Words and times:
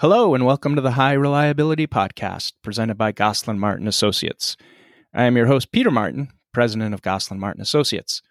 Hello, 0.00 0.32
and 0.32 0.46
welcome 0.46 0.76
to 0.76 0.80
the 0.80 0.92
High 0.92 1.14
Reliability 1.14 1.88
Podcast, 1.88 2.52
presented 2.62 2.96
by 2.96 3.10
Goslin 3.10 3.58
Martin 3.58 3.88
Associates. 3.88 4.56
I 5.12 5.24
am 5.24 5.36
your 5.36 5.46
host, 5.46 5.72
Peter 5.72 5.90
Martin, 5.90 6.28
president 6.54 6.94
of 6.94 7.02
Goslin 7.02 7.40
Martin 7.40 7.60
Associates. 7.60 8.22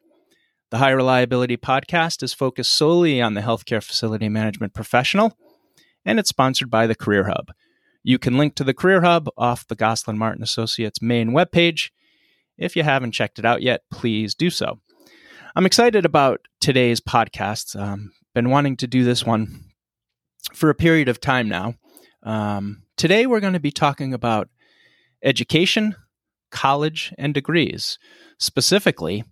The 0.71 0.77
High 0.77 0.91
Reliability 0.91 1.57
Podcast 1.57 2.23
is 2.23 2.33
focused 2.33 2.73
solely 2.73 3.21
on 3.21 3.33
the 3.33 3.41
healthcare 3.41 3.83
facility 3.83 4.29
management 4.29 4.73
professional, 4.73 5.37
and 6.05 6.19
it's 6.19 6.29
sponsored 6.29 6.71
by 6.71 6.87
the 6.87 6.95
Career 6.95 7.27
Hub. 7.27 7.51
You 8.01 8.17
can 8.17 8.37
link 8.37 8.55
to 8.55 8.63
the 8.63 8.73
Career 8.73 9.01
Hub 9.01 9.27
off 9.37 9.67
the 9.67 9.75
Goslin 9.75 10.17
Martin 10.17 10.43
Associates 10.43 11.01
main 11.01 11.31
webpage. 11.31 11.89
If 12.57 12.77
you 12.77 12.83
haven't 12.83 13.11
checked 13.11 13.39
it 13.39 13.45
out 13.45 13.61
yet, 13.61 13.81
please 13.91 14.33
do 14.35 14.49
so. 14.49 14.79
I'm 15.53 15.65
excited 15.65 16.05
about 16.05 16.47
today's 16.61 17.01
podcast. 17.01 17.77
Um, 17.77 18.13
been 18.33 18.51
wanting 18.51 18.77
to 18.77 18.87
do 18.87 19.03
this 19.03 19.25
one 19.25 19.66
for 20.53 20.69
a 20.69 20.75
period 20.75 21.09
of 21.09 21.19
time 21.19 21.47
now. 21.47 21.75
Um, 22.23 22.83
today, 22.95 23.25
we're 23.25 23.39
going 23.39 23.53
to 23.53 23.59
be 23.59 23.71
talking 23.71 24.13
about 24.13 24.49
education, 25.23 25.95
college, 26.51 27.13
and 27.17 27.33
degrees. 27.33 27.97
Specifically, 28.39 29.23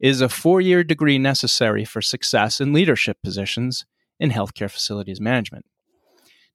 is 0.00 0.20
a 0.20 0.28
four 0.28 0.60
year 0.60 0.84
degree 0.84 1.18
necessary 1.18 1.84
for 1.84 2.02
success 2.02 2.60
in 2.60 2.72
leadership 2.72 3.18
positions 3.22 3.86
in 4.20 4.30
healthcare 4.30 4.70
facilities 4.70 5.20
management? 5.20 5.64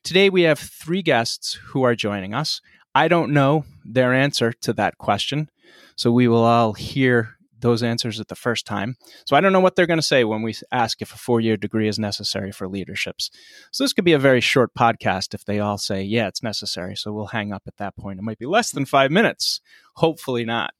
Today, 0.03 0.29
we 0.29 0.43
have 0.43 0.59
three 0.59 1.01
guests 1.01 1.59
who 1.67 1.83
are 1.83 1.95
joining 1.95 2.33
us. 2.33 2.61
I 2.93 3.07
don't 3.07 3.31
know 3.31 3.65
their 3.85 4.13
answer 4.13 4.51
to 4.51 4.73
that 4.73 4.97
question, 4.97 5.49
so 5.95 6.11
we 6.11 6.27
will 6.27 6.43
all 6.43 6.73
hear 6.73 7.37
those 7.61 7.83
answers 7.83 8.19
at 8.19 8.27
the 8.27 8.35
first 8.35 8.65
time. 8.65 8.95
So 9.25 9.35
I 9.35 9.41
don't 9.41 9.53
know 9.53 9.59
what 9.59 9.75
they're 9.75 9.87
going 9.87 9.99
to 9.99 10.03
say 10.03 10.23
when 10.23 10.41
we 10.41 10.55
ask 10.71 11.01
if 11.01 11.13
a 11.13 11.17
four 11.17 11.39
year 11.39 11.57
degree 11.57 11.87
is 11.87 11.99
necessary 11.99 12.51
for 12.51 12.67
leaderships. 12.67 13.29
So 13.71 13.83
this 13.83 13.93
could 13.93 14.05
be 14.05 14.13
a 14.13 14.19
very 14.19 14.41
short 14.41 14.73
podcast 14.73 15.33
if 15.33 15.45
they 15.45 15.59
all 15.59 15.77
say, 15.77 16.03
yeah, 16.03 16.27
it's 16.27 16.43
necessary. 16.43 16.95
So 16.95 17.11
we'll 17.11 17.27
hang 17.27 17.53
up 17.53 17.63
at 17.67 17.77
that 17.77 17.95
point. 17.95 18.19
It 18.19 18.23
might 18.23 18.39
be 18.39 18.45
less 18.45 18.71
than 18.71 18.85
five 18.85 19.11
minutes. 19.11 19.61
Hopefully 19.95 20.45
not. 20.45 20.73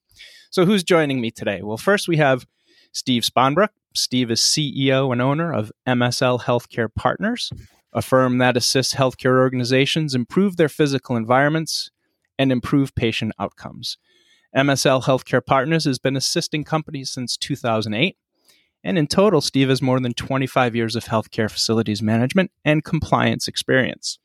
So 0.49 0.65
who's 0.65 0.83
joining 0.83 1.21
me 1.21 1.31
today? 1.31 1.61
Well, 1.61 1.77
first 1.77 2.07
we 2.07 2.17
have 2.17 2.45
Steve 2.91 3.23
Spaanbroek. 3.23 3.69
Steve 3.93 4.31
is 4.31 4.41
CEO 4.41 5.11
and 5.11 5.21
owner 5.21 5.53
of 5.53 5.71
MSL 5.88 6.41
Healthcare 6.41 6.93
Partners, 6.93 7.51
a 7.93 8.01
firm 8.01 8.38
that 8.38 8.57
assists 8.57 8.95
healthcare 8.95 9.39
organizations 9.39 10.16
improve 10.16 10.57
their 10.57 10.69
physical 10.69 11.16
environments 11.16 11.91
and 12.39 12.51
improve 12.51 12.95
patient 12.95 13.33
outcomes. 13.39 13.97
MSL 14.55 15.03
Healthcare 15.03 15.45
Partners 15.45 15.85
has 15.85 15.99
been 15.99 16.16
assisting 16.16 16.63
companies 16.63 17.09
since 17.09 17.38
2008. 17.38 18.17
And 18.83 18.97
in 18.97 19.07
total, 19.07 19.41
Steve 19.41 19.69
has 19.69 19.81
more 19.81 19.99
than 19.99 20.13
25 20.13 20.75
years 20.75 20.95
of 20.95 21.05
healthcare 21.05 21.49
facilities 21.49 22.02
management 22.02 22.52
and 22.66 22.83
compliance 22.83 23.47
experience. 23.47 24.19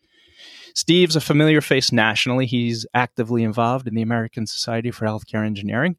Steve's 0.75 1.17
a 1.17 1.21
familiar 1.21 1.61
face 1.61 1.93
nationally. 1.93 2.47
He's 2.47 2.87
actively 2.93 3.43
involved 3.43 3.87
in 3.87 3.95
the 3.95 4.03
American 4.03 4.47
Society 4.47 4.91
for 4.91 5.07
Healthcare 5.07 5.47
Engineering. 5.47 5.97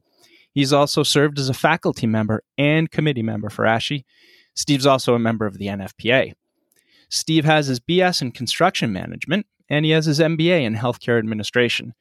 He's 0.51 0.73
also 0.73 1.03
served 1.03 1.39
as 1.39 1.49
a 1.49 1.53
faculty 1.53 2.07
member 2.07 2.43
and 2.57 2.89
committee 2.91 3.23
member 3.23 3.49
for 3.49 3.65
ASHE. 3.65 4.03
Steve's 4.55 4.85
also 4.85 5.13
a 5.13 5.19
member 5.19 5.45
of 5.45 5.57
the 5.57 5.67
NFPA. 5.67 6.33
Steve 7.09 7.45
has 7.45 7.67
his 7.67 7.79
BS 7.79 8.21
in 8.21 8.31
construction 8.31 8.91
management 8.91 9.45
and 9.69 9.85
he 9.85 9.91
has 9.91 10.05
his 10.05 10.19
MBA 10.19 10.63
in 10.63 10.75
healthcare 10.75 11.19
administration. 11.19 11.93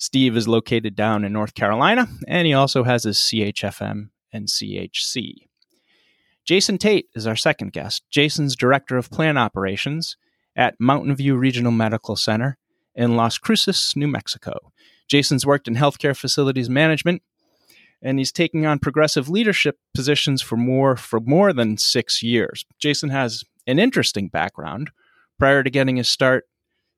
Steve 0.00 0.34
is 0.34 0.48
located 0.48 0.96
down 0.96 1.24
in 1.24 1.32
North 1.32 1.54
Carolina, 1.54 2.08
and 2.26 2.46
he 2.46 2.54
also 2.54 2.84
has 2.84 3.04
his 3.04 3.18
CHFM 3.18 4.08
and 4.32 4.48
CHC. 4.48 5.34
Jason 6.46 6.78
Tate 6.78 7.08
is 7.14 7.26
our 7.26 7.36
second 7.36 7.74
guest. 7.74 8.02
Jason's 8.10 8.56
Director 8.56 8.96
of 8.96 9.10
Plant 9.10 9.36
Operations 9.36 10.16
at 10.56 10.80
Mountain 10.80 11.16
View 11.16 11.36
Regional 11.36 11.70
Medical 11.70 12.16
Center 12.16 12.56
in 12.94 13.14
Las 13.14 13.36
Cruces, 13.36 13.92
New 13.94 14.08
Mexico. 14.08 14.72
Jason's 15.06 15.44
worked 15.44 15.68
in 15.68 15.76
healthcare 15.76 16.16
facilities 16.16 16.70
management, 16.70 17.20
and 18.00 18.18
he's 18.18 18.32
taking 18.32 18.64
on 18.64 18.78
progressive 18.78 19.28
leadership 19.28 19.78
positions 19.94 20.40
for 20.40 20.56
more 20.56 20.96
for 20.96 21.20
more 21.20 21.52
than 21.52 21.76
six 21.76 22.22
years. 22.22 22.64
Jason 22.78 23.10
has 23.10 23.44
an 23.66 23.78
interesting 23.78 24.28
background. 24.28 24.90
Prior 25.38 25.62
to 25.62 25.70
getting 25.70 25.96
his 25.96 26.08
start 26.08 26.46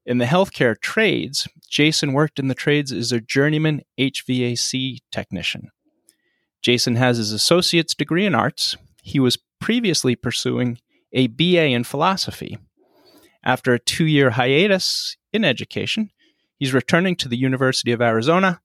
in 0.05 0.19
the 0.19 0.25
healthcare 0.25 0.79
trades, 0.81 1.49
Jason 1.69 2.13
worked 2.13 2.39
in 2.39 2.49
the 2.49 2.55
trades 2.55 2.93
as 2.93 3.13
a 3.13 3.21
journeyman 3.21 3.83
HVAC 3.99 4.99
technician. 5.11 5.71
Jason 6.61 6.97
has 6.97 7.19
his 7.19 7.33
associate's 7.33 7.95
degree 7.95 8.27
in 8.27 8.35
arts. 8.35 8.77
He 9.03 9.21
was 9.21 9.39
previously 9.61 10.17
pursuing 10.17 10.79
a 11.13 11.27
BA 11.29 11.67
in 11.67 11.85
philosophy. 11.85 12.59
After 13.45 13.75
a 13.75 13.79
two 13.79 14.07
year 14.07 14.31
hiatus 14.31 15.17
in 15.33 15.45
education, 15.45 16.11
he's 16.57 16.75
returning 16.75 17.17
to 17.17 17.29
the 17.29 17.37
University 17.37 17.93
of 17.93 18.01
Arizona 18.01 18.61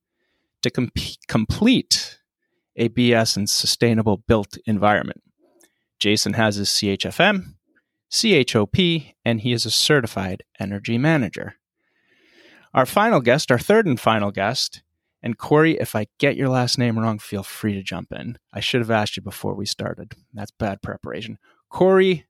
to 0.62 0.70
com- 0.70 0.92
complete 1.28 2.20
a 2.76 2.90
BS 2.90 3.38
in 3.38 3.48
sustainable 3.48 4.18
built 4.18 4.58
environment. 4.66 5.22
Jason 6.00 6.34
has 6.34 6.58
his 6.58 6.70
CHFM 6.70 7.57
CHOP, 8.10 8.76
and 9.26 9.42
he 9.42 9.54
is 9.54 9.66
a 9.66 9.72
certified 9.72 10.44
energy 10.60 10.98
manager. 10.98 11.56
Our 12.74 12.86
final 12.86 13.22
guest, 13.22 13.52
our 13.52 13.60
third 13.60 13.86
and 13.86 14.00
final 14.00 14.32
guest, 14.32 14.84
and 15.24 15.38
Corey, 15.38 15.78
if 15.80 15.96
I 15.96 16.08
get 16.20 16.36
your 16.38 16.50
last 16.50 16.78
name 16.78 17.00
wrong, 17.00 17.20
feel 17.20 17.44
free 17.44 17.74
to 17.74 17.82
jump 17.82 18.12
in. 18.12 18.38
I 18.54 18.60
should 18.60 18.82
have 18.82 18.92
asked 18.92 19.18
you 19.18 19.24
before 19.24 19.56
we 19.56 19.66
started. 19.66 20.14
That's 20.34 20.52
bad 20.52 20.82
preparation. 20.82 21.40
Corey 21.70 22.28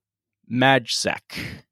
Majzek. 0.52 1.64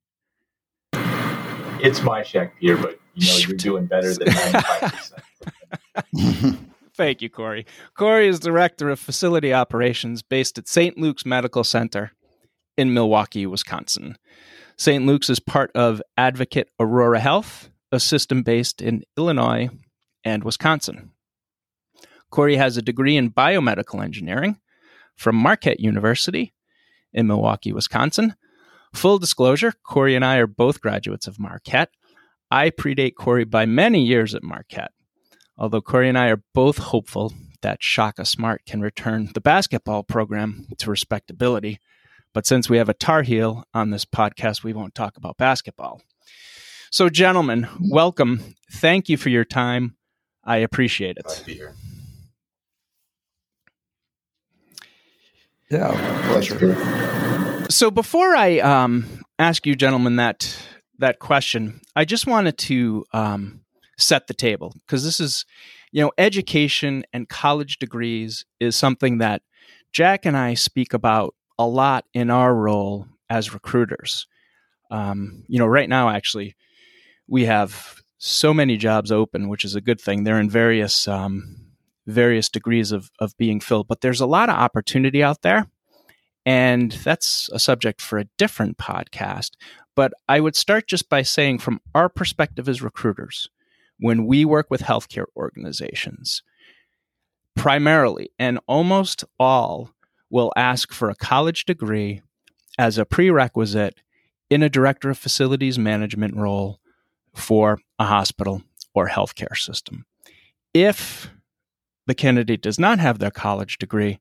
It's 1.81 2.01
my 2.03 2.22
check, 2.22 2.59
Peter, 2.59 2.77
but 2.77 2.99
you 3.16 3.27
know 3.27 3.37
you're 3.37 3.57
doing 3.57 3.85
better 3.85 4.13
than 4.13 4.27
95%. 4.27 5.13
Thank 6.95 7.22
you, 7.22 7.29
Corey. 7.29 7.66
Corey 7.93 8.27
is 8.27 8.39
Director 8.39 8.89
of 8.89 8.99
Facility 8.99 9.53
Operations 9.53 10.22
based 10.22 10.57
at 10.57 10.67
St. 10.67 10.97
Luke's 10.97 11.25
Medical 11.25 11.63
Center 11.63 12.11
in 12.77 12.93
Milwaukee, 12.93 13.45
Wisconsin. 13.45 14.17
St. 14.77 15.05
Luke's 15.05 15.29
is 15.29 15.39
part 15.39 15.71
of 15.73 16.01
Advocate 16.17 16.69
Aurora 16.79 17.19
Health, 17.19 17.69
a 17.91 17.99
system 17.99 18.43
based 18.43 18.81
in 18.81 19.03
Illinois 19.17 19.69
and 20.23 20.43
Wisconsin. 20.43 21.11
Corey 22.29 22.57
has 22.57 22.75
a 22.75 22.81
degree 22.81 23.15
in 23.15 23.31
biomedical 23.31 24.03
engineering 24.03 24.59
from 25.15 25.35
Marquette 25.35 25.79
University 25.79 26.53
in 27.13 27.27
Milwaukee, 27.27 27.71
Wisconsin. 27.71 28.35
Full 28.93 29.19
disclosure 29.19 29.73
Corey 29.83 30.15
and 30.15 30.25
I 30.25 30.37
are 30.37 30.47
both 30.47 30.81
graduates 30.81 31.27
of 31.27 31.39
Marquette. 31.39 31.91
I 32.51 32.69
predate 32.69 33.15
Corey 33.15 33.45
by 33.45 33.65
many 33.65 34.03
years 34.03 34.35
at 34.35 34.43
Marquette, 34.43 34.91
although 35.57 35.81
Corey 35.81 36.09
and 36.09 36.17
I 36.17 36.27
are 36.27 36.43
both 36.53 36.77
hopeful 36.77 37.33
that 37.61 37.81
Shaka 37.81 38.25
Smart 38.25 38.65
can 38.65 38.81
return 38.81 39.29
the 39.33 39.41
basketball 39.41 40.03
program 40.03 40.67
to 40.77 40.89
respectability 40.89 41.79
but 42.35 42.46
since 42.46 42.69
we 42.69 42.78
have 42.78 42.90
a 42.90 42.94
Tar 42.94 43.23
Heel 43.23 43.63
on 43.73 43.91
this 43.91 44.03
podcast, 44.03 44.62
we 44.62 44.73
won't 44.73 44.94
talk 44.94 45.16
about 45.16 45.38
basketball. 45.38 46.01
So, 46.91 47.07
gentlemen, 47.09 47.69
welcome. 47.79 48.56
Thank 48.69 49.07
you 49.07 49.16
for 49.16 49.29
your 49.29 49.46
time. 49.46 49.96
I 50.44 50.57
appreciate 50.57 51.18
it. 51.18 51.44
be 51.46 51.53
here. 51.53 51.73
Yeah, 55.72 55.91
pleasure. 56.28 57.69
So, 57.69 57.90
before 57.90 58.35
I 58.35 58.59
um, 58.59 59.23
ask 59.40 59.66
you, 59.66 59.73
gentlemen, 59.73 60.17
that 60.17 60.57
that 61.00 61.19
question, 61.19 61.79
I 61.96 62.03
just 62.03 62.28
wanted 62.28 62.57
to 62.57 63.06
um, 63.13 63.62
set 63.97 64.28
the 64.28 64.34
table 64.34 64.73
because 64.85 65.06
this 65.06 65.22
is, 65.22 65.46
you 65.94 66.02
know, 66.02 66.12
education 66.17 67.06
and 67.13 67.29
college 67.29 67.79
degrees 67.79 68.46
is 68.59 68.75
something 68.75 69.19
that 69.19 69.41
Jack 69.94 70.25
and 70.25 70.35
I 70.35 70.56
speak 70.56 70.94
about 70.94 71.34
a 71.57 71.66
lot 71.66 72.05
in 72.13 72.29
our 72.29 72.53
role 72.53 73.07
as 73.29 73.53
recruiters. 73.53 74.27
Um, 74.91 75.43
you 75.47 75.59
know, 75.59 75.66
right 75.66 75.89
now, 75.89 76.09
actually, 76.09 76.55
we 77.28 77.46
have 77.46 78.02
so 78.17 78.53
many 78.53 78.78
jobs 78.78 79.11
open, 79.11 79.49
which 79.49 79.66
is 79.66 79.75
a 79.75 79.81
good 79.81 79.99
thing. 79.99 80.23
They're 80.23 80.40
in 80.40 80.49
various 80.49 81.07
um, 81.07 81.57
various 82.07 82.49
degrees 82.49 82.91
of 82.91 83.11
of 83.19 83.35
being 83.37 83.59
filled, 83.59 83.87
but 83.87 84.02
there's 84.02 84.22
a 84.22 84.28
lot 84.28 84.49
of 84.49 84.55
opportunity 84.55 85.23
out 85.23 85.41
there, 85.41 85.67
and 86.46 86.91
that's 86.91 87.49
a 87.52 87.59
subject 87.59 88.02
for 88.02 88.19
a 88.19 88.28
different 88.37 88.78
podcast. 88.78 89.52
But 89.96 90.13
I 90.28 90.40
would 90.40 90.55
start 90.55 90.87
just 90.87 91.09
by 91.09 91.22
saying, 91.22 91.59
from 91.59 91.81
our 91.93 92.09
perspective 92.09 92.67
as 92.67 92.81
recruiters, 92.81 93.49
when 93.97 94.25
we 94.25 94.43
work 94.46 94.67
with 94.69 94.81
healthcare 94.81 95.25
organizations, 95.35 96.43
primarily 97.55 98.29
and 98.37 98.59
almost 98.67 99.23
all 99.40 99.91
will 100.29 100.51
ask 100.55 100.91
for 100.91 101.09
a 101.09 101.16
college 101.16 101.66
degree 101.66 102.22
as 102.77 102.97
a 102.97 103.05
prerequisite 103.05 104.01
in 104.49 104.63
a 104.63 104.69
director 104.69 105.09
of 105.09 105.17
facilities 105.17 105.79
management 105.79 106.35
role 106.35 106.79
for 107.33 107.79
a 107.99 108.05
hospital 108.05 108.61
or 108.93 109.09
healthcare 109.09 109.57
system. 109.57 110.05
If 110.73 111.31
the 112.07 112.16
candidate 112.16 112.61
does 112.61 112.79
not 112.79 112.99
have 112.99 113.19
their 113.19 113.31
college 113.31 113.77
degree, 113.77 114.19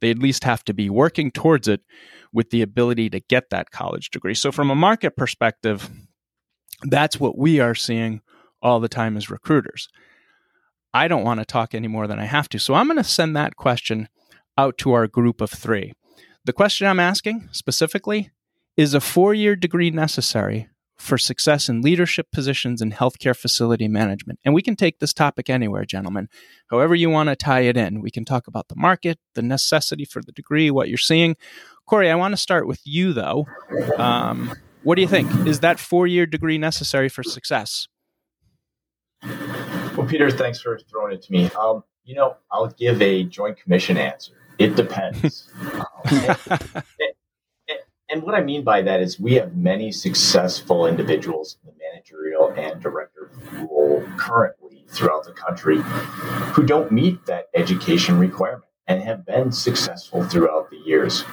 they 0.00 0.10
at 0.10 0.18
least 0.18 0.44
have 0.44 0.64
to 0.64 0.74
be 0.74 0.90
working 0.90 1.30
towards 1.30 1.68
it 1.68 1.80
with 2.32 2.50
the 2.50 2.62
ability 2.62 3.10
to 3.10 3.20
get 3.20 3.50
that 3.50 3.70
college 3.70 4.10
degree. 4.10 4.34
So, 4.34 4.52
from 4.52 4.70
a 4.70 4.74
market 4.74 5.16
perspective, 5.16 5.90
That's 6.82 7.18
what 7.18 7.38
we 7.38 7.60
are 7.60 7.74
seeing 7.74 8.20
all 8.62 8.80
the 8.80 8.88
time 8.88 9.16
as 9.16 9.30
recruiters. 9.30 9.88
I 10.92 11.08
don't 11.08 11.24
want 11.24 11.40
to 11.40 11.46
talk 11.46 11.74
any 11.74 11.88
more 11.88 12.06
than 12.06 12.18
I 12.18 12.24
have 12.24 12.48
to. 12.50 12.58
So 12.58 12.74
I'm 12.74 12.86
going 12.86 12.96
to 12.96 13.04
send 13.04 13.36
that 13.36 13.56
question 13.56 14.08
out 14.56 14.78
to 14.78 14.92
our 14.92 15.06
group 15.06 15.40
of 15.40 15.50
three. 15.50 15.92
The 16.44 16.52
question 16.52 16.86
I'm 16.86 17.00
asking 17.00 17.48
specifically 17.52 18.30
is 18.76 18.94
a 18.94 19.00
four 19.00 19.34
year 19.34 19.56
degree 19.56 19.90
necessary 19.90 20.68
for 20.96 21.18
success 21.18 21.68
in 21.68 21.82
leadership 21.82 22.30
positions 22.32 22.80
in 22.80 22.92
healthcare 22.92 23.36
facility 23.36 23.88
management? 23.88 24.38
And 24.44 24.54
we 24.54 24.62
can 24.62 24.76
take 24.76 24.98
this 24.98 25.12
topic 25.12 25.50
anywhere, 25.50 25.84
gentlemen. 25.84 26.28
However, 26.70 26.94
you 26.94 27.10
want 27.10 27.28
to 27.28 27.36
tie 27.36 27.60
it 27.60 27.76
in. 27.76 28.00
We 28.00 28.10
can 28.10 28.24
talk 28.24 28.46
about 28.46 28.68
the 28.68 28.76
market, 28.76 29.18
the 29.34 29.42
necessity 29.42 30.04
for 30.04 30.22
the 30.22 30.32
degree, 30.32 30.70
what 30.70 30.88
you're 30.88 30.98
seeing. 30.98 31.36
Corey, 31.86 32.10
I 32.10 32.14
want 32.14 32.32
to 32.32 32.40
start 32.40 32.66
with 32.66 32.80
you, 32.84 33.12
though. 33.12 33.46
Um, 33.96 34.54
what 34.82 34.94
do 34.94 35.02
you 35.02 35.08
think? 35.08 35.46
Is 35.46 35.60
that 35.60 35.78
four 35.78 36.06
year 36.06 36.26
degree 36.26 36.58
necessary 36.58 37.08
for 37.08 37.22
success? 37.22 37.88
Well, 39.22 40.06
Peter, 40.06 40.30
thanks 40.30 40.60
for 40.60 40.78
throwing 40.78 41.12
it 41.14 41.22
to 41.22 41.32
me. 41.32 41.50
Um, 41.58 41.82
you 42.04 42.14
know, 42.14 42.36
I'll 42.50 42.68
give 42.68 43.00
a 43.02 43.24
joint 43.24 43.56
commission 43.56 43.96
answer. 43.96 44.32
It 44.58 44.76
depends. 44.76 45.48
and, 46.04 46.38
and, 47.68 47.78
and, 48.08 48.22
what 48.22 48.34
I 48.34 48.42
mean 48.42 48.64
by 48.64 48.82
that 48.82 49.00
is 49.00 49.20
we 49.20 49.34
have 49.34 49.56
many 49.56 49.92
successful 49.92 50.86
individuals 50.86 51.58
in 51.62 51.70
the 51.70 51.76
managerial 51.92 52.52
and 52.56 52.80
director 52.80 53.30
role 53.52 54.02
currently 54.16 54.84
throughout 54.88 55.24
the 55.24 55.32
country 55.32 55.78
who 55.80 56.62
don't 56.62 56.90
meet 56.90 57.26
that 57.26 57.48
education 57.54 58.18
requirement 58.18 58.64
and 58.86 59.02
have 59.02 59.26
been 59.26 59.52
successful 59.52 60.24
throughout 60.24 60.70
the 60.70 60.78
years. 60.78 61.24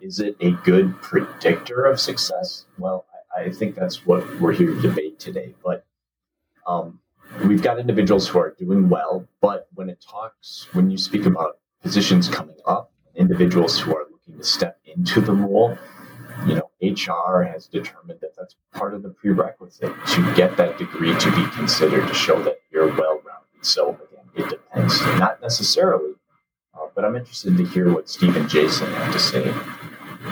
Is 0.00 0.20
it 0.20 0.36
a 0.40 0.50
good 0.50 1.00
predictor 1.00 1.84
of 1.84 2.00
success? 2.00 2.66
Well, 2.78 3.06
I, 3.36 3.44
I 3.44 3.50
think 3.50 3.74
that's 3.74 4.06
what 4.06 4.40
we're 4.40 4.52
here 4.52 4.74
to 4.74 4.80
debate 4.80 5.18
today. 5.18 5.54
But 5.64 5.84
um, 6.66 7.00
we've 7.44 7.62
got 7.62 7.78
individuals 7.78 8.28
who 8.28 8.38
are 8.38 8.54
doing 8.58 8.88
well, 8.88 9.26
but 9.40 9.68
when 9.74 9.88
it 9.88 10.04
talks, 10.06 10.68
when 10.72 10.90
you 10.90 10.98
speak 10.98 11.26
about 11.26 11.58
positions 11.82 12.28
coming 12.28 12.56
up, 12.66 12.92
individuals 13.14 13.78
who 13.78 13.94
are 13.94 14.04
looking 14.10 14.38
to 14.38 14.44
step 14.44 14.78
into 14.84 15.20
the 15.20 15.32
role, 15.32 15.76
you 16.46 16.54
know, 16.54 16.70
HR 16.80 17.42
has 17.42 17.66
determined 17.66 18.20
that 18.20 18.36
that's 18.36 18.54
part 18.72 18.94
of 18.94 19.02
the 19.02 19.10
prerequisite 19.10 19.92
to 20.08 20.34
get 20.34 20.56
that 20.56 20.78
degree 20.78 21.18
to 21.18 21.30
be 21.34 21.44
considered 21.56 22.06
to 22.06 22.14
show 22.14 22.40
that 22.42 22.58
you're 22.70 22.88
well 22.88 23.20
rounded. 23.24 23.62
So 23.62 23.90
again, 24.10 24.24
it 24.36 24.48
depends, 24.48 25.00
not 25.18 25.42
necessarily, 25.42 26.12
uh, 26.74 26.86
but 26.94 27.04
I'm 27.04 27.16
interested 27.16 27.56
to 27.56 27.64
hear 27.64 27.92
what 27.92 28.08
Steve 28.08 28.36
and 28.36 28.48
Jason 28.48 28.86
have 28.92 29.12
to 29.12 29.18
say 29.18 29.52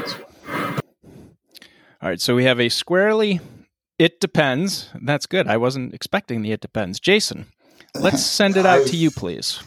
as 0.04 0.16
well. 0.18 0.30
All 2.02 2.10
right, 2.10 2.20
so 2.20 2.36
we 2.36 2.44
have 2.44 2.60
a 2.60 2.68
squarely 2.68 3.40
it 3.98 4.20
depends. 4.20 4.90
That's 5.00 5.26
good. 5.26 5.48
I 5.48 5.56
wasn't 5.56 5.94
expecting 5.94 6.42
the 6.42 6.52
it 6.52 6.60
depends. 6.60 7.00
Jason, 7.00 7.46
let's 7.94 8.24
send 8.24 8.56
it 8.56 8.66
out 8.66 8.80
I've, 8.80 8.86
to 8.88 8.96
you, 8.96 9.10
please. 9.10 9.60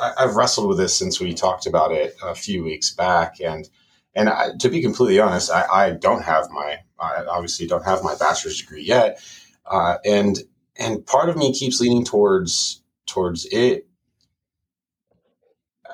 I've 0.00 0.36
wrestled 0.36 0.68
with 0.68 0.78
this 0.78 0.96
since 0.96 1.20
we 1.20 1.34
talked 1.34 1.66
about 1.66 1.92
it 1.92 2.16
a 2.22 2.34
few 2.34 2.64
weeks 2.64 2.90
back, 2.90 3.40
and 3.40 3.68
and 4.14 4.28
I, 4.28 4.50
to 4.58 4.68
be 4.68 4.82
completely 4.82 5.20
honest, 5.20 5.50
I, 5.50 5.66
I, 5.70 5.90
don't 5.90 6.22
have 6.22 6.50
my 6.50 6.78
I 6.98 7.24
obviously 7.28 7.66
don't 7.66 7.84
have 7.84 8.02
my 8.02 8.14
bachelor's 8.16 8.60
degree 8.60 8.82
yet, 8.82 9.20
uh, 9.66 9.98
and 10.04 10.38
and 10.76 11.04
part 11.06 11.28
of 11.28 11.36
me 11.36 11.52
keeps 11.52 11.80
leaning 11.80 12.04
towards 12.04 12.82
towards 13.06 13.46
it. 13.46 13.86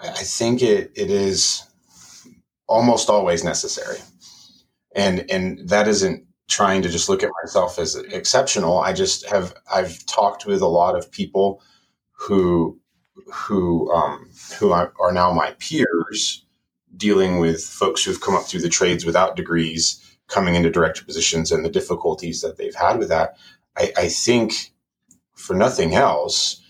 I 0.03 0.23
think 0.23 0.63
it 0.63 0.93
it 0.97 1.11
is 1.11 1.63
almost 2.67 3.09
always 3.11 3.45
necessary, 3.45 3.99
and 4.95 5.31
and 5.31 5.69
that 5.69 5.89
isn't 5.89 6.27
trying 6.49 6.83
to 6.83 6.89
just 6.89 7.09
look 7.09 7.23
at 7.23 7.31
myself 7.43 7.79
as 7.79 7.97
exceptional. 7.97 8.79
I 8.79 8.93
just 8.93 9.29
have 9.29 9.55
I've 9.73 10.05
talked 10.07 10.47
with 10.47 10.61
a 10.61 10.67
lot 10.67 10.97
of 10.97 11.11
people 11.11 11.63
who 12.13 12.79
who 13.33 13.91
um, 13.93 14.29
who 14.59 14.73
are 14.73 15.13
now 15.13 15.33
my 15.33 15.53
peers, 15.59 16.45
dealing 16.97 17.39
with 17.39 17.63
folks 17.63 18.05
who've 18.05 18.21
come 18.21 18.35
up 18.35 18.45
through 18.45 18.61
the 18.61 18.69
trades 18.69 19.05
without 19.05 19.37
degrees, 19.37 20.17
coming 20.29 20.55
into 20.55 20.71
director 20.71 21.05
positions, 21.05 21.53
and 21.53 21.65
the 21.65 21.71
difficulties 21.71 22.41
that 22.41 22.57
they've 22.57 22.75
had 22.75 22.99
with 22.99 23.09
that. 23.09 23.37
I, 23.77 23.93
I 23.97 24.09
think, 24.09 24.73
for 25.35 25.55
nothing 25.55 25.95
else, 25.95 26.61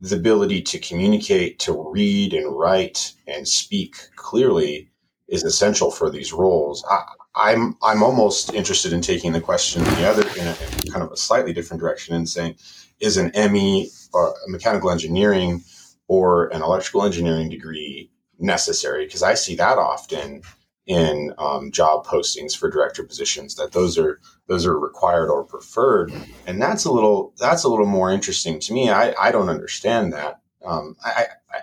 the 0.00 0.16
ability 0.16 0.62
to 0.62 0.78
communicate, 0.78 1.58
to 1.60 1.90
read 1.90 2.32
and 2.32 2.56
write 2.56 3.12
and 3.26 3.46
speak 3.46 3.96
clearly 4.16 4.90
is 5.28 5.44
essential 5.44 5.90
for 5.90 6.10
these 6.10 6.32
roles. 6.32 6.84
I, 6.90 7.02
I'm 7.34 7.76
I'm 7.82 8.02
almost 8.02 8.54
interested 8.54 8.92
in 8.92 9.00
taking 9.00 9.32
the 9.32 9.40
question 9.40 9.84
the 9.84 10.08
other 10.08 10.22
in, 10.40 10.46
a, 10.46 10.56
in 10.76 10.90
kind 10.90 11.02
of 11.02 11.12
a 11.12 11.16
slightly 11.16 11.52
different 11.52 11.80
direction 11.80 12.14
and 12.14 12.28
saying, 12.28 12.56
is 13.00 13.16
an 13.16 13.30
ME 13.52 13.90
or 14.12 14.34
mechanical 14.48 14.90
engineering 14.90 15.62
or 16.08 16.48
an 16.48 16.62
electrical 16.62 17.04
engineering 17.04 17.48
degree 17.48 18.10
necessary? 18.38 19.04
Because 19.04 19.22
I 19.22 19.34
see 19.34 19.54
that 19.56 19.78
often 19.78 20.42
in 20.86 21.34
um, 21.38 21.70
job 21.70 22.06
postings 22.06 22.56
for 22.56 22.70
director 22.70 23.04
positions 23.04 23.54
that 23.56 23.72
those 23.72 23.98
are 23.98 24.20
those 24.46 24.66
are 24.66 24.78
required 24.78 25.30
or 25.30 25.44
preferred, 25.44 26.12
and 26.46 26.60
that's 26.60 26.84
a 26.84 26.92
little 26.92 27.34
that's 27.38 27.64
a 27.64 27.68
little 27.68 27.86
more 27.86 28.10
interesting 28.10 28.58
to 28.60 28.72
me. 28.72 28.90
I, 28.90 29.14
I 29.20 29.30
don't 29.30 29.50
understand 29.50 30.12
that. 30.14 30.40
Um, 30.64 30.96
I, 31.04 31.26
I 31.52 31.58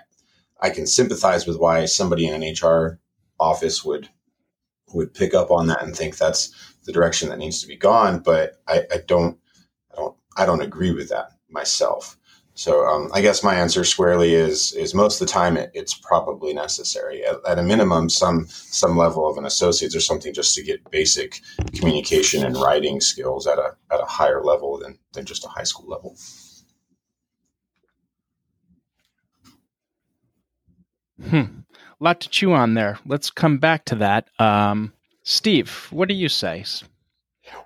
I 0.60 0.70
can 0.70 0.86
sympathize 0.86 1.46
with 1.46 1.58
why 1.58 1.84
somebody 1.84 2.26
in 2.26 2.40
an 2.40 2.54
HR 2.54 3.00
office 3.38 3.84
would 3.84 4.08
would 4.94 5.12
pick 5.14 5.34
up 5.34 5.50
on 5.50 5.66
that 5.66 5.82
and 5.82 5.94
think 5.94 6.16
that's 6.16 6.74
the 6.84 6.92
direction 6.92 7.28
that 7.28 7.38
needs 7.38 7.60
to 7.60 7.66
be 7.66 7.76
gone. 7.76 8.20
But 8.20 8.62
I, 8.66 8.84
I 8.92 8.98
don't, 9.06 9.38
I 9.92 9.96
don't, 9.96 10.16
I 10.36 10.46
don't 10.46 10.62
agree 10.62 10.92
with 10.92 11.08
that 11.08 11.32
myself. 11.50 12.16
So 12.56 12.84
um, 12.86 13.10
I 13.14 13.20
guess 13.20 13.44
my 13.44 13.54
answer 13.54 13.84
squarely 13.84 14.34
is 14.34 14.72
is 14.72 14.94
most 14.94 15.20
of 15.20 15.28
the 15.28 15.32
time 15.32 15.56
it, 15.56 15.70
it's 15.74 15.94
probably 15.94 16.52
necessary. 16.52 17.24
At, 17.24 17.36
at, 17.46 17.58
a 17.58 17.62
minimum, 17.62 18.08
some 18.08 18.46
some 18.48 18.96
level 18.96 19.30
of 19.30 19.38
an 19.38 19.46
associate's 19.46 19.94
or 19.94 20.00
something 20.00 20.34
just 20.34 20.54
to 20.56 20.62
get 20.62 20.90
basic 20.90 21.40
communication 21.74 22.44
and 22.44 22.56
writing 22.56 23.00
skills 23.00 23.46
at 23.46 23.58
a 23.58 23.76
at 23.92 24.00
a 24.00 24.06
higher 24.06 24.42
level 24.42 24.78
than 24.78 24.98
than 25.12 25.24
just 25.24 25.44
a 25.44 25.48
high 25.48 25.64
school 25.64 25.88
level. 25.88 26.16
Hmm 31.28 31.60
lot 32.00 32.20
to 32.20 32.28
chew 32.28 32.52
on 32.52 32.74
there. 32.74 32.98
Let's 33.06 33.30
come 33.30 33.58
back 33.58 33.84
to 33.86 33.96
that. 33.96 34.28
Um, 34.38 34.92
Steve, 35.22 35.88
what 35.90 36.08
do 36.08 36.14
you 36.14 36.28
say? 36.28 36.64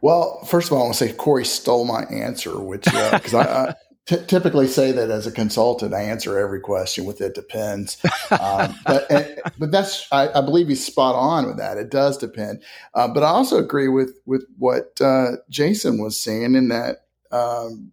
Well, 0.00 0.44
first 0.44 0.68
of 0.68 0.74
all, 0.74 0.80
I 0.80 0.84
want 0.84 0.96
to 0.96 1.08
say 1.08 1.12
Corey 1.12 1.44
stole 1.44 1.84
my 1.84 2.04
answer, 2.04 2.58
which 2.60 2.84
because 2.84 3.34
uh, 3.34 3.38
I, 3.38 3.70
I 3.70 3.74
t- 4.06 4.24
typically 4.26 4.66
say 4.66 4.92
that 4.92 5.10
as 5.10 5.26
a 5.26 5.32
consultant, 5.32 5.94
I 5.94 6.02
answer 6.02 6.38
every 6.38 6.60
question 6.60 7.04
with 7.04 7.20
"it 7.20 7.34
depends." 7.34 7.96
Um, 8.30 8.74
but 8.86 9.10
and, 9.10 9.40
but 9.58 9.70
that's 9.72 10.06
I, 10.12 10.28
I, 10.28 10.40
believe 10.40 10.68
he's 10.68 10.84
spot 10.84 11.16
on 11.16 11.46
with 11.46 11.56
that. 11.58 11.78
It 11.78 11.90
does 11.90 12.16
depend, 12.16 12.62
uh, 12.94 13.08
but 13.08 13.22
I 13.22 13.28
also 13.28 13.58
agree 13.58 13.88
with 13.88 14.18
with 14.24 14.46
what 14.58 15.00
uh, 15.00 15.32
Jason 15.48 16.00
was 16.00 16.16
saying 16.16 16.54
in 16.54 16.68
that 16.68 17.06
um, 17.32 17.92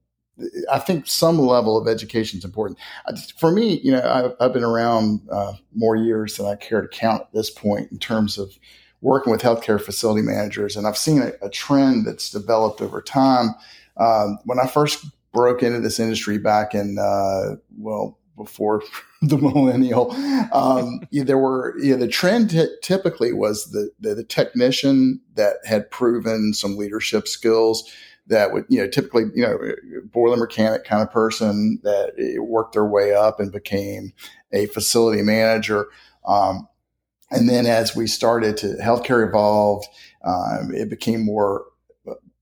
I 0.72 0.80
think 0.80 1.08
some 1.08 1.40
level 1.40 1.78
of 1.78 1.88
education 1.88 2.38
is 2.38 2.46
important. 2.46 2.78
For 3.40 3.52
me, 3.52 3.80
you 3.84 3.92
know, 3.92 4.02
I've, 4.02 4.36
I've 4.40 4.54
been 4.54 4.64
around 4.64 5.22
uh, 5.32 5.54
more 5.74 5.96
years 5.96 6.38
than 6.38 6.46
I 6.46 6.56
care 6.56 6.82
to 6.82 6.88
count 6.88 7.24
at 7.24 7.34
this 7.34 7.50
point 7.50 7.92
in 7.92 7.98
terms 7.98 8.38
of 8.38 8.58
working 9.02 9.32
with 9.32 9.42
healthcare 9.42 9.82
facility 9.82 10.22
managers, 10.22 10.76
and 10.76 10.88
I've 10.88 10.98
seen 10.98 11.22
a, 11.22 11.32
a 11.42 11.50
trend 11.50 12.06
that's 12.06 12.30
developed 12.30 12.82
over 12.82 13.02
time. 13.02 13.56
Um, 13.98 14.38
when 14.46 14.60
I 14.60 14.68
first 14.68 15.06
broke 15.38 15.62
into 15.62 15.80
this 15.80 16.00
industry 16.00 16.40
back 16.40 16.74
in 16.74 16.98
uh, 16.98 17.58
well 17.78 18.18
before 18.36 18.82
the 19.22 19.38
millennial, 19.38 20.12
um, 20.52 21.02
yeah, 21.12 21.24
there 21.24 21.38
were 21.38 21.76
yeah, 21.80 21.96
the 21.96 22.08
trend 22.08 22.50
t- 22.50 22.76
typically 22.82 23.34
was 23.34 23.72
the, 23.72 23.92
the 24.00 24.16
the 24.16 24.24
technician 24.24 25.22
that 25.36 25.58
had 25.64 25.92
proven 25.92 26.54
some 26.54 26.76
leadership 26.76 27.28
skills 27.28 27.92
that 28.26 28.52
would, 28.52 28.66
you 28.68 28.80
know, 28.80 28.88
typically, 28.90 29.26
you 29.36 29.44
know, 29.44 29.58
boiler 30.12 30.38
mechanic 30.38 30.84
kind 30.84 31.02
of 31.02 31.12
person 31.12 31.80
that 31.84 32.12
worked 32.42 32.74
their 32.74 32.86
way 32.86 33.14
up 33.14 33.40
and 33.40 33.52
became 33.52 34.12
a 34.52 34.66
facility 34.68 35.22
manager. 35.22 35.86
Um, 36.26 36.68
and 37.32 37.48
then 37.48 37.66
as 37.66 37.96
we 37.96 38.06
started 38.08 38.58
to 38.58 38.76
healthcare 38.82 39.26
evolved, 39.26 39.88
um, 40.26 40.74
it 40.74 40.90
became 40.90 41.24
more 41.24 41.66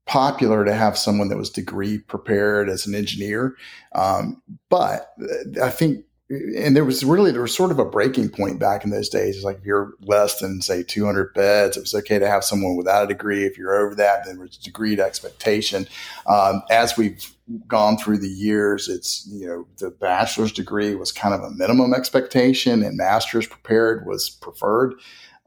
popular 0.05 0.65
to 0.65 0.73
have 0.73 0.97
someone 0.97 1.29
that 1.29 1.37
was 1.37 1.49
degree 1.49 1.97
prepared 1.97 2.69
as 2.69 2.85
an 2.85 2.95
engineer. 2.95 3.55
Um, 3.93 4.41
but 4.69 5.13
I 5.61 5.69
think 5.69 6.05
and 6.27 6.75
there 6.75 6.85
was 6.85 7.05
really 7.05 7.31
there 7.31 7.41
was 7.41 7.55
sort 7.55 7.69
of 7.69 7.77
a 7.77 7.85
breaking 7.85 8.29
point 8.29 8.59
back 8.59 8.83
in 8.83 8.89
those 8.89 9.09
days. 9.09 9.35
It's 9.35 9.45
like 9.45 9.59
if 9.59 9.65
you're 9.65 9.93
less 10.01 10.39
than 10.39 10.59
say 10.61 10.81
200 10.81 11.33
beds, 11.35 11.77
it 11.77 11.81
was 11.81 11.93
okay 11.93 12.17
to 12.17 12.27
have 12.27 12.43
someone 12.43 12.75
without 12.75 13.03
a 13.03 13.07
degree. 13.07 13.45
If 13.45 13.59
you're 13.59 13.75
over 13.75 13.93
that, 13.95 14.25
then 14.25 14.35
there 14.35 14.45
was 14.45 14.57
degree 14.57 14.95
degreed 14.95 14.99
expectation. 14.99 15.87
Um, 16.27 16.63
as 16.71 16.97
we've 16.97 17.31
gone 17.67 17.97
through 17.97 18.17
the 18.17 18.27
years, 18.27 18.89
it's 18.89 19.27
you 19.31 19.45
know 19.45 19.67
the 19.77 19.91
bachelor's 19.91 20.51
degree 20.51 20.95
was 20.95 21.11
kind 21.11 21.35
of 21.35 21.41
a 21.41 21.51
minimum 21.51 21.93
expectation, 21.93 22.81
and 22.81 22.97
master's 22.97 23.45
prepared 23.45 24.07
was 24.07 24.29
preferred. 24.29 24.95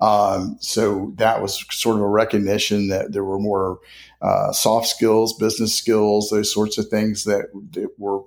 Um, 0.00 0.58
so 0.60 1.12
that 1.16 1.42
was 1.42 1.64
sort 1.72 1.96
of 1.96 2.02
a 2.02 2.08
recognition 2.08 2.86
that 2.86 3.12
there 3.12 3.24
were 3.24 3.40
more 3.40 3.80
uh, 4.20 4.52
soft 4.52 4.88
skills, 4.88 5.36
business 5.38 5.74
skills, 5.74 6.30
those 6.30 6.52
sorts 6.52 6.78
of 6.78 6.88
things 6.88 7.24
that, 7.24 7.46
that 7.72 7.90
were 7.98 8.22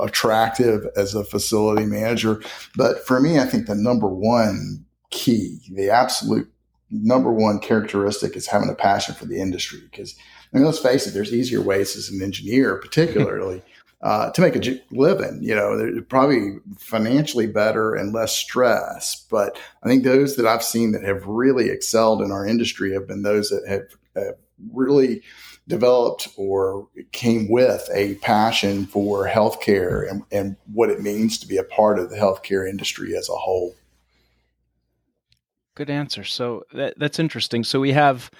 attractive 0.00 0.86
as 0.96 1.14
a 1.14 1.24
facility 1.24 1.86
manager. 1.86 2.42
But 2.76 3.06
for 3.06 3.20
me, 3.20 3.38
I 3.38 3.44
think 3.44 3.66
the 3.66 3.74
number 3.74 4.08
one 4.08 4.84
key, 5.10 5.60
the 5.70 5.90
absolute 5.90 6.50
number 6.90 7.32
one 7.32 7.58
characteristic 7.58 8.36
is 8.36 8.46
having 8.46 8.68
a 8.68 8.74
passion 8.74 9.14
for 9.14 9.26
the 9.26 9.40
industry. 9.40 9.80
Because 9.90 10.16
I 10.52 10.56
mean, 10.56 10.66
let's 10.66 10.78
face 10.78 11.06
it, 11.06 11.14
there's 11.14 11.32
easier 11.32 11.60
ways 11.60 11.96
as 11.96 12.08
an 12.08 12.22
engineer, 12.22 12.76
particularly. 12.76 13.62
Uh, 14.02 14.30
to 14.32 14.42
make 14.42 14.54
a 14.54 14.80
living, 14.90 15.38
you 15.40 15.54
know, 15.54 15.78
they're 15.78 16.02
probably 16.02 16.58
financially 16.76 17.46
better 17.46 17.94
and 17.94 18.12
less 18.12 18.36
stress. 18.36 19.24
But 19.30 19.58
I 19.82 19.88
think 19.88 20.04
those 20.04 20.36
that 20.36 20.46
I've 20.46 20.62
seen 20.62 20.92
that 20.92 21.04
have 21.04 21.24
really 21.24 21.70
excelled 21.70 22.20
in 22.20 22.30
our 22.30 22.46
industry 22.46 22.92
have 22.92 23.08
been 23.08 23.22
those 23.22 23.48
that 23.48 23.66
have, 23.66 23.96
have 24.14 24.34
really 24.72 25.22
developed 25.66 26.28
or 26.36 26.88
came 27.12 27.48
with 27.48 27.88
a 27.92 28.16
passion 28.16 28.86
for 28.86 29.26
healthcare 29.26 30.08
and, 30.08 30.22
and 30.30 30.56
what 30.72 30.90
it 30.90 31.00
means 31.00 31.38
to 31.38 31.46
be 31.46 31.56
a 31.56 31.64
part 31.64 31.98
of 31.98 32.10
the 32.10 32.16
healthcare 32.16 32.68
industry 32.68 33.16
as 33.16 33.28
a 33.28 33.34
whole. 33.34 33.74
Good 35.74 35.90
answer. 35.90 36.22
So 36.22 36.64
that, 36.72 36.94
that's 36.98 37.18
interesting. 37.18 37.64
So 37.64 37.80
we 37.80 37.92
have 37.92 38.30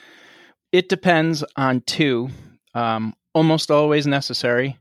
it 0.75 0.89
depends 0.89 1.45
on 1.57 1.83
two, 1.83 2.31
um, 2.75 3.15
almost 3.33 3.71
always 3.71 4.09
necessary, 4.09 4.77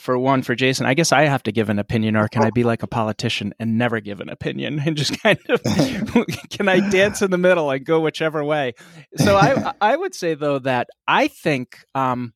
for 0.00 0.18
one 0.18 0.42
for 0.42 0.54
Jason, 0.54 0.86
I 0.86 0.94
guess 0.94 1.12
I 1.12 1.26
have 1.26 1.42
to 1.42 1.52
give 1.52 1.68
an 1.68 1.78
opinion, 1.78 2.16
or 2.16 2.26
can 2.26 2.42
I 2.42 2.50
be 2.50 2.64
like 2.64 2.82
a 2.82 2.86
politician 2.86 3.52
and 3.60 3.76
never 3.76 4.00
give 4.00 4.20
an 4.20 4.30
opinion 4.30 4.80
and 4.84 4.96
just 4.96 5.20
kind 5.22 5.38
of 5.48 5.62
can 6.50 6.68
I 6.68 6.88
dance 6.88 7.20
in 7.20 7.30
the 7.30 7.38
middle 7.38 7.70
and 7.70 7.84
go 7.84 8.00
whichever 8.00 8.42
way? 8.42 8.72
So 9.16 9.36
I 9.36 9.74
I 9.80 9.96
would 9.96 10.14
say 10.14 10.34
though 10.34 10.58
that 10.60 10.88
I 11.06 11.28
think 11.28 11.84
um, 11.94 12.32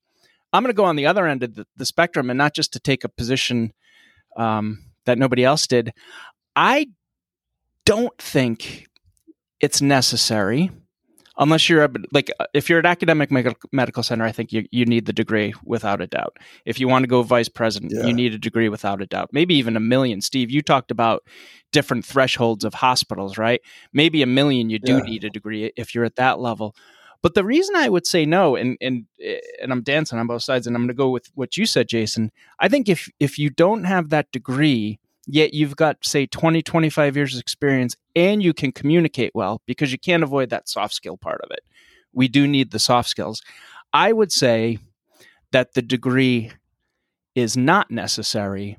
I'm 0.52 0.62
going 0.62 0.72
to 0.72 0.76
go 0.76 0.84
on 0.84 0.96
the 0.96 1.06
other 1.06 1.26
end 1.26 1.42
of 1.42 1.54
the, 1.54 1.66
the, 1.76 1.86
spectrum 1.86 2.30
and 2.30 2.38
not 2.38 2.54
just 2.54 2.74
to 2.74 2.80
take 2.80 3.02
a 3.02 3.08
position 3.08 3.72
um, 4.36 4.84
that 5.06 5.18
nobody 5.18 5.42
else 5.42 5.66
did. 5.66 5.92
I 6.54 6.88
don't 7.84 8.16
think 8.18 8.86
it's 9.58 9.80
necessary 9.80 10.70
unless 11.38 11.68
you're 11.68 11.84
a, 11.84 11.90
like 12.12 12.30
uh, 12.40 12.46
if 12.54 12.68
you're 12.68 12.78
at 12.78 12.86
an 12.86 12.90
academic 12.90 13.30
medical 13.72 14.02
center 14.02 14.24
i 14.24 14.32
think 14.32 14.52
you, 14.52 14.66
you 14.70 14.84
need 14.84 15.06
the 15.06 15.12
degree 15.12 15.52
without 15.64 16.00
a 16.00 16.06
doubt. 16.06 16.36
If 16.64 16.78
you 16.80 16.88
want 16.88 17.02
to 17.02 17.06
go 17.08 17.22
vice 17.22 17.48
president 17.48 17.92
yeah. 17.94 18.06
you 18.06 18.12
need 18.12 18.34
a 18.34 18.38
degree 18.38 18.68
without 18.68 19.02
a 19.02 19.06
doubt. 19.06 19.30
Maybe 19.32 19.54
even 19.56 19.76
a 19.76 19.80
million. 19.80 20.20
Steve 20.20 20.50
you 20.50 20.62
talked 20.62 20.90
about 20.90 21.24
different 21.72 22.04
thresholds 22.04 22.64
of 22.64 22.74
hospitals 22.74 23.38
right? 23.38 23.60
Maybe 23.92 24.22
a 24.22 24.26
million 24.26 24.70
you 24.70 24.78
do 24.78 24.96
yeah. 24.96 25.02
need 25.02 25.24
a 25.24 25.30
degree 25.30 25.72
if 25.76 25.94
you're 25.94 26.04
at 26.04 26.16
that 26.16 26.38
level. 26.38 26.74
But 27.22 27.32
the 27.32 27.44
reason 27.44 27.74
i 27.74 27.88
would 27.88 28.06
say 28.06 28.26
no 28.26 28.54
and 28.54 28.76
and 28.82 29.06
and 29.62 29.72
i'm 29.72 29.82
dancing 29.82 30.18
on 30.18 30.26
both 30.26 30.42
sides 30.42 30.66
and 30.66 30.76
i'm 30.76 30.82
going 30.82 30.88
to 30.88 30.94
go 30.94 31.08
with 31.08 31.30
what 31.34 31.56
you 31.56 31.64
said 31.64 31.88
jason 31.88 32.30
i 32.58 32.68
think 32.68 32.86
if 32.86 33.08
if 33.18 33.38
you 33.38 33.48
don't 33.48 33.84
have 33.84 34.10
that 34.10 34.30
degree 34.30 34.98
yet 35.26 35.54
you've 35.54 35.76
got 35.76 36.04
say 36.04 36.26
20 36.26 36.62
25 36.62 37.16
years 37.16 37.38
experience 37.38 37.96
and 38.14 38.42
you 38.42 38.52
can 38.52 38.72
communicate 38.72 39.32
well 39.34 39.60
because 39.66 39.92
you 39.92 39.98
can't 39.98 40.22
avoid 40.22 40.50
that 40.50 40.68
soft 40.68 40.94
skill 40.94 41.16
part 41.16 41.40
of 41.42 41.50
it. 41.50 41.60
We 42.12 42.28
do 42.28 42.46
need 42.46 42.70
the 42.70 42.78
soft 42.78 43.08
skills. 43.08 43.42
I 43.92 44.12
would 44.12 44.32
say 44.32 44.78
that 45.52 45.74
the 45.74 45.82
degree 45.82 46.52
is 47.34 47.56
not 47.56 47.90
necessary 47.90 48.78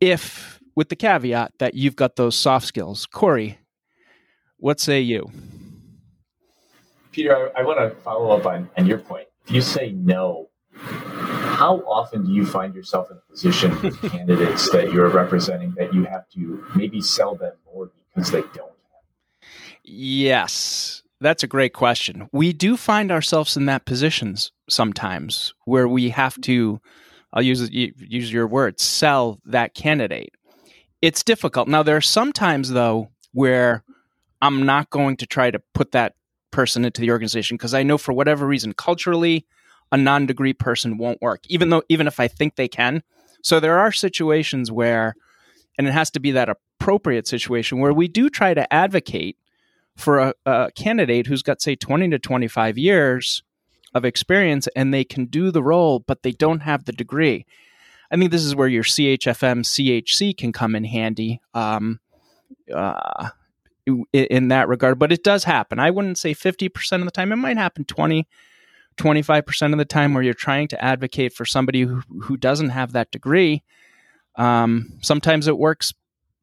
if 0.00 0.60
with 0.74 0.88
the 0.88 0.96
caveat 0.96 1.52
that 1.58 1.74
you've 1.74 1.96
got 1.96 2.16
those 2.16 2.36
soft 2.36 2.66
skills. 2.66 3.06
Corey 3.06 3.58
what 4.58 4.80
say 4.80 5.00
you? 5.00 5.30
Peter 7.12 7.52
i, 7.56 7.60
I 7.60 7.64
want 7.64 7.78
to 7.78 7.90
follow 8.00 8.36
up 8.36 8.46
on, 8.46 8.68
on 8.76 8.86
your 8.86 8.98
point. 8.98 9.28
If 9.46 9.52
you 9.52 9.60
say 9.60 9.92
no 9.92 10.48
how 10.78 11.78
often 11.86 12.24
do 12.24 12.32
you 12.32 12.44
find 12.44 12.74
yourself 12.74 13.10
in 13.10 13.16
a 13.16 13.30
position 13.30 13.80
with 13.80 14.00
candidates 14.10 14.70
that 14.72 14.92
you're 14.92 15.08
representing 15.08 15.72
that 15.76 15.94
you 15.94 16.04
have 16.04 16.28
to 16.30 16.64
maybe 16.74 17.00
sell 17.00 17.34
them 17.34 17.54
more 17.72 17.90
because 18.14 18.30
they 18.30 18.42
don't? 18.54 18.72
Yes, 19.82 21.02
that's 21.20 21.42
a 21.42 21.46
great 21.46 21.72
question. 21.72 22.28
We 22.32 22.52
do 22.52 22.76
find 22.76 23.10
ourselves 23.10 23.56
in 23.56 23.66
that 23.66 23.86
positions 23.86 24.52
sometimes 24.68 25.54
where 25.64 25.88
we 25.88 26.10
have 26.10 26.40
to, 26.42 26.80
I'll 27.32 27.42
use 27.42 27.70
use 27.70 28.32
your 28.32 28.46
words, 28.46 28.82
sell 28.82 29.40
that 29.46 29.74
candidate. 29.74 30.34
It's 31.00 31.22
difficult. 31.22 31.68
Now 31.68 31.82
there 31.82 31.96
are 31.96 32.02
some 32.02 32.32
times 32.32 32.70
though 32.70 33.10
where 33.32 33.84
I'm 34.42 34.66
not 34.66 34.90
going 34.90 35.16
to 35.18 35.26
try 35.26 35.50
to 35.50 35.60
put 35.72 35.92
that 35.92 36.14
person 36.50 36.84
into 36.84 37.00
the 37.00 37.10
organization 37.10 37.56
because 37.56 37.74
I 37.74 37.82
know 37.82 37.98
for 37.98 38.12
whatever 38.12 38.46
reason 38.46 38.72
culturally 38.72 39.46
a 39.92 39.96
non-degree 39.96 40.52
person 40.52 40.98
won't 40.98 41.20
work 41.22 41.40
even 41.48 41.70
though 41.70 41.82
even 41.88 42.06
if 42.06 42.20
i 42.20 42.28
think 42.28 42.56
they 42.56 42.68
can. 42.68 43.02
So 43.42 43.60
there 43.60 43.78
are 43.78 43.92
situations 43.92 44.72
where 44.72 45.14
and 45.78 45.86
it 45.86 45.92
has 45.92 46.10
to 46.12 46.20
be 46.20 46.32
that 46.32 46.48
appropriate 46.48 47.26
situation 47.28 47.78
where 47.78 47.92
we 47.92 48.08
do 48.08 48.28
try 48.28 48.54
to 48.54 48.72
advocate 48.72 49.36
for 49.96 50.18
a, 50.18 50.34
a 50.44 50.70
candidate 50.74 51.26
who's 51.26 51.42
got 51.42 51.62
say 51.62 51.74
20 51.74 52.10
to 52.10 52.18
25 52.18 52.78
years 52.78 53.42
of 53.94 54.04
experience 54.04 54.68
and 54.74 54.92
they 54.92 55.04
can 55.04 55.26
do 55.26 55.50
the 55.50 55.62
role 55.62 56.00
but 56.00 56.22
they 56.22 56.32
don't 56.32 56.60
have 56.60 56.84
the 56.84 56.92
degree. 56.92 57.46
I 58.10 58.16
think 58.16 58.30
this 58.30 58.44
is 58.44 58.54
where 58.54 58.68
your 58.68 58.82
chfm 58.82 59.62
chc 59.62 60.36
can 60.36 60.52
come 60.52 60.74
in 60.74 60.84
handy 60.84 61.40
um, 61.54 62.00
uh, 62.72 63.30
in 64.12 64.48
that 64.48 64.68
regard 64.68 64.98
but 64.98 65.12
it 65.12 65.22
does 65.22 65.44
happen. 65.44 65.78
I 65.78 65.90
wouldn't 65.90 66.18
say 66.18 66.34
50% 66.34 66.92
of 66.98 67.04
the 67.04 67.10
time 67.10 67.32
it 67.32 67.36
might 67.36 67.56
happen 67.56 67.84
20 67.84 68.26
25% 68.96 69.72
of 69.72 69.78
the 69.78 69.84
time 69.84 70.14
where 70.14 70.22
you're 70.22 70.34
trying 70.34 70.68
to 70.68 70.84
advocate 70.84 71.32
for 71.32 71.44
somebody 71.44 71.82
who, 71.82 72.02
who 72.22 72.36
doesn't 72.36 72.70
have 72.70 72.92
that 72.92 73.10
degree, 73.10 73.62
um, 74.36 74.98
sometimes 75.02 75.48
it 75.48 75.58
works, 75.58 75.92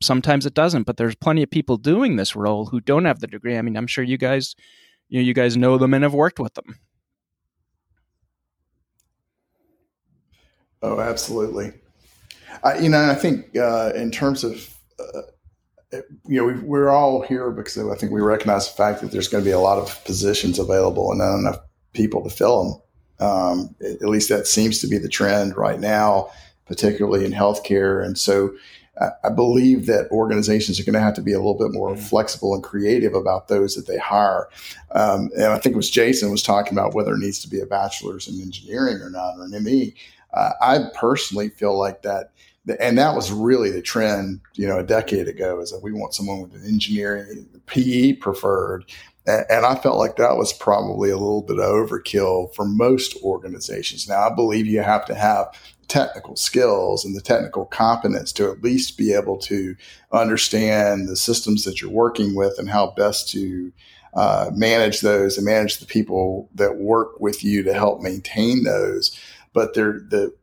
sometimes 0.02 0.46
it 0.46 0.54
doesn't. 0.54 0.84
But 0.84 0.98
there's 0.98 1.16
plenty 1.16 1.44
of 1.44 1.52
people 1.52 1.78
doing 1.78 2.16
this 2.16 2.36
role 2.36 2.66
who 2.66 2.80
don't 2.80 3.06
have 3.06 3.20
the 3.20 3.28
degree. 3.28 3.58
I 3.58 3.62
mean, 3.62 3.78
I'm 3.78 3.88
sure 3.88 4.04
you 4.04 4.18
guys, 4.18 4.56
you 5.10 5.20
know, 5.20 5.26
you 5.26 5.34
guys 5.34 5.58
know 5.58 5.78
them 5.78 5.94
and 5.94 6.04
have 6.04 6.14
worked 6.14 6.40
with 6.40 6.54
them. 6.54 6.80
Oh, 10.82 11.00
absolutely. 11.00 11.74
I, 12.64 12.78
you 12.80 12.90
know, 12.90 13.10
I 13.10 13.16
think 13.16 13.56
uh, 13.56 13.94
in 13.96 14.12
terms 14.12 14.44
of 14.44 14.78
uh, 15.00 15.22
you 16.28 16.38
know, 16.38 16.62
we 16.66 16.80
are 16.80 16.90
all 16.90 17.22
here 17.22 17.52
because 17.52 17.78
I 17.78 17.96
think 17.96 18.12
we 18.12 18.22
recognize 18.22 18.68
the 18.68 18.76
fact 18.76 19.02
that 19.02 19.12
there's 19.12 19.28
going 19.28 19.44
to 19.44 19.48
be 19.48 19.54
a 19.54 19.60
lot 19.60 19.78
of 19.78 20.04
positions 20.06 20.60
available 20.60 21.12
and 21.12 21.20
not 21.20 21.38
enough 21.38 21.60
people 21.94 22.24
to 22.24 22.30
fill 22.30 22.64
them. 23.20 23.28
Um, 23.28 23.76
at 23.82 24.02
least 24.02 24.30
that 24.30 24.48
seems 24.48 24.80
to 24.80 24.88
be 24.88 24.98
the 24.98 25.08
trend 25.08 25.56
right 25.56 25.80
now, 25.80 26.30
particularly 26.66 27.26
in 27.26 27.32
healthcare. 27.32 28.04
And 28.04 28.18
so 28.18 28.54
I, 29.00 29.10
I 29.26 29.30
believe 29.30 29.86
that 29.86 30.10
organizations 30.12 30.80
are 30.80 30.84
going 30.84 30.94
to 30.94 31.00
have 31.00 31.14
to 31.16 31.22
be 31.22 31.34
a 31.34 31.38
little 31.38 31.58
bit 31.58 31.72
more 31.72 31.92
mm-hmm. 31.92 32.02
flexible 32.02 32.54
and 32.54 32.64
creative 32.64 33.14
about 33.14 33.48
those 33.48 33.76
that 33.76 33.88
they 33.88 33.98
hire. 33.98 34.50
Um, 34.92 35.30
and 35.36 35.46
I 35.46 35.60
think 35.60 35.74
it 35.74 35.78
was 35.78 35.90
Jason 35.90 36.32
was 36.32 36.44
talking 36.44 36.78
about 36.78 36.94
whether 36.94 37.14
it 37.14 37.20
needs 37.20 37.40
to 37.40 37.50
be 37.50 37.62
a 37.62 37.66
bachelor's 37.66 38.28
in 38.28 38.42
engineering 38.42 39.02
or 39.02 39.10
not, 39.10 39.38
or 39.38 39.46
an 39.46 39.64
ME. 39.64 39.96
Uh, 40.34 40.52
I 40.62 40.80
personally 40.96 41.50
feel 41.50 41.78
like 41.78 42.02
that 42.02 42.32
and 42.80 42.98
that 42.98 43.16
was 43.16 43.32
really 43.32 43.72
the 43.72 43.82
trend, 43.82 44.40
you 44.54 44.68
know, 44.68 44.80
a 44.80 44.84
decade 44.84 45.28
ago 45.28 45.60
is 45.60 45.72
that 45.72 45.84
we 45.84 45.92
want 45.92 46.14
someone 46.14 46.42
with 46.42 46.54
an 46.54 46.66
engineering 46.66 47.46
PE 47.66 48.14
preferred, 48.14 48.86
and 49.26 49.66
I 49.66 49.76
felt 49.76 49.98
like 49.98 50.18
that 50.18 50.38
was 50.38 50.52
probably 50.52 51.10
a 51.10 51.18
little 51.18 51.42
bit 51.42 51.60
of 51.60 51.66
overkill 51.66 52.54
for 52.54 52.66
most 52.66 53.16
organizations. 53.24 54.08
Now, 54.08 54.28
I 54.28 54.36
believe 54.36 54.66
you 54.66 54.82
have 54.82 55.06
to 55.06 55.16
have 55.16 55.48
technical 55.88 56.36
skills 56.36 57.06
and 57.06 57.16
the 57.16 57.22
technical 57.22 57.66
competence 57.66 58.32
to 58.34 58.50
at 58.50 58.64
least 58.64 58.98
be 58.98 59.14
able 59.14 59.38
to 59.38 59.76
understand 60.12 61.08
the 61.08 61.16
systems 61.16 61.64
that 61.64 61.82
you're 61.82 61.92
working 61.92 62.36
with 62.36 62.58
and 62.58 62.70
how 62.70 62.94
best 62.98 63.30
to 63.30 63.72
uh, 64.14 64.50
manage 64.54 65.02
those 65.02 65.38
and 65.38 65.46
manage 65.46 65.78
the 65.78 65.86
people 65.86 66.50
that 66.54 66.78
work 66.78 67.20
with 67.20 67.44
you 67.44 67.64
to 67.64 67.74
help 67.74 68.02
maintain 68.02 68.64
those. 68.64 69.18
But 69.54 69.74
they're, 69.74 70.00
the 70.00 70.34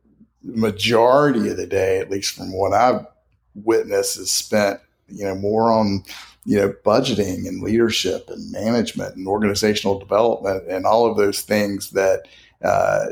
majority 0.43 1.49
of 1.49 1.57
the 1.57 1.67
day, 1.67 1.99
at 1.99 2.09
least 2.09 2.35
from 2.35 2.51
what 2.51 2.73
I've 2.73 3.05
witnessed, 3.53 4.17
is 4.17 4.31
spent, 4.31 4.79
you 5.07 5.25
know, 5.25 5.35
more 5.35 5.71
on 5.71 6.03
you 6.43 6.57
know, 6.57 6.73
budgeting 6.83 7.47
and 7.47 7.61
leadership 7.61 8.29
and 8.29 8.51
management 8.51 9.15
and 9.15 9.27
organizational 9.27 9.99
development 9.99 10.67
and 10.67 10.85
all 10.85 11.05
of 11.05 11.15
those 11.15 11.41
things 11.41 11.91
that, 11.91 12.27
uh, 12.63 13.07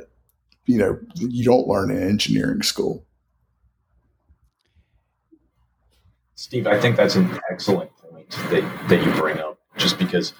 you 0.66 0.78
know, 0.78 1.00
you 1.16 1.44
don't 1.44 1.68
learn 1.68 1.92
in 1.92 2.02
engineering 2.02 2.64
school. 2.64 3.06
Steve, 6.36 6.68
I 6.68 6.80
think 6.80 6.96
that's 6.96 7.16
an 7.16 7.40
excellent 7.52 7.92
point 7.98 8.30
that, 8.50 8.88
that 8.88 9.06
you 9.06 9.12
bring 9.14 9.40
up, 9.40 9.60
just 9.78 10.00
because, 10.00 10.34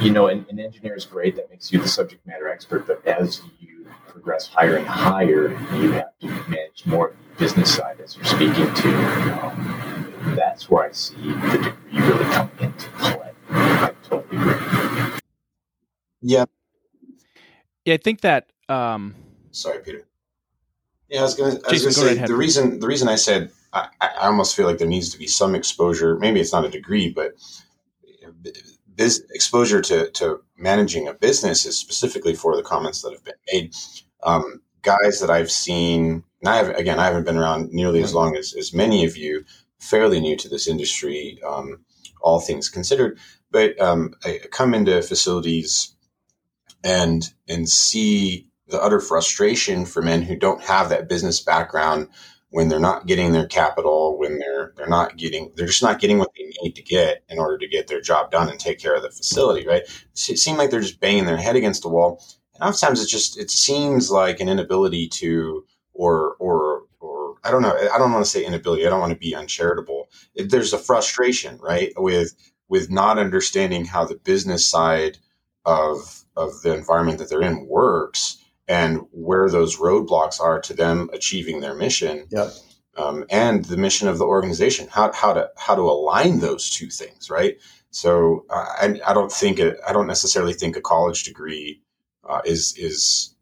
you 0.00 0.12
know, 0.12 0.26
an, 0.28 0.46
an 0.50 0.60
engineer 0.60 0.94
is 0.94 1.04
great. 1.04 1.34
That 1.36 1.50
makes 1.50 1.72
you 1.72 1.80
the 1.80 1.88
subject 1.88 2.26
matter 2.26 2.48
expert. 2.48 2.86
But 2.86 3.04
as 3.06 3.40
you 3.58 3.86
progress 4.08 4.46
higher 4.46 4.76
and 4.76 4.86
higher, 4.86 5.48
you 5.74 5.92
have 5.92 6.16
to 6.20 6.26
manage 6.48 6.84
more 6.84 7.14
business 7.38 7.74
side 7.74 8.00
as 8.00 8.16
you're 8.16 8.24
speaking 8.24 8.72
to. 8.74 9.42
Um, 9.42 9.91
that's 10.36 10.70
where 10.70 10.88
I 10.88 10.92
see 10.92 11.14
the 11.16 11.74
degree 11.90 12.00
really 12.00 12.24
coming 12.24 12.52
into 12.60 12.88
play. 12.90 13.30
I 13.50 13.92
totally 14.02 14.40
agree. 14.40 15.20
Yeah. 16.22 16.44
Yeah, 17.84 17.94
I 17.94 17.98
think 17.98 18.20
that. 18.20 18.50
Um, 18.68 19.14
Sorry, 19.50 19.80
Peter. 19.80 20.06
Yeah, 21.08 21.20
I 21.20 21.22
was 21.22 21.34
going 21.34 21.58
to 21.60 21.92
say 21.92 22.14
the 22.14 22.34
reason 22.34 22.80
the 22.80 22.86
reason 22.86 23.08
I 23.08 23.16
said 23.16 23.50
I, 23.72 23.88
I, 24.00 24.26
almost 24.26 24.56
feel 24.56 24.66
like 24.66 24.78
there 24.78 24.88
needs 24.88 25.10
to 25.10 25.18
be 25.18 25.26
some 25.26 25.54
exposure. 25.54 26.16
Maybe 26.18 26.40
it's 26.40 26.52
not 26.52 26.64
a 26.64 26.70
degree, 26.70 27.10
but 27.10 27.34
biz, 28.96 29.24
exposure 29.30 29.82
to 29.82 30.10
to 30.10 30.40
managing 30.56 31.08
a 31.08 31.14
business 31.14 31.66
is 31.66 31.78
specifically 31.78 32.34
for 32.34 32.56
the 32.56 32.62
comments 32.62 33.02
that 33.02 33.12
have 33.12 33.24
been 33.24 33.34
made. 33.52 33.74
Um, 34.22 34.62
guys 34.82 35.20
that 35.20 35.30
I've 35.30 35.50
seen, 35.50 36.24
and 36.40 36.48
I 36.48 36.56
have 36.56 36.68
again, 36.70 36.98
I 36.98 37.04
haven't 37.04 37.24
been 37.24 37.36
around 37.36 37.72
nearly 37.72 38.02
as 38.02 38.14
long 38.14 38.36
as 38.36 38.54
as 38.54 38.72
many 38.72 39.04
of 39.04 39.16
you. 39.16 39.44
Fairly 39.82 40.20
new 40.20 40.36
to 40.36 40.48
this 40.48 40.68
industry, 40.68 41.40
um, 41.46 41.84
all 42.22 42.40
things 42.40 42.68
considered, 42.68 43.18
but 43.50 43.78
um, 43.80 44.14
I 44.24 44.40
come 44.50 44.74
into 44.74 45.02
facilities 45.02 45.94
and 46.84 47.32
and 47.48 47.68
see 47.68 48.48
the 48.68 48.80
utter 48.80 49.00
frustration 49.00 49.84
for 49.84 50.00
men 50.02 50.22
who 50.22 50.36
don't 50.36 50.62
have 50.62 50.88
that 50.88 51.08
business 51.08 51.40
background 51.40 52.08
when 52.50 52.68
they're 52.68 52.78
not 52.78 53.06
getting 53.06 53.32
their 53.32 53.46
capital, 53.46 54.18
when 54.18 54.38
they're 54.38 54.72
they're 54.76 54.88
not 54.88 55.16
getting 55.16 55.52
they're 55.56 55.66
just 55.66 55.82
not 55.82 56.00
getting 56.00 56.18
what 56.18 56.30
they 56.36 56.44
need 56.62 56.76
to 56.76 56.82
get 56.82 57.24
in 57.28 57.38
order 57.38 57.58
to 57.58 57.68
get 57.68 57.88
their 57.88 58.00
job 58.00 58.30
done 58.30 58.48
and 58.48 58.60
take 58.60 58.78
care 58.78 58.94
of 58.94 59.02
the 59.02 59.10
facility, 59.10 59.66
right? 59.66 59.82
It 59.82 60.38
seems 60.38 60.58
like 60.58 60.70
they're 60.70 60.80
just 60.80 61.00
banging 61.00 61.26
their 61.26 61.36
head 61.36 61.56
against 61.56 61.82
the 61.82 61.88
wall. 61.88 62.22
And 62.54 62.62
oftentimes 62.62 63.02
it 63.02 63.08
just 63.08 63.38
it 63.38 63.50
seems 63.50 64.10
like 64.10 64.38
an 64.40 64.48
inability 64.48 65.08
to 65.08 65.64
or 65.94 66.36
or 66.38 66.62
or 66.62 66.81
I 67.44 67.50
don't 67.50 67.62
know, 67.62 67.76
I 67.92 67.98
don't 67.98 68.12
want 68.12 68.24
to 68.24 68.30
say 68.30 68.44
inability, 68.44 68.86
I 68.86 68.90
don't 68.90 69.00
want 69.00 69.12
to 69.12 69.18
be 69.18 69.34
uncharitable. 69.34 70.08
It, 70.34 70.50
there's 70.50 70.72
a 70.72 70.78
frustration, 70.78 71.58
right, 71.58 71.92
with 71.96 72.34
with 72.68 72.90
not 72.90 73.18
understanding 73.18 73.84
how 73.84 74.04
the 74.04 74.16
business 74.16 74.64
side 74.66 75.18
of 75.64 76.24
of 76.36 76.62
the 76.62 76.74
environment 76.74 77.18
that 77.18 77.28
they're 77.28 77.42
in 77.42 77.66
works 77.68 78.38
and 78.68 79.00
where 79.10 79.50
those 79.50 79.78
roadblocks 79.78 80.40
are 80.40 80.60
to 80.60 80.74
them 80.74 81.10
achieving 81.12 81.60
their 81.60 81.74
mission 81.74 82.26
um, 82.96 83.24
and 83.30 83.64
the 83.66 83.76
mission 83.76 84.08
of 84.08 84.18
the 84.18 84.24
organization 84.24 84.88
how, 84.90 85.12
how 85.12 85.32
to 85.32 85.50
how 85.56 85.74
to 85.74 85.82
align 85.82 86.40
those 86.40 86.70
two 86.70 86.88
things 86.88 87.28
right 87.30 87.58
so 87.90 88.44
uh, 88.50 88.66
I, 88.80 89.00
I 89.06 89.12
don't 89.14 89.30
think 89.32 89.60
I 89.60 89.72
I 89.86 89.92
don't 89.92 90.06
necessarily 90.06 90.54
think 90.54 90.76
a 90.76 90.80
college 90.80 91.24
degree 91.24 91.82
uh, 92.28 92.40
is 92.44 92.74
is 92.78 93.34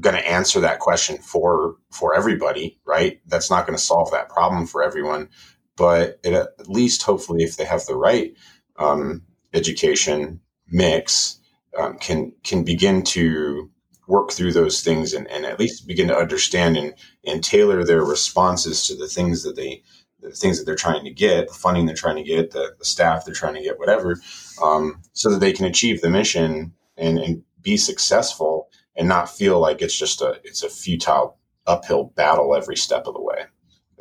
going 0.00 0.16
to 0.16 0.28
answer 0.28 0.60
that 0.60 0.80
question 0.80 1.18
for 1.18 1.76
for 1.90 2.14
everybody 2.14 2.78
right? 2.86 3.20
That's 3.26 3.50
not 3.50 3.66
going 3.66 3.76
to 3.76 3.82
solve 3.82 4.10
that 4.12 4.28
problem 4.28 4.66
for 4.66 4.82
everyone 4.82 5.28
but 5.76 6.18
it, 6.24 6.32
at 6.32 6.68
least 6.68 7.02
hopefully 7.02 7.44
if 7.44 7.56
they 7.56 7.64
have 7.64 7.84
the 7.86 7.96
right 7.96 8.34
um, 8.78 9.22
education 9.52 10.40
mix 10.68 11.38
um, 11.78 11.98
can 11.98 12.32
can 12.42 12.64
begin 12.64 13.02
to 13.02 13.70
work 14.08 14.30
through 14.30 14.52
those 14.52 14.82
things 14.82 15.12
and, 15.12 15.28
and 15.30 15.44
at 15.44 15.58
least 15.58 15.86
begin 15.86 16.08
to 16.08 16.16
understand 16.16 16.76
and, 16.76 16.94
and 17.24 17.42
tailor 17.42 17.84
their 17.84 18.04
responses 18.04 18.86
to 18.86 18.94
the 18.96 19.08
things 19.08 19.42
that 19.42 19.56
they 19.56 19.82
the 20.20 20.30
things 20.30 20.58
that 20.58 20.64
they're 20.64 20.74
trying 20.74 21.04
to 21.04 21.10
get, 21.10 21.46
the 21.46 21.54
funding 21.54 21.86
they're 21.86 21.94
trying 21.94 22.16
to 22.16 22.22
get, 22.22 22.50
the, 22.50 22.74
the 22.78 22.84
staff 22.84 23.24
they're 23.24 23.34
trying 23.34 23.54
to 23.54 23.62
get, 23.62 23.78
whatever, 23.78 24.18
um, 24.62 25.00
so 25.12 25.30
that 25.30 25.40
they 25.40 25.52
can 25.52 25.66
achieve 25.66 26.00
the 26.00 26.08
mission 26.08 26.72
and, 26.96 27.18
and 27.18 27.42
be 27.60 27.76
successful 27.76 28.65
and 28.96 29.08
not 29.08 29.30
feel 29.30 29.60
like 29.60 29.82
it's 29.82 29.98
just 29.98 30.20
a 30.22 30.40
it's 30.44 30.62
a 30.62 30.68
futile 30.68 31.38
uphill 31.66 32.12
battle 32.16 32.54
every 32.54 32.76
step 32.76 33.06
of 33.06 33.14
the 33.14 33.22
way. 33.22 33.44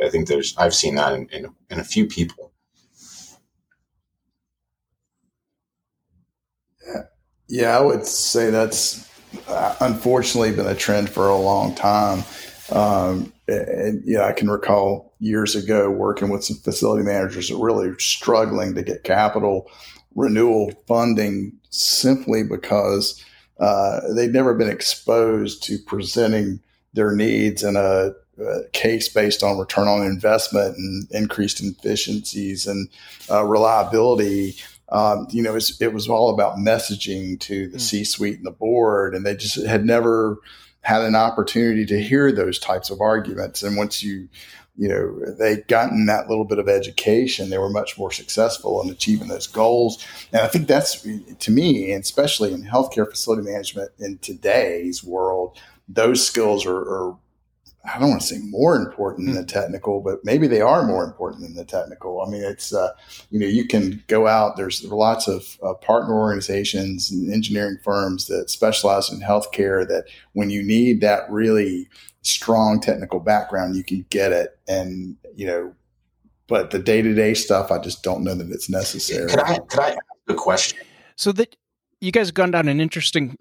I 0.04 0.10
think 0.10 0.28
there's 0.28 0.56
I've 0.58 0.76
seen 0.76 0.96
that 0.96 1.14
in, 1.14 1.28
in, 1.30 1.56
in 1.70 1.80
a 1.80 1.84
few 1.84 2.06
people. 2.08 2.52
Yeah. 6.88 7.02
yeah, 7.48 7.78
I 7.78 7.82
would 7.82 8.06
say 8.06 8.50
that's 8.50 9.10
unfortunately 9.80 10.52
been 10.52 10.68
a 10.68 10.76
trend 10.76 11.10
for 11.10 11.28
a 11.28 11.38
long 11.38 11.76
time. 11.76 12.24
Um, 12.72 13.34
and 13.48 14.02
yeah, 14.06 14.26
I 14.26 14.34
can 14.34 14.50
recall 14.50 15.14
years 15.20 15.56
ago 15.56 15.90
working 15.90 16.30
with 16.30 16.44
some 16.44 16.58
facility 16.58 17.04
managers 17.04 17.50
that 17.50 17.58
really 17.58 17.94
struggling 18.00 18.74
to 18.76 18.84
get 18.84 19.04
capital 19.04 19.70
renewal 20.16 20.72
funding 20.88 21.54
simply 21.70 22.44
because 22.44 23.24
uh, 23.60 24.02
they'd 24.14 24.34
never 24.34 24.54
been 24.54 24.70
exposed 24.70 25.64
to 25.64 25.78
presenting 25.80 26.60
their 26.94 27.16
needs 27.16 27.64
in 27.64 27.76
a, 27.76 28.12
a, 28.42 28.64
case 28.74 29.10
based 29.10 29.44
on 29.44 29.58
return 29.58 29.88
on 29.88 30.06
investment 30.06 30.78
and 30.78 31.08
increased 31.12 31.62
efficiencies 31.62 32.68
and 32.68 32.90
uh, 33.30 33.44
reliability 33.44 34.56
um, 34.90 35.28
you 35.32 35.42
know, 35.42 35.52
it 35.52 35.54
was, 35.54 35.82
it 35.82 35.94
was, 35.94 36.08
all 36.08 36.30
about 36.30 36.58
messaging 36.58 37.40
to 37.42 37.68
the 37.70 37.78
mm. 37.78 37.82
C 37.82 38.04
suite 38.04 38.38
and 38.38 38.46
the 38.46 38.52
board, 38.52 39.16
and 39.16 39.26
they 39.26 39.36
just 39.36 39.66
had 39.66 39.84
never 39.84 40.38
had 40.82 41.02
an 41.02 41.16
opportunity 41.16 41.86
to 41.88 42.02
hear 42.02 42.32
those 42.32 42.60
types 42.60 42.92
of 42.92 43.02
arguments. 43.02 43.64
And 43.64 43.76
once 43.76 44.04
you, 44.04 44.30
you 44.78 44.90
know, 44.90 45.34
they'd 45.38 45.68
gotten 45.68 46.06
that 46.06 46.30
little 46.30 46.44
bit 46.44 46.60
of 46.60 46.68
education, 46.68 47.50
they 47.50 47.58
were 47.58 47.70
much 47.70 47.98
more 47.98 48.12
successful 48.12 48.82
in 48.82 48.90
achieving 48.90 49.30
those 49.30 49.48
goals. 49.48 50.06
And 50.34 50.42
I 50.42 50.48
think 50.48 50.68
that's, 50.68 51.02
to 51.02 51.52
me, 51.52 51.92
and 51.92 52.04
especially 52.04 52.54
in 52.54 52.64
healthcare 52.64 53.10
facility 53.10 53.44
management 53.44 53.92
in 54.00 54.18
today's 54.18 55.04
world, 55.04 55.58
those 55.88 56.26
skills 56.26 56.66
are, 56.66 56.78
are 56.78 57.18
I 57.94 58.00
don't 58.00 58.10
want 58.10 58.22
to 58.22 58.28
say 58.28 58.40
more 58.40 58.76
important 58.76 59.28
than 59.28 59.36
the 59.36 59.42
hmm. 59.42 59.48
technical, 59.48 60.02
but 60.02 60.24
maybe 60.24 60.48
they 60.48 60.62
are 60.62 60.86
more 60.86 61.04
important 61.04 61.44
than 61.44 61.56
the 61.56 61.66
technical. 61.66 62.22
I 62.22 62.30
mean, 62.30 62.44
it's 62.44 62.74
uh, 62.74 62.92
you 63.30 63.40
know 63.40 63.46
you 63.46 63.68
can 63.68 64.04
go 64.08 64.28
out. 64.28 64.58
There's 64.58 64.84
lots 64.84 65.28
of 65.28 65.58
uh, 65.62 65.74
partner 65.76 66.16
organizations 66.16 67.12
and 67.12 67.32
engineering 67.32 67.78
firms 67.84 68.28
that 68.28 68.50
specialize 68.50 69.12
in 69.12 69.20
healthcare. 69.20 69.88
That 69.88 70.06
when 70.34 70.50
you 70.50 70.64
need 70.64 71.02
that 71.02 71.30
really 71.30 71.88
strong 72.26 72.80
technical 72.80 73.20
background, 73.20 73.76
you 73.76 73.84
can 73.84 74.06
get 74.10 74.32
it. 74.32 74.58
And 74.68 75.18
you 75.36 75.48
know, 75.48 75.74
but 76.48 76.72
the 76.72 76.80
day 76.80 77.02
to 77.02 77.14
day 77.14 77.34
stuff, 77.34 77.72
I 77.72 77.80
just 77.80 78.04
don't 78.04 78.24
know 78.24 78.36
that 78.36 78.50
it's 78.50 78.70
necessary. 78.70 79.30
Could 79.30 79.40
I 79.40 79.60
could 79.60 79.80
I 79.80 79.90
ask 79.90 80.00
a 80.28 80.34
question? 80.34 80.80
So 81.16 81.32
that 81.34 81.56
you 82.02 82.12
guys 82.12 82.28
have 82.28 82.36
gone 82.36 82.52
down 82.52 82.68
an 82.68 82.82
interesting 82.82 83.38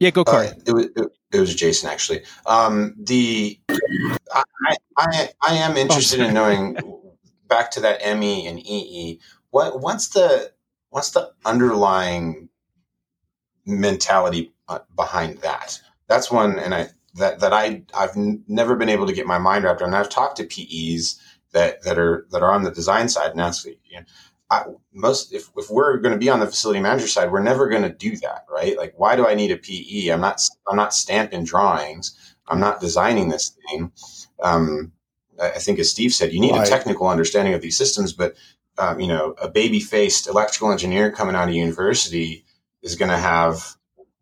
yeah, 0.00 0.10
go 0.10 0.24
Corey. 0.24 0.48
Uh, 0.48 0.52
it, 0.66 0.72
was, 0.72 0.84
it, 0.84 1.08
it, 1.32 1.40
was 1.40 1.54
Jason 1.54 1.90
actually. 1.90 2.22
Um, 2.46 2.94
the 2.98 3.58
I, 4.32 4.44
I, 4.96 5.28
I 5.42 5.54
am 5.54 5.76
interested 5.76 6.20
oh, 6.20 6.26
in 6.26 6.34
knowing 6.34 6.76
back 7.48 7.70
to 7.72 7.80
that 7.80 8.00
ME 8.18 8.46
and 8.46 8.60
EE. 8.60 9.20
What 9.50 9.80
what's 9.80 10.08
the 10.10 10.52
what's 10.90 11.10
the 11.10 11.32
underlying 11.44 12.48
mentality 13.66 14.52
uh, 14.68 14.80
behind 14.94 15.38
that? 15.38 15.80
That's 16.08 16.30
one, 16.30 16.58
and 16.58 16.74
I 16.74 16.88
that 17.14 17.40
that 17.40 17.52
I 17.52 17.82
I've 17.94 18.16
n- 18.16 18.44
never 18.48 18.76
been 18.76 18.88
able 18.88 19.06
to 19.06 19.12
get 19.12 19.26
my 19.26 19.38
mind 19.38 19.64
wrapped 19.64 19.80
around. 19.80 19.94
I've 19.94 20.08
talked 20.08 20.38
to 20.38 20.44
PEs 20.44 21.20
that 21.52 21.82
that 21.82 21.98
are 21.98 22.26
that 22.30 22.42
are 22.42 22.52
on 22.52 22.62
the 22.62 22.70
design 22.70 23.08
side, 23.08 23.30
and 23.30 23.40
that's 23.40 23.64
you 23.64 23.76
know, 23.92 24.02
I, 24.50 24.64
most 24.92 25.32
if, 25.32 25.50
if 25.56 25.70
we're 25.70 25.98
going 25.98 26.14
to 26.14 26.18
be 26.18 26.30
on 26.30 26.40
the 26.40 26.46
facility 26.46 26.80
manager 26.80 27.08
side, 27.08 27.30
we're 27.30 27.42
never 27.42 27.68
going 27.68 27.82
to 27.82 27.90
do 27.90 28.16
that, 28.18 28.46
right? 28.50 28.76
Like, 28.76 28.94
why 28.96 29.16
do 29.16 29.26
I 29.26 29.34
need 29.34 29.50
a 29.50 29.56
PE? 29.56 30.08
I'm 30.08 30.20
not 30.20 30.40
I'm 30.66 30.76
not 30.76 30.94
stamping 30.94 31.44
drawings. 31.44 32.16
I'm 32.46 32.60
not 32.60 32.80
designing 32.80 33.28
this 33.28 33.50
thing. 33.68 33.92
Um, 34.42 34.92
I 35.40 35.50
think, 35.50 35.78
as 35.78 35.90
Steve 35.90 36.12
said, 36.12 36.32
you 36.32 36.40
need 36.40 36.52
right. 36.52 36.66
a 36.66 36.70
technical 36.70 37.08
understanding 37.08 37.54
of 37.54 37.60
these 37.60 37.76
systems, 37.76 38.12
but 38.12 38.34
um, 38.78 39.00
you 39.00 39.08
know, 39.08 39.34
a 39.40 39.48
baby 39.48 39.80
faced 39.80 40.28
electrical 40.28 40.72
engineer 40.72 41.12
coming 41.12 41.36
out 41.36 41.48
of 41.48 41.54
university 41.54 42.44
is 42.82 42.96
going 42.96 43.10
to 43.10 43.18
have 43.18 43.76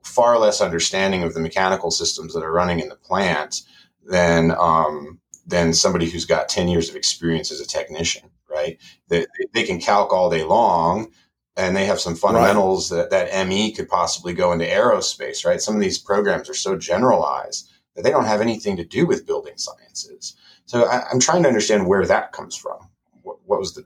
far 0.06 0.38
less 0.38 0.60
understanding 0.60 1.22
of 1.22 1.34
the 1.34 1.40
mechanical 1.40 1.90
systems 1.90 2.32
that 2.34 2.42
are 2.42 2.52
running 2.52 2.80
in 2.80 2.88
the 2.88 2.96
plant 2.96 3.62
than 4.04 4.52
um, 4.58 5.20
than 5.46 5.72
somebody 5.72 6.08
who's 6.10 6.24
got 6.24 6.48
10 6.48 6.68
years 6.68 6.88
of 6.88 6.96
experience 6.96 7.52
as 7.52 7.60
a 7.60 7.66
technician 7.66 8.30
right? 8.56 8.78
They, 9.08 9.26
they 9.52 9.64
can 9.64 9.80
calc 9.80 10.12
all 10.12 10.30
day 10.30 10.44
long 10.44 11.12
and 11.56 11.76
they 11.76 11.86
have 11.86 12.00
some 12.00 12.14
fundamentals 12.14 12.92
right. 12.92 13.08
that, 13.10 13.30
that 13.30 13.48
ME 13.48 13.72
could 13.72 13.88
possibly 13.88 14.34
go 14.34 14.52
into 14.52 14.64
aerospace, 14.64 15.44
right? 15.44 15.60
Some 15.60 15.74
of 15.74 15.80
these 15.80 15.98
programs 15.98 16.48
are 16.50 16.54
so 16.54 16.76
generalized 16.76 17.70
that 17.94 18.02
they 18.02 18.10
don't 18.10 18.26
have 18.26 18.40
anything 18.40 18.76
to 18.76 18.84
do 18.84 19.06
with 19.06 19.26
building 19.26 19.56
sciences. 19.56 20.36
So 20.66 20.84
I, 20.84 21.10
am 21.10 21.20
trying 21.20 21.42
to 21.42 21.48
understand 21.48 21.86
where 21.86 22.04
that 22.06 22.32
comes 22.32 22.56
from. 22.56 22.88
What, 23.22 23.38
what 23.44 23.58
was 23.58 23.74
the 23.74 23.84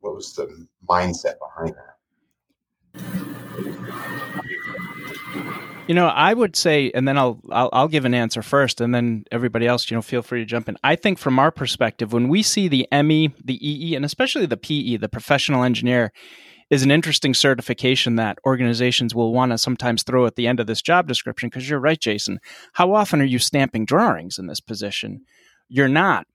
what 0.00 0.16
was 0.16 0.34
the 0.34 0.66
mindset 0.88 1.34
behind 1.38 1.76
that? 1.76 1.96
You 5.88 5.96
know, 5.96 6.06
I 6.06 6.32
would 6.32 6.54
say, 6.54 6.92
and 6.94 7.08
then 7.08 7.18
I'll, 7.18 7.40
I'll, 7.50 7.68
I'll 7.72 7.88
give 7.88 8.04
an 8.04 8.14
answer 8.14 8.40
first, 8.40 8.80
and 8.80 8.94
then 8.94 9.24
everybody 9.32 9.66
else, 9.66 9.90
you 9.90 9.96
know, 9.96 10.02
feel 10.02 10.22
free 10.22 10.38
to 10.38 10.46
jump 10.46 10.68
in. 10.68 10.76
I 10.84 10.94
think 10.94 11.18
from 11.18 11.40
our 11.40 11.50
perspective, 11.50 12.12
when 12.12 12.28
we 12.28 12.42
see 12.42 12.68
the 12.68 12.86
ME, 12.92 13.34
the 13.44 13.58
EE, 13.68 13.96
and 13.96 14.04
especially 14.04 14.46
the 14.46 14.56
PE, 14.56 14.98
the 14.98 15.08
professional 15.08 15.64
engineer, 15.64 16.12
is 16.70 16.84
an 16.84 16.92
interesting 16.92 17.34
certification 17.34 18.14
that 18.16 18.38
organizations 18.46 19.14
will 19.14 19.32
want 19.32 19.50
to 19.50 19.58
sometimes 19.58 20.04
throw 20.04 20.24
at 20.24 20.36
the 20.36 20.46
end 20.46 20.60
of 20.60 20.68
this 20.68 20.80
job 20.80 21.08
description. 21.08 21.48
Because 21.48 21.68
you're 21.68 21.80
right, 21.80 22.00
Jason. 22.00 22.38
How 22.74 22.94
often 22.94 23.20
are 23.20 23.24
you 23.24 23.40
stamping 23.40 23.84
drawings 23.84 24.38
in 24.38 24.46
this 24.46 24.60
position? 24.60 25.22
You're 25.68 25.88
not. 25.88 26.26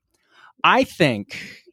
I 0.64 0.84
think 0.84 1.64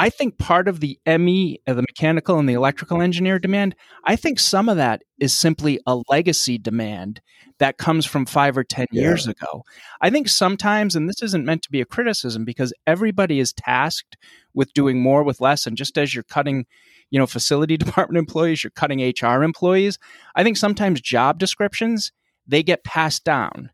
I 0.00 0.08
think 0.08 0.38
part 0.38 0.66
of 0.66 0.80
the 0.80 0.98
ME, 1.06 1.60
uh, 1.66 1.74
the 1.74 1.82
mechanical 1.82 2.38
and 2.38 2.48
the 2.48 2.54
electrical 2.54 3.02
engineer 3.02 3.38
demand, 3.38 3.76
I 4.06 4.16
think 4.16 4.38
some 4.38 4.70
of 4.70 4.78
that 4.78 5.02
is 5.18 5.34
simply 5.34 5.78
a 5.86 6.00
legacy 6.08 6.56
demand 6.56 7.20
that 7.58 7.76
comes 7.76 8.06
from 8.06 8.24
five 8.24 8.56
or 8.56 8.64
10 8.64 8.86
yeah. 8.92 9.02
years 9.02 9.26
ago. 9.26 9.62
I 10.00 10.08
think 10.08 10.30
sometimes, 10.30 10.96
and 10.96 11.06
this 11.06 11.20
isn't 11.22 11.44
meant 11.44 11.60
to 11.64 11.70
be 11.70 11.82
a 11.82 11.84
criticism 11.84 12.46
because 12.46 12.72
everybody 12.86 13.40
is 13.40 13.52
tasked 13.52 14.16
with 14.54 14.72
doing 14.72 15.02
more 15.02 15.22
with 15.22 15.38
less. 15.38 15.66
And 15.66 15.76
just 15.76 15.98
as 15.98 16.14
you're 16.14 16.24
cutting, 16.24 16.64
you 17.10 17.18
know, 17.18 17.26
facility 17.26 17.76
department 17.76 18.16
employees, 18.16 18.64
you're 18.64 18.70
cutting 18.70 19.00
HR 19.00 19.42
employees. 19.42 19.98
I 20.34 20.42
think 20.42 20.56
sometimes 20.56 21.02
job 21.02 21.38
descriptions, 21.38 22.10
they 22.46 22.62
get 22.62 22.84
passed 22.84 23.22
down 23.22 23.68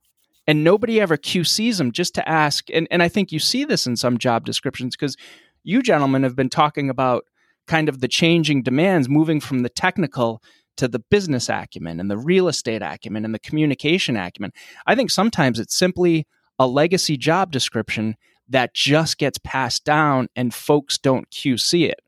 and 0.46 0.62
nobody 0.62 1.00
ever 1.00 1.16
QCs 1.16 1.78
them 1.78 1.92
just 1.92 2.14
to 2.14 2.28
ask. 2.28 2.68
And, 2.72 2.86
and 2.90 3.02
I 3.02 3.08
think 3.08 3.32
you 3.32 3.38
see 3.38 3.64
this 3.64 3.86
in 3.86 3.96
some 3.96 4.18
job 4.18 4.44
descriptions 4.44 4.96
because 4.96 5.16
you 5.66 5.82
gentlemen 5.82 6.22
have 6.22 6.36
been 6.36 6.48
talking 6.48 6.88
about 6.88 7.24
kind 7.66 7.88
of 7.88 8.00
the 8.00 8.08
changing 8.08 8.62
demands 8.62 9.08
moving 9.08 9.40
from 9.40 9.62
the 9.62 9.68
technical 9.68 10.40
to 10.76 10.86
the 10.86 11.00
business 11.00 11.48
acumen 11.48 11.98
and 11.98 12.08
the 12.08 12.16
real 12.16 12.46
estate 12.46 12.82
acumen 12.82 13.24
and 13.24 13.34
the 13.34 13.40
communication 13.40 14.16
acumen. 14.16 14.52
I 14.86 14.94
think 14.94 15.10
sometimes 15.10 15.58
it's 15.58 15.74
simply 15.74 16.26
a 16.58 16.68
legacy 16.68 17.16
job 17.16 17.50
description 17.50 18.16
that 18.48 18.74
just 18.74 19.18
gets 19.18 19.38
passed 19.38 19.84
down 19.84 20.28
and 20.36 20.54
folks 20.54 20.98
don't 20.98 21.28
QC 21.30 21.88
it. 21.88 22.00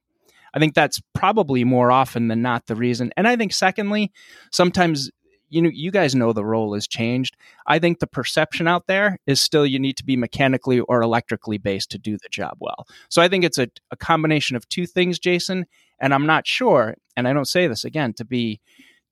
I 0.55 0.61
think 0.61 0.75
that's 0.75 1.01
probably 1.13 1.65
more 1.65 1.91
often 1.91 2.29
than 2.29 2.41
not 2.41 2.67
the 2.67 2.77
reason. 2.77 3.13
And 3.17 3.27
I 3.27 3.37
think, 3.37 3.53
secondly, 3.53 4.13
sometimes 4.51 5.11
you 5.49 5.63
know 5.63 5.71
you 5.73 5.91
guys 5.91 6.15
know 6.15 6.33
the 6.33 6.45
role 6.45 6.75
has 6.75 6.87
changed. 6.87 7.37
I 7.67 7.79
think 7.79 7.99
the 7.99 8.07
perception 8.07 8.69
out 8.69 8.87
there 8.87 9.19
is 9.27 9.41
still 9.41 9.67
you 9.67 9.79
need 9.79 9.97
to 9.99 10.05
be 10.05 10.17
mechanically 10.17 10.81
or 10.81 11.03
electrically 11.03 11.59
based 11.59 11.91
to 11.91 11.99
do 11.99 12.17
the 12.17 12.29
job 12.31 12.57
well. 12.61 12.87
So 13.09 13.23
i 13.23 13.29
think 13.29 13.45
it's 13.45 13.59
a, 13.59 13.69
a 13.91 13.97
combination 13.97 14.57
of 14.57 14.69
two 14.69 14.87
things 14.87 15.19
jason 15.19 15.67
and 16.01 16.15
i'm 16.15 16.27
not 16.27 16.47
sure 16.47 16.95
and 17.17 17.27
i 17.27 17.33
don't 17.33 17.47
say 17.47 17.67
this 17.67 17.85
again 17.85 18.13
to 18.15 18.25
be 18.25 18.61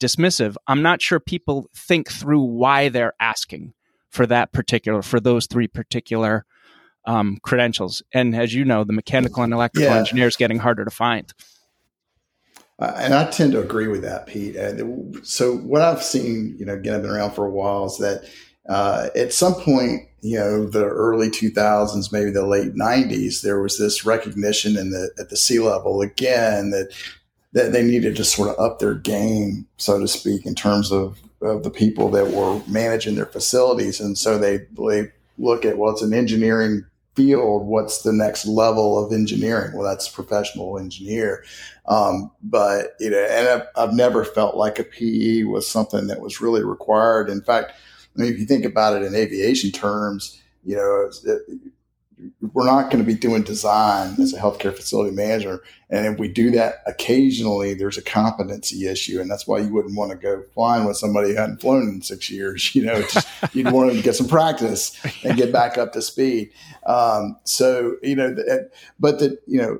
dismissive 0.01 0.57
i'm 0.66 0.83
not 0.83 1.03
sure 1.03 1.20
people 1.20 1.68
think 1.75 2.11
through 2.11 2.42
why 2.42 2.88
they're 2.88 3.14
asking 3.20 3.72
for 4.11 4.27
that 4.27 4.53
particular 4.53 5.03
for 5.03 5.20
those 5.20 5.46
three 5.46 5.68
particular 5.68 6.44
um, 7.07 7.38
credentials. 7.42 8.03
And 8.12 8.35
as 8.35 8.53
you 8.53 8.64
know 8.64 8.83
the 8.83 8.92
mechanical 8.92 9.42
and 9.42 9.53
electrical 9.53 9.90
yeah. 9.90 9.99
engineer 9.99 10.27
is 10.27 10.37
getting 10.37 10.59
harder 10.59 10.85
to 10.85 10.90
find 10.90 11.33
and 12.79 13.15
I 13.15 13.31
tend 13.31 13.53
to 13.53 13.61
agree 13.61 13.89
with 13.89 14.03
that, 14.03 14.27
Pete. 14.27 14.57
So 15.25 15.57
what 15.57 15.83
I've 15.83 16.03
seen, 16.03 16.57
you 16.59 16.67
know, 16.67 16.75
again, 16.75 16.95
I've 16.95 17.03
been 17.03 17.11
around 17.11 17.33
for 17.33 17.47
a 17.47 17.51
while, 17.51 17.87
is 17.87 17.99
that 17.99 18.29
uh, 18.69 19.09
at 19.17 19.33
some 19.33 19.55
point, 19.55 20.03
you 20.21 20.39
know, 20.39 20.67
the 20.67 20.85
early 20.85 21.31
2000s, 21.31 22.12
maybe 22.12 22.31
the 22.31 22.47
late 22.47 22.75
90s, 22.75 23.43
there 23.43 23.61
was 23.61 23.79
this 23.79 24.05
recognition 24.05 24.77
in 24.77 24.91
the 24.91 25.11
at 25.19 25.31
the 25.31 25.37
C 25.37 25.59
level 25.59 26.01
again 26.01 26.71
that 26.71 26.93
that 27.53 27.73
they 27.73 27.83
needed 27.83 28.17
to 28.17 28.25
sort 28.25 28.51
of 28.51 28.59
up 28.59 28.79
their 28.79 28.95
game, 28.95 29.67
so 29.79 29.99
to 29.99 30.07
speak, 30.07 30.45
in 30.45 30.55
terms 30.55 30.93
of, 30.93 31.19
of 31.41 31.62
the 31.62 31.71
people 31.71 32.11
that 32.11 32.29
were 32.29 32.61
managing 32.67 33.15
their 33.15 33.25
facilities, 33.25 34.01
and 34.01 34.19
so 34.19 34.37
they 34.37 34.67
they 34.79 35.11
look 35.39 35.65
at 35.65 35.79
well, 35.79 35.93
it's 35.93 36.03
an 36.03 36.12
engineering 36.12 36.85
field, 37.16 37.66
what's 37.66 38.02
the 38.02 38.12
next 38.12 38.46
level 38.46 39.02
of 39.05 39.12
engineering? 39.12 39.72
Well, 39.74 39.88
that's 39.88 40.09
professional 40.09 40.79
engineer. 40.79 41.44
Um, 41.87 42.31
but 42.42 42.94
you 43.00 43.11
know, 43.11 43.26
and 43.31 43.48
I've, 43.48 43.66
I've, 43.76 43.94
never 43.94 44.24
felt 44.24 44.57
like 44.57 44.79
a 44.79 44.85
PE 44.85 45.44
was 45.44 45.68
something 45.68 46.07
that 46.07 46.20
was 46.20 46.40
really 46.40 46.62
required. 46.62 47.31
In 47.31 47.40
fact, 47.40 47.72
I 48.16 48.20
mean, 48.20 48.33
if 48.33 48.38
you 48.38 48.46
think 48.46 48.64
about 48.64 48.96
it 48.96 49.02
in 49.02 49.14
aviation 49.14 49.70
terms, 49.70 50.40
you 50.64 50.76
know, 50.76 51.11
it, 51.24 51.42
we're 52.52 52.64
not 52.64 52.90
going 52.90 53.05
to 53.05 53.07
be 53.07 53.14
doing 53.14 53.42
design 53.42 54.14
as 54.20 54.33
a 54.33 54.38
healthcare 54.38 54.74
facility 54.74 55.14
manager. 55.14 55.62
And 55.90 56.07
if 56.07 56.18
we 56.18 56.29
do 56.29 56.50
that 56.52 56.76
occasionally, 56.87 57.74
there's 57.74 57.98
a 57.98 58.02
competency 58.02 58.88
issue. 58.88 59.20
And 59.20 59.31
that's 59.31 59.46
why 59.46 59.59
you 59.59 59.72
wouldn't 59.72 59.96
want 59.96 60.12
to 60.12 60.16
go 60.16 60.42
flying 60.55 60.87
with 60.87 60.96
somebody 60.96 61.31
who 61.31 61.37
hadn't 61.37 61.61
flown 61.61 61.83
in 61.83 62.02
six 62.02 62.31
years. 62.31 62.74
You 62.76 62.85
know, 62.85 63.00
just, 63.02 63.26
you'd 63.55 63.70
want 63.70 63.92
to 63.92 64.02
get 64.02 64.16
some 64.16 64.29
practice 64.29 64.98
and 65.24 65.37
get 65.37 65.50
back 65.50 65.79
up 65.79 65.92
to 65.92 66.02
speed. 66.02 66.50
Um, 66.85 67.37
so, 67.44 67.96
you 68.02 68.16
know, 68.16 68.37
but 69.00 69.18
the, 69.18 69.38
you 69.46 69.59
know, 69.62 69.79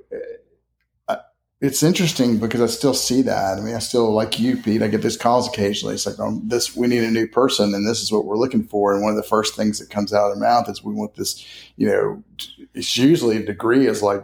it's 1.61 1.83
interesting 1.83 2.38
because 2.38 2.61
I 2.61 2.66
still 2.66 2.92
see 2.92 3.23
that. 3.23 3.59
I 3.59 3.61
mean, 3.62 3.75
I 3.75 3.79
still 3.79 4.12
like 4.12 4.38
you, 4.38 4.59
Pete. 4.59 4.83
I 4.83 4.88
get 4.88 5.01
these 5.03 5.16
calls 5.16 5.49
occasionally. 5.49 5.95
It's 5.95 6.07
like, 6.07 6.16
oh, 6.19 6.38
this 6.45 6.77
we 6.77 6.87
need 6.87 7.03
a 7.03 7.11
new 7.11 7.27
person, 7.27 7.75
and 7.75 7.88
this 7.88 8.03
is 8.03 8.12
what 8.12 8.27
we're 8.27 8.37
looking 8.37 8.64
for. 8.64 8.92
And 8.92 9.03
one 9.03 9.11
of 9.11 9.16
the 9.16 9.23
first 9.23 9.57
things 9.57 9.79
that 9.79 9.88
comes 9.88 10.12
out 10.12 10.31
of 10.31 10.38
their 10.38 10.49
mouth 10.49 10.69
is 10.69 10.85
we 10.85 10.92
want 10.92 11.14
this. 11.14 11.47
You 11.77 11.88
know, 11.88 12.25
it's 12.75 12.97
usually 12.97 13.38
a 13.38 13.47
degree 13.47 13.87
is 13.87 14.03
like 14.03 14.23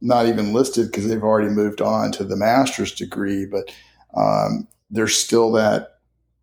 not 0.00 0.26
even 0.26 0.52
listed 0.52 0.86
because 0.86 1.08
they've 1.08 1.22
already 1.22 1.48
moved 1.48 1.80
on 1.80 2.12
to 2.12 2.24
the 2.24 2.36
master's 2.36 2.92
degree, 2.92 3.44
but 3.44 3.74
um, 4.14 4.68
there's 4.90 5.16
still 5.16 5.50
that 5.52 5.91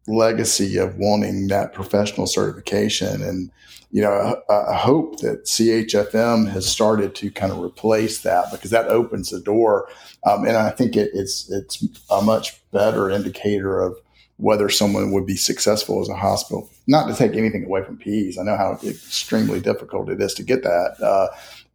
legacy 0.10 0.78
of 0.78 0.98
wanting 0.98 1.48
that 1.48 1.74
professional 1.74 2.28
certification 2.28 3.22
and 3.22 3.52
you 3.92 4.02
know, 4.04 4.42
I, 4.50 4.74
I, 4.74 4.78
hope 4.78 5.20
that 5.22 5.46
CHFM 5.46 6.50
has 6.50 6.68
started 6.68 7.16
to 7.16 7.32
kind 7.32 7.52
of 7.52 7.60
replace 7.60 8.22
that 8.22 8.52
because 8.52 8.70
that 8.70 8.88
opens 8.88 9.32
the 9.32 9.40
door, 9.40 9.90
um, 10.28 10.46
and 10.46 10.56
I 10.56 10.70
think 10.70 10.96
it, 10.96 11.10
it's 11.14 11.50
it's 11.50 11.84
a 12.10 12.22
much 12.22 12.62
better 12.72 13.10
indicator 13.10 13.82
of 13.82 13.98
whether 14.38 14.70
someone 14.70 15.12
would 15.12 15.26
be 15.26 15.36
successful 15.36 16.02
as 16.02 16.08
a 16.08 16.16
hospital. 16.16 16.70
Not 16.88 17.08
to 17.08 17.16
take 17.16 17.36
anything 17.36 17.66
away 17.66 17.84
from 17.84 17.98
PEs, 17.98 18.38
I 18.38 18.44
know 18.44 18.56
how 18.56 18.80
extremely 18.84 19.60
difficult 19.60 20.10
it 20.10 20.22
is 20.22 20.34
to 20.36 20.44
get 20.44 20.62
that. 20.64 20.96
Uh, 21.02 21.28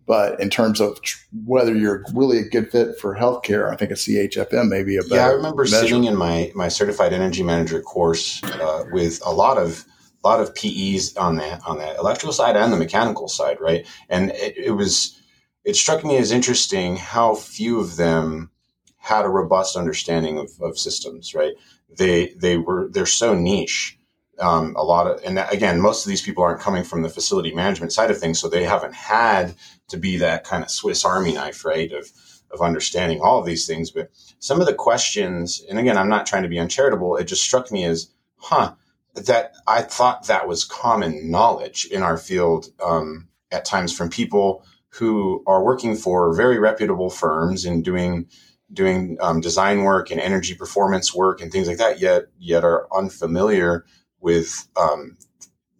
but 0.07 0.39
in 0.41 0.51
terms 0.51 0.81
of 0.81 1.01
tr- 1.03 1.25
whether 1.45 1.75
you're 1.75 2.05
really 2.15 2.39
a 2.39 2.49
good 2.49 2.71
fit 2.71 2.99
for 2.99 3.17
healthcare, 3.17 3.73
I 3.73 3.77
think 3.77 3.91
a 3.91 3.95
CHFM 3.95 4.69
may 4.69 4.83
be 4.83 4.97
a 4.97 5.03
better. 5.03 5.15
Yeah, 5.15 5.27
I 5.27 5.33
remember 5.33 5.63
measure. 5.63 5.77
sitting 5.77 6.05
in 6.05 6.17
my 6.17 6.53
my 6.55 6.69
certified 6.69 7.13
energy 7.13 7.43
manager 7.43 7.81
course 7.81 8.43
uh, 8.45 8.85
with 8.93 9.21
a 9.25 9.33
lot 9.33 9.59
of 9.59 9.85
a 10.25 10.29
lot 10.29 10.41
of 10.41 10.55
PEs 10.55 11.17
on 11.17 11.37
the 11.37 11.61
on 11.65 11.79
the 11.79 11.97
electrical 11.97 12.33
side 12.33 12.57
and 12.57 12.73
the 12.73 12.77
mechanical 12.77 13.29
side, 13.29 13.59
right? 13.61 13.87
And 14.09 14.31
it, 14.33 14.57
it 14.57 14.71
was 14.73 15.21
it 15.65 15.77
struck 15.77 16.05
me 16.05 16.17
as 16.19 16.31
interesting 16.31 16.97
how 16.97 17.35
few 17.35 17.81
of 17.81 17.97
them 17.97 18.51
had 18.99 19.25
a 19.25 19.29
robust 19.29 19.77
understanding 19.77 20.39
of, 20.39 20.51
of 20.61 20.79
systems, 20.79 21.35
right? 21.35 21.53
They 21.97 22.35
they 22.37 22.59
were 22.59 22.89
they're 22.91 23.07
so 23.07 23.35
niche. 23.35 23.99
Um, 24.41 24.75
a 24.77 24.83
lot 24.83 25.07
of 25.07 25.23
and 25.25 25.39
again, 25.53 25.81
most 25.81 26.05
of 26.05 26.09
these 26.11 26.23
people 26.23 26.43
aren't 26.43 26.61
coming 26.61 26.85
from 26.85 27.03
the 27.03 27.09
facility 27.09 27.55
management 27.55 27.93
side 27.93 28.11
of 28.11 28.19
things, 28.19 28.41
so 28.41 28.49
they 28.49 28.65
haven't 28.65 28.95
had 28.95 29.55
to 29.89 29.97
be 29.97 30.17
that 30.19 30.45
kind 30.45 30.63
of 30.63 30.71
Swiss 30.71 31.05
Army 31.05 31.33
knife, 31.33 31.65
right? 31.65 31.93
Of 31.93 32.11
of 32.55 32.63
understanding 32.63 33.21
all 33.21 33.39
of 33.39 33.47
these 33.47 33.67
things. 33.67 33.91
But 33.91 34.11
some 34.39 34.61
of 34.61 34.67
the 34.67 34.75
questions, 34.75 35.63
and 35.69 35.79
again, 35.79 35.99
I'm 35.99 36.09
not 36.09 36.27
trying 36.27 36.45
to 36.45 36.49
be 36.49 36.59
uncharitable. 36.59 37.17
It 37.17 37.25
just 37.25 37.43
struck 37.43 37.71
me 37.71 37.85
as, 37.85 38.11
huh, 38.37 38.75
that 39.15 39.55
I 39.67 39.83
thought 39.83 40.27
that 40.27 40.49
was 40.49 40.65
common 40.65 41.31
knowledge 41.31 41.87
in 41.87 42.03
our 42.03 42.17
field 42.17 42.67
um, 42.83 43.29
at 43.51 43.65
times 43.65 43.93
from 43.93 44.09
people 44.09 44.65
who 44.91 45.43
are 45.47 45.65
working 45.65 45.97
for 45.97 46.35
very 46.35 46.59
reputable 46.59 47.11
firms 47.11 47.65
and 47.65 47.85
doing 47.85 48.27
doing 48.73 49.17
um, 49.21 49.41
design 49.41 49.83
work 49.83 50.11
and 50.11 50.21
energy 50.21 50.55
performance 50.55 51.15
work 51.15 51.41
and 51.41 51.53
things 51.53 51.69
like 51.69 51.79
that. 51.79 52.01
Yet 52.01 52.25
yet 52.39 52.65
are 52.65 52.89
unfamiliar 52.97 53.85
with 54.21 54.69
um, 54.77 55.17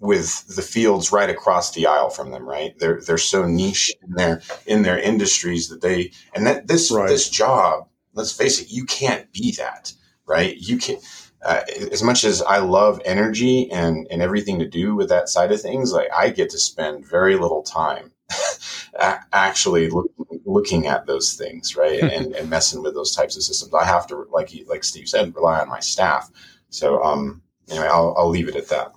with 0.05 0.47
the 0.55 0.63
fields 0.63 1.13
right 1.13 1.31
across 1.31 1.73
the 1.73 1.87
aisle 1.87 2.11
from 2.11 2.31
them. 2.31 2.49
Right, 2.49 2.79
they're 2.79 3.01
they're 3.01 3.19
so 3.19 3.47
niche 3.47 3.93
in 4.03 4.15
their 4.15 4.43
in 4.67 4.83
their 4.83 4.99
industries 4.99 5.69
that 5.69 5.81
they 5.81 6.13
and 6.35 6.47
that 6.47 6.69
this 6.69 6.91
right. 6.91 7.09
this 7.09 7.29
job. 7.29 7.89
Let's 8.13 8.33
face 8.33 8.61
it, 8.61 8.71
you 8.71 8.85
can't 8.85 9.33
be 9.33 9.53
that. 9.59 9.93
Right, 10.27 10.57
you 10.57 10.79
can 10.79 10.99
uh, 11.45 11.61
as 11.93 12.03
much 12.03 12.25
as 12.25 12.41
I 12.43 12.59
love 12.59 13.01
energy 13.05 13.71
and, 13.71 14.07
and 14.11 14.23
everything 14.23 14.59
to 14.61 14.69
do 14.69 14.95
with 14.95 15.11
that 15.11 15.29
side 15.29 15.53
of 15.53 15.61
things, 15.61 15.93
like 15.93 16.09
I 16.17 16.31
get 16.31 16.51
to 16.51 16.59
spend 16.59 17.07
very 17.07 17.37
little 17.37 17.63
time 17.63 18.13
actually 19.33 19.91
look, 19.91 20.11
looking 20.47 20.87
at 20.87 21.07
those 21.07 21.35
things, 21.35 21.77
right, 21.77 22.01
and, 22.03 22.35
and, 22.35 22.49
messing 22.49 22.83
with 22.83 22.95
those 22.95 23.15
types 23.15 23.37
of 23.37 23.43
systems. 23.43 23.75
I 23.75 23.85
have 23.85 24.07
to, 24.07 24.27
like 24.33 24.53
like 24.67 24.85
Steve 24.85 25.09
said, 25.09 25.35
rely 25.35 25.61
on 25.61 25.69
my 25.69 25.81
staff. 25.81 26.31
So, 26.71 27.03
um, 27.03 27.43
anyway, 27.71 27.89
I'll, 27.89 28.15
I'll 28.17 28.31
leave 28.31 28.49
it 28.49 28.57
at 28.57 28.69
that. 28.69 28.94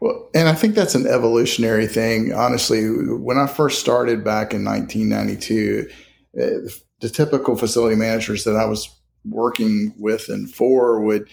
Well, 0.00 0.28
and 0.34 0.48
I 0.48 0.54
think 0.54 0.74
that's 0.74 0.94
an 0.94 1.06
evolutionary 1.06 1.86
thing. 1.86 2.32
Honestly, 2.32 2.84
when 2.84 3.38
I 3.38 3.46
first 3.46 3.80
started 3.80 4.22
back 4.22 4.52
in 4.52 4.64
1992, 4.64 5.88
the 6.34 7.08
typical 7.08 7.56
facility 7.56 7.96
managers 7.96 8.44
that 8.44 8.56
I 8.56 8.66
was 8.66 8.90
working 9.24 9.94
with 9.98 10.28
and 10.28 10.52
for 10.52 11.00
would 11.00 11.28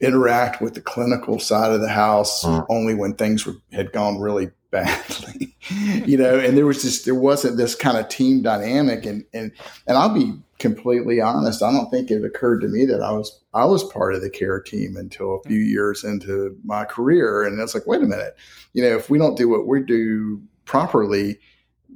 interact 0.00 0.60
with 0.60 0.74
the 0.74 0.80
clinical 0.80 1.38
side 1.38 1.72
of 1.72 1.80
the 1.80 1.88
house 1.88 2.44
mm. 2.44 2.66
only 2.68 2.94
when 2.94 3.14
things 3.14 3.46
were, 3.46 3.54
had 3.72 3.92
gone 3.92 4.20
really 4.20 4.50
badly, 4.74 5.56
you 6.04 6.18
know, 6.18 6.38
and 6.38 6.56
there 6.56 6.66
was 6.66 6.82
just 6.82 7.04
there 7.04 7.14
wasn't 7.14 7.56
this 7.56 7.74
kind 7.74 7.96
of 7.96 8.08
team 8.08 8.42
dynamic, 8.42 9.06
and 9.06 9.24
and 9.32 9.52
and 9.86 9.96
I'll 9.96 10.12
be 10.12 10.34
completely 10.58 11.20
honest, 11.20 11.62
I 11.62 11.72
don't 11.72 11.90
think 11.90 12.10
it 12.10 12.24
occurred 12.24 12.60
to 12.60 12.68
me 12.68 12.84
that 12.86 13.00
I 13.00 13.12
was 13.12 13.40
I 13.54 13.64
was 13.64 13.84
part 13.84 14.14
of 14.14 14.20
the 14.20 14.30
care 14.30 14.60
team 14.60 14.96
until 14.96 15.36
a 15.36 15.48
few 15.48 15.58
years 15.58 16.04
into 16.04 16.56
my 16.64 16.84
career, 16.84 17.44
and 17.44 17.60
it's 17.60 17.74
like, 17.74 17.86
wait 17.86 18.02
a 18.02 18.06
minute, 18.06 18.36
you 18.72 18.82
know, 18.82 18.96
if 18.96 19.08
we 19.08 19.18
don't 19.18 19.38
do 19.38 19.48
what 19.48 19.66
we 19.66 19.80
do 19.80 20.42
properly, 20.64 21.38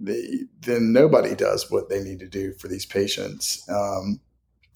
the, 0.01 0.47
then 0.61 0.93
nobody 0.93 1.35
does 1.35 1.71
what 1.71 1.89
they 1.89 2.03
need 2.03 2.21
to 2.21 2.29
do 2.29 2.53
for 2.55 2.69
these 2.69 2.87
patients. 2.87 3.69
Um, 3.69 4.21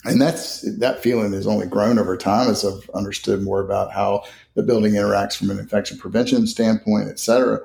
and 0.05 0.21
that's 0.21 0.63
that 0.79 1.01
feeling 1.01 1.33
has 1.33 1.47
only 1.47 1.67
grown 1.67 1.99
over 1.99 2.17
time 2.17 2.51
as 2.51 2.65
I've 2.65 2.91
understood 2.91 3.43
more 3.43 3.61
about 3.61 3.93
how 3.93 4.25
the 4.55 4.63
building 4.63 4.95
interacts 4.95 5.37
from 5.37 5.51
an 5.51 5.61
infection 5.61 5.97
prevention 5.97 6.47
standpoint, 6.49 7.09
et 7.09 7.21
cetera. 7.21 7.61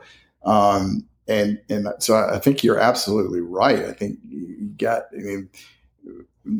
Um, 0.48 1.06
and 1.28 1.60
and 1.70 1.88
so 2.00 2.16
I 2.16 2.40
think 2.40 2.64
you're 2.64 2.80
absolutely 2.80 3.42
right. 3.42 3.84
I 3.84 3.92
think 3.92 4.20
you 4.30 4.72
got. 4.78 5.04
I 5.14 5.18
mean, 5.18 5.50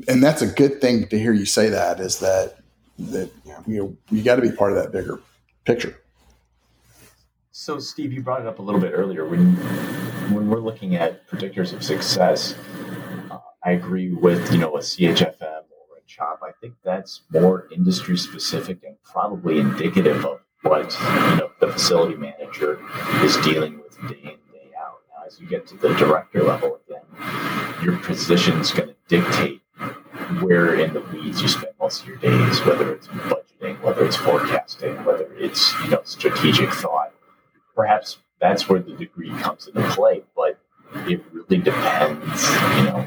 and 0.08 0.22
that's 0.22 0.42
a 0.42 0.48
good 0.48 0.82
thing 0.82 1.08
to 1.08 1.18
hear 1.18 1.32
you 1.32 1.46
say 1.46 1.70
that 1.70 2.00
is 2.00 2.20
that 2.20 2.58
that 3.00 3.32
you 3.66 3.78
know 3.78 3.98
you 4.12 4.24
got 4.24 4.36
to 4.36 4.42
be 4.42 4.52
part 4.52 4.74
of 4.74 4.84
that 4.84 4.92
bigger 4.92 5.22
picture. 5.66 6.02
So, 7.52 7.80
Steve, 7.80 8.14
you 8.14 8.22
brought 8.22 8.42
it 8.42 8.48
up 8.48 8.60
a 8.60 8.62
little 8.62 8.82
bit 8.82 8.92
earlier 8.94 9.26
when 9.26 9.56
when 10.34 10.50
we're 10.50 10.60
looking 10.60 10.96
at 10.96 11.28
predictors 11.28 11.74
of 11.74 11.84
success. 11.84 12.56
Uh, 13.32 13.40
I 13.64 13.72
agree 13.72 14.12
with 14.12 14.52
you 14.52 14.58
know 14.58 14.76
a 14.76 14.80
CHFM 14.80 15.42
or 15.42 15.98
a 15.98 16.02
CHOP. 16.06 16.42
I 16.44 16.52
think 16.60 16.76
that's 16.84 17.22
more 17.32 17.68
industry 17.72 18.18
specific 18.18 18.84
and 18.84 18.96
probably 19.04 19.60
indicative 19.60 20.26
of 20.26 20.42
what 20.64 20.92
you 21.00 21.38
know 21.38 21.47
the 21.60 21.72
facility 21.72 22.16
manager 22.16 22.80
is 23.24 23.38
dealing 23.38 23.80
with 23.80 23.98
day 24.10 24.20
in 24.22 24.38
day 24.52 24.72
out. 24.78 25.02
Now, 25.10 25.26
as 25.26 25.40
you 25.40 25.48
get 25.48 25.68
to 25.68 25.78
the 25.78 25.90
director 25.96 26.44
level, 26.44 26.80
again, 26.88 27.02
your 27.84 27.98
position 27.98 28.58
is 28.60 28.72
going 28.72 28.90
to 28.90 28.96
dictate 29.08 29.62
where 30.42 30.76
in 30.76 30.94
the 30.94 31.02
weeds 31.02 31.42
you 31.42 31.48
spend 31.48 31.74
most 31.80 32.02
of 32.02 32.08
your 32.08 32.18
days, 32.18 32.60
whether 32.66 32.94
it's 32.94 33.08
budgeting, 33.08 33.82
whether 33.82 34.06
it's 34.06 34.16
forecasting, 34.16 35.04
whether 35.06 35.28
it's 35.38 35.74
you 35.84 35.90
know 35.90 36.02
strategic 36.04 36.72
thought. 36.72 37.14
Perhaps 37.76 38.18
that's 38.40 38.68
where 38.70 38.80
the 38.80 38.94
degree 38.94 39.30
comes 39.30 39.68
into 39.68 39.88
play, 39.90 40.24
but 40.36 40.60
it 41.08 41.24
really 41.32 41.58
depends, 41.58 42.44
you 42.78 42.84
know, 42.84 43.02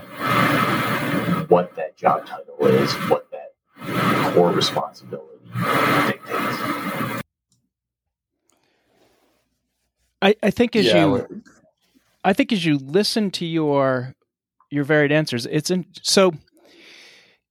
what 1.48 1.74
that 1.76 1.96
job 1.96 2.26
title 2.26 2.66
is, 2.66 2.92
what 3.08 3.28
that 3.30 3.54
core 4.34 4.50
responsibility 4.50 5.46
dictates. 6.06 6.79
I, 10.22 10.34
I 10.42 10.50
think 10.50 10.76
as 10.76 10.86
yeah, 10.86 11.04
you 11.04 11.42
I 12.24 12.32
think 12.32 12.52
as 12.52 12.64
you 12.64 12.78
listen 12.78 13.30
to 13.32 13.46
your 13.46 14.14
your 14.70 14.84
varied 14.84 15.12
answers, 15.12 15.46
it's 15.46 15.70
in 15.70 15.86
so 16.02 16.32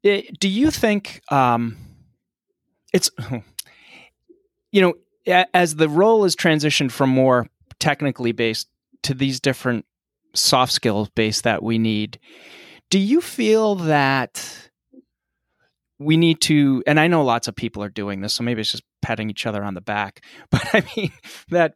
it, 0.03 0.25
eh, 0.25 0.31
do 0.39 0.47
you 0.47 0.71
think 0.71 1.21
um, 1.31 1.77
it's 2.93 3.09
you 4.71 4.81
know 4.81 4.93
as 5.53 5.75
the 5.75 5.89
role 5.89 6.25
is 6.25 6.35
transitioned 6.35 6.91
from 6.91 7.09
more 7.09 7.47
technically 7.79 8.31
based 8.31 8.67
to 9.03 9.13
these 9.13 9.39
different 9.39 9.85
soft 10.33 10.71
skills 10.71 11.09
based 11.09 11.43
that 11.43 11.63
we 11.63 11.77
need 11.77 12.19
do 12.89 12.99
you 12.99 13.19
feel 13.21 13.75
that 13.75 14.69
we 15.97 16.17
need 16.17 16.39
to 16.39 16.83
and 16.85 16.99
i 16.99 17.07
know 17.07 17.23
lots 17.23 17.47
of 17.47 17.55
people 17.55 17.83
are 17.83 17.89
doing 17.89 18.21
this 18.21 18.33
so 18.33 18.43
maybe 18.43 18.61
it's 18.61 18.71
just 18.71 18.83
patting 19.01 19.29
each 19.29 19.45
other 19.45 19.63
on 19.63 19.73
the 19.73 19.81
back 19.81 20.23
but 20.51 20.63
i 20.73 20.83
mean 20.95 21.11
that 21.49 21.73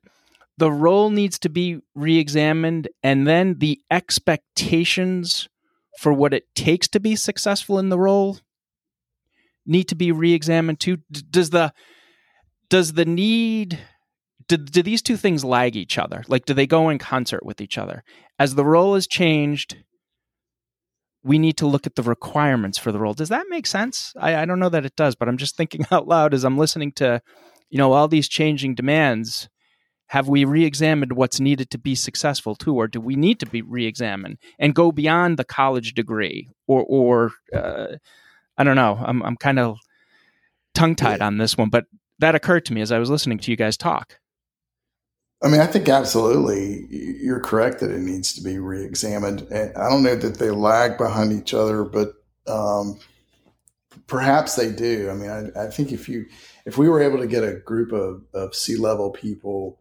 the 0.57 0.71
role 0.71 1.09
needs 1.09 1.39
to 1.39 1.49
be 1.49 1.79
re-examined 1.95 2.87
and 3.01 3.27
then 3.27 3.57
the 3.59 3.79
expectations 3.89 5.49
for 5.99 6.13
what 6.13 6.33
it 6.33 6.43
takes 6.55 6.87
to 6.89 6.99
be 6.99 7.15
successful 7.15 7.79
in 7.79 7.89
the 7.89 7.99
role 7.99 8.39
need 9.65 9.85
to 9.85 9.95
be 9.95 10.11
re-examined 10.11 10.79
too. 10.79 10.97
Does 11.11 11.49
the 11.49 11.73
does 12.69 12.93
the 12.93 13.05
need 13.05 13.79
do, 14.47 14.57
do 14.57 14.81
these 14.81 15.01
two 15.01 15.17
things 15.17 15.45
lag 15.45 15.75
each 15.75 15.97
other? 15.97 16.23
Like 16.27 16.45
do 16.45 16.53
they 16.53 16.67
go 16.67 16.89
in 16.89 16.97
concert 16.99 17.45
with 17.45 17.61
each 17.61 17.77
other? 17.77 18.03
As 18.37 18.55
the 18.55 18.65
role 18.65 18.95
has 18.95 19.07
changed 19.07 19.77
we 21.25 21.39
need 21.39 21.55
to 21.55 21.65
look 21.67 21.87
at 21.87 21.95
the 21.95 22.03
requirements 22.03 22.77
for 22.77 22.91
the 22.91 22.99
role. 22.99 23.13
Does 23.13 23.29
that 23.29 23.45
make 23.47 23.65
sense? 23.65 24.13
I, 24.19 24.35
I 24.35 24.45
don't 24.45 24.59
know 24.59 24.69
that 24.69 24.85
it 24.85 24.95
does 24.95 25.15
but 25.15 25.27
i'm 25.27 25.37
just 25.37 25.55
thinking 25.55 25.85
out 25.91 26.07
loud 26.07 26.33
as 26.33 26.43
i'm 26.43 26.57
listening 26.57 26.91
to 26.93 27.21
you 27.69 27.77
know 27.77 27.93
all 27.93 28.07
these 28.07 28.27
changing 28.27 28.75
demands 28.75 29.49
have 30.07 30.27
we 30.27 30.45
re-examined 30.45 31.13
what's 31.13 31.39
needed 31.39 31.69
to 31.71 31.77
be 31.77 31.95
successful 31.95 32.55
too 32.55 32.75
or 32.75 32.87
do 32.87 32.99
we 32.99 33.15
need 33.15 33.39
to 33.39 33.45
be 33.45 33.61
re-examined 33.61 34.37
and 34.59 34.75
go 34.75 34.91
beyond 34.91 35.37
the 35.37 35.43
college 35.43 35.93
degree 35.93 36.49
or 36.67 36.83
or 36.87 37.31
uh, 37.53 37.87
i 38.57 38.63
don't 38.63 38.75
know 38.75 38.99
i'm, 39.03 39.23
I'm 39.23 39.37
kind 39.37 39.59
of 39.59 39.77
tongue-tied 40.73 41.21
on 41.21 41.37
this 41.37 41.57
one 41.57 41.69
but 41.69 41.85
that 42.19 42.35
occurred 42.35 42.65
to 42.65 42.73
me 42.73 42.81
as 42.81 42.91
i 42.91 42.99
was 42.99 43.09
listening 43.09 43.39
to 43.39 43.51
you 43.51 43.57
guys 43.57 43.77
talk 43.77 44.19
I 45.43 45.49
mean, 45.49 45.59
I 45.59 45.67
think 45.67 45.89
absolutely 45.89 46.87
you're 46.89 47.41
correct 47.41 47.81
that 47.81 47.91
it 47.91 47.99
needs 47.99 48.33
to 48.35 48.41
be 48.41 48.59
re-examined. 48.59 49.41
And 49.51 49.75
I 49.75 49.89
don't 49.89 50.01
know 50.01 50.15
that 50.15 50.39
they 50.39 50.51
lag 50.51 50.97
behind 50.97 51.33
each 51.33 51.53
other, 51.53 51.83
but 51.83 52.13
um, 52.47 52.97
perhaps 54.07 54.55
they 54.55 54.71
do. 54.71 55.09
I 55.09 55.13
mean, 55.13 55.29
I, 55.29 55.63
I, 55.63 55.67
think 55.67 55.91
if 55.91 56.07
you 56.07 56.27
if 56.65 56.77
we 56.77 56.87
were 56.87 57.01
able 57.01 57.17
to 57.19 57.27
get 57.27 57.43
a 57.43 57.55
group 57.55 57.91
of, 57.91 58.23
of 58.33 58.55
C 58.55 58.77
level 58.77 59.11
people 59.11 59.79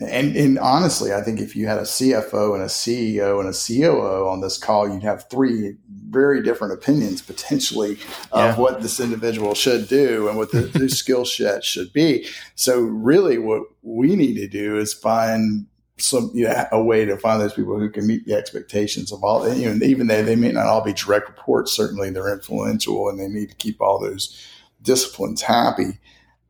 and, 0.00 0.34
and 0.36 0.58
honestly, 0.58 1.12
I 1.12 1.20
think 1.22 1.40
if 1.40 1.54
you 1.54 1.66
had 1.66 1.78
a 1.78 1.82
CFO 1.82 2.54
and 2.54 2.62
a 2.62 2.66
CEO 2.66 3.38
and 3.38 3.48
a 3.48 3.52
COO 3.52 4.28
on 4.28 4.40
this 4.40 4.56
call, 4.56 4.88
you'd 4.88 5.02
have 5.02 5.28
three 5.28 5.76
very 6.08 6.42
different 6.42 6.72
opinions 6.72 7.22
potentially 7.22 7.92
of 8.32 8.40
yeah. 8.40 8.56
what 8.56 8.82
this 8.82 8.98
individual 8.98 9.54
should 9.54 9.88
do 9.88 10.28
and 10.28 10.36
what 10.36 10.52
the, 10.52 10.62
the 10.62 10.88
skill 10.88 11.24
set 11.24 11.64
should 11.64 11.92
be. 11.92 12.26
So 12.54 12.80
really 12.80 13.38
what 13.38 13.62
we 13.82 14.16
need 14.16 14.34
to 14.34 14.48
do 14.48 14.78
is 14.78 14.94
find 14.94 15.66
some 15.98 16.30
you 16.32 16.44
know, 16.46 16.66
a 16.72 16.82
way 16.82 17.04
to 17.04 17.16
find 17.18 17.40
those 17.40 17.52
people 17.52 17.78
who 17.78 17.90
can 17.90 18.06
meet 18.06 18.24
the 18.24 18.34
expectations 18.34 19.12
of 19.12 19.22
all 19.22 19.46
you 19.52 19.68
know 19.68 19.84
even 19.84 20.06
though 20.06 20.22
they 20.22 20.34
may 20.34 20.50
not 20.50 20.64
all 20.64 20.82
be 20.82 20.94
direct 20.94 21.28
reports 21.28 21.72
certainly 21.72 22.08
they're 22.08 22.32
influential 22.32 23.10
and 23.10 23.20
they 23.20 23.28
need 23.28 23.50
to 23.50 23.54
keep 23.56 23.82
all 23.82 24.00
those 24.00 24.34
disciplines 24.80 25.42
happy 25.42 25.98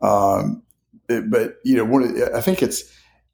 um, 0.02 0.62
but 1.08 1.56
you 1.64 1.76
know 1.76 1.84
one 1.84 2.04
of, 2.04 2.34
I 2.34 2.40
think 2.40 2.62
it's 2.62 2.84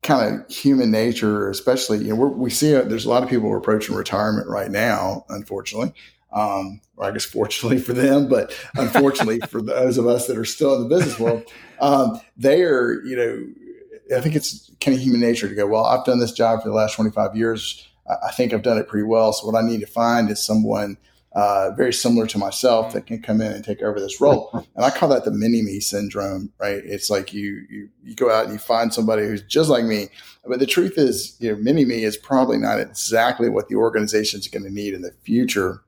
kind 0.03 0.41
of 0.41 0.55
human 0.55 0.91
nature, 0.91 1.51
especially, 1.51 1.99
you 1.99 2.15
know, 2.15 2.15
we 2.15 2.51
see 2.51 2.73
a, 2.73 2.85
there's 2.85 3.07
a 3.07 3.09
lot 3.09 3.23
of 3.23 3.29
people 3.29 3.55
approaching 3.57 3.95
retirement 3.95 4.49
right 4.49 4.71
now, 4.71 5.25
unfortunately. 5.29 5.93
Um, 6.33 6.81
or 6.97 7.07
I 7.07 7.13
guess 7.13 7.25
fortunately 7.25 7.79
for 7.79 7.93
them, 7.93 8.29
but 8.29 8.55
unfortunately 8.77 9.41
for 9.49 9.63
those 9.63 9.97
of 9.97 10.07
us 10.07 10.27
that 10.27 10.37
are 10.37 10.45
still 10.45 10.75
in 10.75 10.83
the 10.83 10.95
business 10.95 11.19
world, 11.19 11.45
um, 11.81 12.21
they 12.37 12.63
are, 12.63 13.01
you 13.05 13.17
know, 13.17 14.17
I 14.17 14.21
think 14.21 14.37
it's 14.37 14.71
kind 14.81 14.97
of 14.97 15.03
human 15.03 15.21
nature 15.21 15.49
to 15.49 15.55
go, 15.55 15.67
well, 15.67 15.85
I've 15.85 16.05
done 16.05 16.21
this 16.21 16.33
job 16.33 16.63
for 16.63 16.69
the 16.69 16.75
last 16.75 16.95
25 16.95 17.37
years. 17.37 17.87
I 18.23 18.31
think 18.31 18.53
I've 18.53 18.63
done 18.63 18.79
it 18.79 18.87
pretty 18.87 19.07
well. 19.07 19.33
So 19.33 19.47
what 19.47 19.57
I 19.57 19.67
need 19.67 19.81
to 19.81 19.87
find 19.87 20.31
is 20.31 20.45
someone 20.45 20.97
uh, 21.37 21.71
very 21.77 21.93
similar 21.93 22.27
to 22.27 22.39
myself 22.39 22.95
that 22.95 23.07
can 23.07 23.21
come 23.21 23.43
in 23.43 23.53
and 23.53 23.63
take 23.63 23.83
over 23.83 24.01
this 24.01 24.23
role. 24.23 24.49
And 24.75 24.85
I 24.85 24.89
call 24.89 25.11
that 25.11 25.27
the 25.27 25.31
mini 25.31 25.61
me 25.61 25.81
syndrome, 25.81 26.51
right? 26.59 26.81
It's 26.83 27.11
like 27.11 27.35
you, 27.35 27.63
you, 27.69 27.89
you 28.03 28.15
go 28.15 28.31
out 28.31 28.45
and 28.45 28.55
you 28.55 28.59
find 28.59 28.93
somebody 28.93 29.27
who's 29.27 29.43
just 29.43 29.69
like 29.69 29.85
me. 29.85 30.09
But 30.47 30.61
the 30.61 30.67
truth 30.67 30.95
is, 30.97 31.37
you 31.39 31.53
know, 31.53 31.59
mini 31.61 31.85
me 31.85 32.05
is 32.05 32.17
probably 32.17 32.57
not 32.57 32.81
exactly 32.81 33.51
what 33.51 33.69
the 33.69 33.75
organization 33.75 34.41
is 34.41 34.49
going 34.49 34.63
to 34.63 34.73
need 34.73 34.95
in 34.95 35.03
the 35.03 35.13
future. 35.25 35.83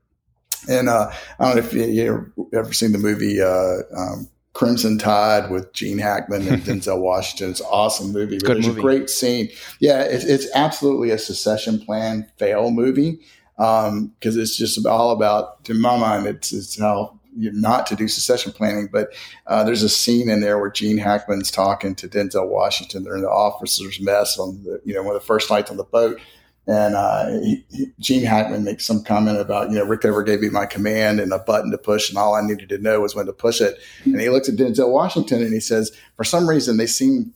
And 0.68 0.90
uh, 0.90 1.10
I 1.40 1.44
don't 1.46 1.56
know 1.56 1.62
if 1.62 1.72
you, 1.72 1.84
you 1.84 2.50
ever 2.52 2.74
seen 2.74 2.92
the 2.92 2.98
movie 2.98 3.40
uh, 3.40 3.78
um, 3.96 4.28
Crimson 4.52 4.98
Tide 4.98 5.50
with 5.50 5.72
Gene 5.72 5.96
Hackman 5.96 6.46
and 6.46 6.62
Denzel 6.64 7.00
Washington. 7.00 7.52
It's 7.52 7.60
an 7.60 7.68
awesome 7.70 8.12
movie. 8.12 8.36
But 8.36 8.48
Good 8.48 8.56
there's 8.56 8.66
movie. 8.66 8.80
a 8.80 8.82
great 8.82 9.08
scene. 9.08 9.48
Yeah, 9.80 10.02
it's, 10.02 10.24
it's 10.24 10.46
absolutely 10.54 11.08
a 11.08 11.16
secession 11.16 11.80
plan 11.80 12.30
fail 12.36 12.70
movie 12.70 13.20
because 13.58 13.88
um, 13.88 14.12
it's 14.22 14.56
just 14.56 14.86
all 14.86 15.10
about, 15.10 15.68
in 15.68 15.80
my 15.80 15.98
mind, 15.98 16.26
it's, 16.26 16.52
it's 16.52 16.78
how 16.78 17.18
not 17.36 17.86
to 17.88 17.96
do 17.96 18.06
succession 18.08 18.52
planning. 18.52 18.88
But 18.90 19.12
uh, 19.48 19.64
there's 19.64 19.82
a 19.82 19.88
scene 19.88 20.30
in 20.30 20.40
there 20.40 20.58
where 20.58 20.70
Gene 20.70 20.96
Hackman's 20.96 21.50
talking 21.50 21.94
to 21.96 22.08
Denzel 22.08 22.48
Washington. 22.48 23.02
They're 23.02 23.16
in 23.16 23.22
the 23.22 23.28
officers' 23.28 24.00
mess 24.00 24.38
on 24.38 24.62
the, 24.62 24.80
you 24.84 24.94
know, 24.94 25.02
one 25.02 25.14
of 25.14 25.20
the 25.20 25.26
first 25.26 25.50
nights 25.50 25.70
on 25.70 25.76
the 25.76 25.84
boat. 25.84 26.20
And 26.68 26.94
uh, 26.94 27.40
he, 27.40 27.64
Gene 27.98 28.24
Hackman 28.24 28.62
makes 28.62 28.84
some 28.84 29.02
comment 29.02 29.40
about, 29.40 29.70
you 29.70 29.76
know, 29.76 29.84
Rick 29.84 30.02
Rickover 30.02 30.24
gave 30.24 30.40
me 30.40 30.50
my 30.50 30.66
command 30.66 31.18
and 31.18 31.32
a 31.32 31.38
button 31.38 31.70
to 31.70 31.78
push, 31.78 32.10
and 32.10 32.18
all 32.18 32.34
I 32.34 32.46
needed 32.46 32.68
to 32.68 32.78
know 32.78 33.00
was 33.00 33.14
when 33.14 33.26
to 33.26 33.32
push 33.32 33.60
it. 33.60 33.78
And 34.04 34.20
he 34.20 34.28
looks 34.28 34.48
at 34.48 34.56
Denzel 34.56 34.92
Washington 34.92 35.42
and 35.42 35.52
he 35.52 35.60
says, 35.60 35.90
for 36.16 36.24
some 36.24 36.48
reason, 36.48 36.76
they 36.76 36.86
seem 36.86 37.32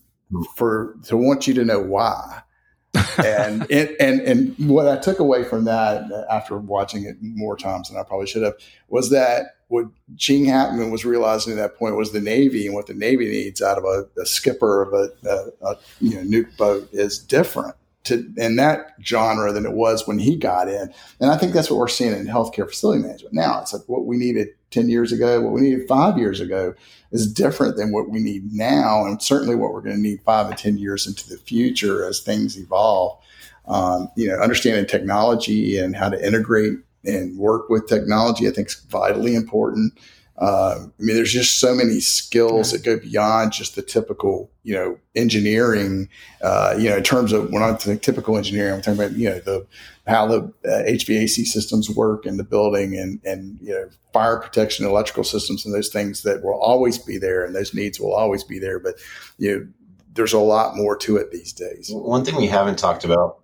for 0.54 0.94
to 1.04 1.16
want 1.16 1.46
you 1.46 1.54
to 1.54 1.64
know 1.64 1.80
why 1.80 2.42
and, 3.18 3.70
and 3.70 3.96
and 4.00 4.20
and 4.20 4.68
what 4.68 4.86
I 4.86 4.98
took 4.98 5.18
away 5.18 5.44
from 5.44 5.64
that 5.64 6.10
after 6.30 6.58
watching 6.58 7.04
it 7.04 7.16
more 7.20 7.56
times 7.56 7.88
than 7.88 7.98
I 7.98 8.02
probably 8.02 8.26
should 8.26 8.42
have 8.42 8.54
was 8.88 9.10
that 9.10 9.56
what 9.68 9.86
Gene 10.14 10.44
Hackman 10.44 10.90
was 10.90 11.04
realizing 11.04 11.54
at 11.54 11.56
that 11.56 11.78
point 11.78 11.96
was 11.96 12.12
the 12.12 12.20
Navy 12.20 12.66
and 12.66 12.74
what 12.74 12.86
the 12.86 12.94
Navy 12.94 13.28
needs 13.28 13.62
out 13.62 13.78
of 13.78 13.84
a, 13.84 14.06
a 14.20 14.26
skipper 14.26 14.82
of 14.82 14.92
a, 14.92 15.28
a, 15.28 15.66
a, 15.70 15.78
you 16.00 16.16
know 16.16 16.22
nuke 16.22 16.56
boat 16.58 16.88
is 16.92 17.18
different. 17.18 17.74
to 18.04 18.30
in 18.36 18.56
that 18.56 18.94
genre 19.02 19.52
than 19.52 19.64
it 19.64 19.72
was 19.72 20.06
when 20.06 20.18
he 20.18 20.36
got 20.36 20.68
in. 20.68 20.92
And 21.20 21.30
I 21.30 21.36
think 21.36 21.52
that's 21.52 21.70
what 21.70 21.78
we're 21.78 21.88
seeing 21.88 22.12
in 22.12 22.26
healthcare 22.26 22.68
facility 22.68 23.02
management 23.02 23.34
now. 23.34 23.60
It's 23.60 23.72
like 23.72 23.88
what 23.88 24.04
we 24.04 24.16
needed 24.16 24.48
10 24.72 24.88
years 24.88 25.12
ago, 25.12 25.40
what 25.40 25.52
we 25.52 25.60
needed 25.60 25.86
five 25.86 26.18
years 26.18 26.40
ago 26.40 26.74
is 27.10 27.32
different 27.32 27.76
than 27.76 27.92
what 27.92 28.08
we 28.08 28.20
need 28.20 28.52
now, 28.52 29.04
and 29.04 29.22
certainly 29.22 29.54
what 29.54 29.72
we're 29.72 29.82
going 29.82 29.96
to 29.96 30.02
need 30.02 30.20
five 30.22 30.48
and 30.48 30.58
10 30.58 30.78
years 30.78 31.06
into 31.06 31.28
the 31.28 31.36
future 31.36 32.04
as 32.06 32.20
things 32.20 32.58
evolve. 32.58 33.18
Um, 33.66 34.08
you 34.16 34.26
know, 34.26 34.34
understanding 34.38 34.86
technology 34.86 35.78
and 35.78 35.94
how 35.94 36.08
to 36.08 36.26
integrate 36.26 36.78
and 37.04 37.38
work 37.38 37.68
with 37.68 37.86
technology, 37.86 38.48
I 38.48 38.50
think 38.50 38.68
is 38.68 38.84
vitally 38.88 39.34
important. 39.34 39.92
Uh, 40.38 40.76
I 40.80 41.02
mean, 41.02 41.14
there's 41.14 41.32
just 41.32 41.60
so 41.60 41.74
many 41.74 42.00
skills 42.00 42.72
that 42.72 42.82
go 42.82 42.98
beyond 42.98 43.52
just 43.52 43.76
the 43.76 43.82
typical, 43.82 44.50
you 44.62 44.74
know, 44.74 44.98
engineering. 45.14 46.08
Uh, 46.42 46.74
you 46.78 46.88
know, 46.88 46.96
in 46.96 47.02
terms 47.02 47.32
of 47.32 47.50
when 47.52 47.62
I 47.62 47.74
think 47.74 48.02
typical 48.02 48.36
engineering, 48.36 48.72
I'm 48.74 48.82
talking 48.82 48.98
about 48.98 49.16
you 49.16 49.28
know 49.28 49.40
the 49.40 49.66
how 50.06 50.26
the 50.26 50.52
uh, 50.64 50.88
HVAC 50.88 51.44
systems 51.46 51.90
work 51.90 52.24
in 52.24 52.38
the 52.38 52.44
building 52.44 52.96
and 52.96 53.20
and 53.24 53.58
you 53.60 53.74
know 53.74 53.88
fire 54.12 54.38
protection, 54.38 54.86
electrical 54.86 55.24
systems, 55.24 55.66
and 55.66 55.74
those 55.74 55.90
things 55.90 56.22
that 56.22 56.42
will 56.42 56.60
always 56.60 56.98
be 56.98 57.18
there, 57.18 57.44
and 57.44 57.54
those 57.54 57.74
needs 57.74 58.00
will 58.00 58.14
always 58.14 58.42
be 58.42 58.58
there. 58.58 58.78
But 58.78 58.94
you 59.38 59.54
know, 59.54 59.66
there's 60.14 60.32
a 60.32 60.38
lot 60.38 60.76
more 60.76 60.96
to 60.96 61.18
it 61.18 61.30
these 61.30 61.52
days. 61.52 61.90
One 61.92 62.24
thing 62.24 62.36
we 62.36 62.46
haven't 62.46 62.78
talked 62.78 63.04
about 63.04 63.38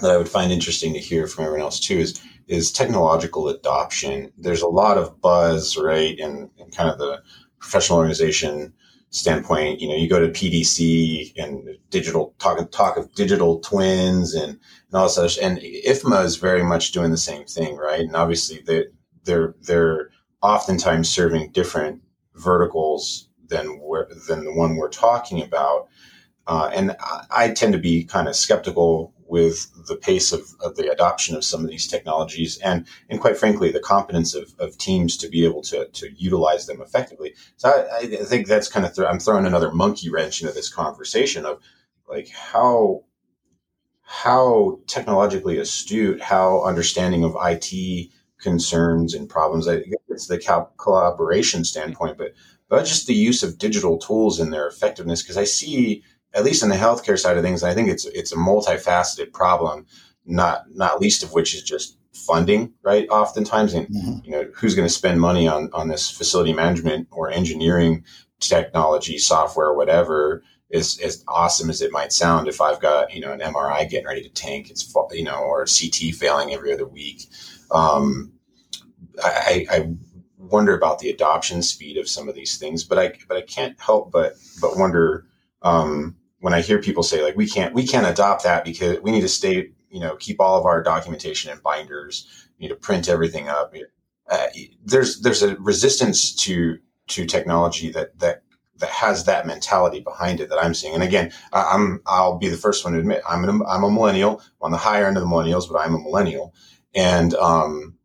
that 0.00 0.10
I 0.10 0.16
would 0.16 0.28
find 0.28 0.50
interesting 0.50 0.94
to 0.94 0.98
hear 0.98 1.26
from 1.26 1.44
everyone 1.44 1.62
else 1.62 1.78
too 1.78 1.98
is 1.98 2.20
is 2.52 2.70
technological 2.70 3.48
adoption. 3.48 4.30
There's 4.36 4.62
a 4.62 4.68
lot 4.68 4.98
of 4.98 5.20
buzz, 5.20 5.76
right, 5.76 6.18
and 6.18 6.50
kind 6.76 6.90
of 6.90 6.98
the 6.98 7.22
professional 7.58 7.98
organization 7.98 8.74
standpoint. 9.10 9.80
You 9.80 9.88
know, 9.88 9.96
you 9.96 10.08
go 10.08 10.20
to 10.20 10.28
PDC 10.28 11.32
and 11.36 11.78
digital 11.90 12.34
talk 12.38 12.70
talk 12.70 12.96
of 12.96 13.12
digital 13.14 13.60
twins 13.60 14.34
and 14.34 14.52
and 14.52 14.94
all 14.94 15.08
such. 15.08 15.38
And 15.38 15.58
IFMA 15.58 16.24
is 16.24 16.36
very 16.36 16.62
much 16.62 16.92
doing 16.92 17.10
the 17.10 17.16
same 17.16 17.44
thing, 17.44 17.76
right? 17.76 18.00
And 18.00 18.14
obviously 18.14 18.60
they 18.66 18.84
they're 19.24 19.54
they're 19.62 20.10
oftentimes 20.42 21.08
serving 21.08 21.52
different 21.52 22.02
verticals 22.34 23.28
than 23.48 23.80
where, 23.80 24.08
than 24.28 24.44
the 24.44 24.52
one 24.52 24.76
we're 24.76 24.88
talking 24.88 25.42
about. 25.42 25.88
Uh, 26.46 26.70
and 26.74 26.96
I, 26.98 27.24
I, 27.30 27.48
tend 27.50 27.72
to 27.74 27.78
be 27.78 28.02
kind 28.02 28.26
of 28.26 28.34
skeptical 28.34 29.14
with 29.32 29.86
the 29.86 29.96
pace 29.96 30.30
of, 30.30 30.42
of, 30.60 30.76
the 30.76 30.92
adoption 30.92 31.34
of 31.34 31.42
some 31.42 31.64
of 31.64 31.70
these 31.70 31.88
technologies 31.88 32.58
and, 32.58 32.86
and 33.08 33.18
quite 33.18 33.38
frankly, 33.38 33.72
the 33.72 33.80
competence 33.80 34.34
of, 34.34 34.52
of 34.58 34.76
teams 34.76 35.16
to 35.16 35.26
be 35.26 35.42
able 35.42 35.62
to, 35.62 35.86
to 35.86 36.12
utilize 36.18 36.66
them 36.66 36.82
effectively. 36.82 37.32
So 37.56 37.70
I, 37.70 38.00
I 38.00 38.24
think 38.24 38.46
that's 38.46 38.68
kind 38.68 38.84
of, 38.84 38.94
th- 38.94 39.08
I'm 39.08 39.18
throwing 39.18 39.46
another 39.46 39.72
monkey 39.72 40.10
wrench 40.10 40.42
into 40.42 40.52
this 40.52 40.68
conversation 40.68 41.46
of 41.46 41.62
like 42.06 42.28
how, 42.28 43.04
how 44.02 44.80
technologically 44.86 45.56
astute, 45.56 46.20
how 46.20 46.62
understanding 46.62 47.24
of 47.24 47.34
IT 47.40 48.10
concerns 48.38 49.14
and 49.14 49.30
problems. 49.30 49.66
I 49.66 49.76
guess 49.76 49.94
it's 50.10 50.26
the 50.26 50.66
collaboration 50.76 51.64
standpoint, 51.64 52.18
but, 52.18 52.34
but 52.68 52.84
just 52.84 53.06
the 53.06 53.14
use 53.14 53.42
of 53.42 53.56
digital 53.56 53.96
tools 53.96 54.38
and 54.38 54.52
their 54.52 54.68
effectiveness. 54.68 55.22
Cause 55.26 55.38
I 55.38 55.44
see, 55.44 56.04
at 56.34 56.44
least 56.44 56.62
in 56.62 56.68
the 56.68 56.76
healthcare 56.76 57.18
side 57.18 57.36
of 57.36 57.42
things, 57.42 57.62
I 57.62 57.74
think 57.74 57.88
it's 57.88 58.04
it's 58.06 58.32
a 58.32 58.36
multifaceted 58.36 59.32
problem, 59.32 59.86
not 60.24 60.64
not 60.70 61.00
least 61.00 61.22
of 61.22 61.32
which 61.32 61.54
is 61.54 61.62
just 61.62 61.98
funding, 62.12 62.72
right? 62.82 63.08
Oftentimes, 63.08 63.74
and 63.74 63.86
mm-hmm. 63.88 64.24
you 64.24 64.30
know, 64.30 64.48
who's 64.54 64.74
going 64.74 64.88
to 64.88 64.94
spend 64.94 65.20
money 65.20 65.46
on 65.46 65.70
on 65.72 65.88
this 65.88 66.10
facility 66.10 66.52
management 66.52 67.08
or 67.10 67.30
engineering 67.30 68.04
technology, 68.40 69.18
software, 69.18 69.74
whatever. 69.74 70.42
Is 70.70 70.98
as 71.00 71.22
awesome 71.28 71.68
as 71.68 71.82
it 71.82 71.92
might 71.92 72.14
sound, 72.14 72.48
if 72.48 72.62
I've 72.62 72.80
got 72.80 73.12
you 73.12 73.20
know 73.20 73.30
an 73.30 73.40
MRI 73.40 73.86
getting 73.90 74.06
ready 74.06 74.22
to 74.22 74.30
tank, 74.30 74.70
it's 74.70 74.90
you 75.10 75.22
know, 75.22 75.36
or 75.36 75.60
a 75.60 75.66
CT 75.66 76.14
failing 76.14 76.54
every 76.54 76.72
other 76.72 76.86
week. 76.86 77.28
Um, 77.70 78.32
I, 79.22 79.66
I 79.70 79.90
wonder 80.38 80.74
about 80.74 80.98
the 80.98 81.10
adoption 81.10 81.62
speed 81.62 81.98
of 81.98 82.08
some 82.08 82.26
of 82.26 82.34
these 82.34 82.56
things, 82.56 82.84
but 82.84 82.98
I 82.98 83.12
but 83.28 83.36
I 83.36 83.42
can't 83.42 83.78
help 83.78 84.10
but 84.10 84.34
but 84.62 84.78
wonder 84.78 85.26
um, 85.60 86.16
when 86.42 86.52
I 86.52 86.60
hear 86.60 86.80
people 86.80 87.04
say 87.04 87.22
like 87.22 87.36
we 87.36 87.48
can't 87.48 87.72
we 87.72 87.86
can't 87.86 88.06
adopt 88.06 88.42
that 88.42 88.64
because 88.64 88.98
we 89.00 89.12
need 89.12 89.20
to 89.20 89.28
stay 89.28 89.70
you 89.90 90.00
know 90.00 90.16
keep 90.16 90.40
all 90.40 90.58
of 90.58 90.66
our 90.66 90.82
documentation 90.82 91.52
in 91.52 91.58
binders, 91.60 92.48
we 92.58 92.64
need 92.64 92.70
to 92.70 92.76
print 92.76 93.08
everything 93.08 93.48
up. 93.48 93.72
Uh, 94.28 94.46
there's 94.84 95.20
there's 95.20 95.44
a 95.44 95.54
resistance 95.56 96.34
to 96.34 96.78
to 97.06 97.26
technology 97.26 97.92
that 97.92 98.18
that 98.18 98.42
that 98.78 98.90
has 98.90 99.24
that 99.24 99.46
mentality 99.46 100.00
behind 100.00 100.40
it 100.40 100.48
that 100.48 100.58
I'm 100.58 100.74
seeing. 100.74 100.94
And 100.94 101.04
again, 101.04 101.30
I'm 101.52 102.02
I'll 102.06 102.38
be 102.38 102.48
the 102.48 102.56
first 102.56 102.84
one 102.84 102.94
to 102.94 102.98
admit 102.98 103.22
I'm 103.28 103.44
a, 103.44 103.64
I'm 103.64 103.84
a 103.84 103.90
millennial 103.90 104.40
I'm 104.60 104.66
on 104.66 104.70
the 104.72 104.78
higher 104.78 105.06
end 105.06 105.16
of 105.16 105.22
the 105.22 105.28
millennials, 105.28 105.70
but 105.70 105.78
I'm 105.78 105.94
a 105.94 106.00
millennial, 106.00 106.54
and 106.92 107.34
um, 107.34 107.96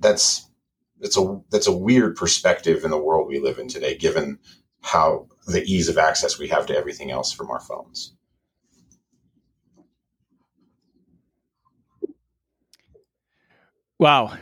that's 0.00 0.50
that's 0.98 1.16
a 1.16 1.40
that's 1.52 1.68
a 1.68 1.76
weird 1.76 2.16
perspective 2.16 2.84
in 2.84 2.90
the 2.90 2.98
world 2.98 3.28
we 3.28 3.38
live 3.38 3.60
in 3.60 3.68
today, 3.68 3.96
given 3.96 4.40
how 4.86 5.26
the 5.48 5.64
ease 5.64 5.88
of 5.88 5.98
access 5.98 6.38
we 6.38 6.46
have 6.46 6.64
to 6.66 6.76
everything 6.76 7.10
else 7.10 7.32
from 7.32 7.50
our 7.50 7.58
phones. 7.58 8.14
Wow. 13.98 14.36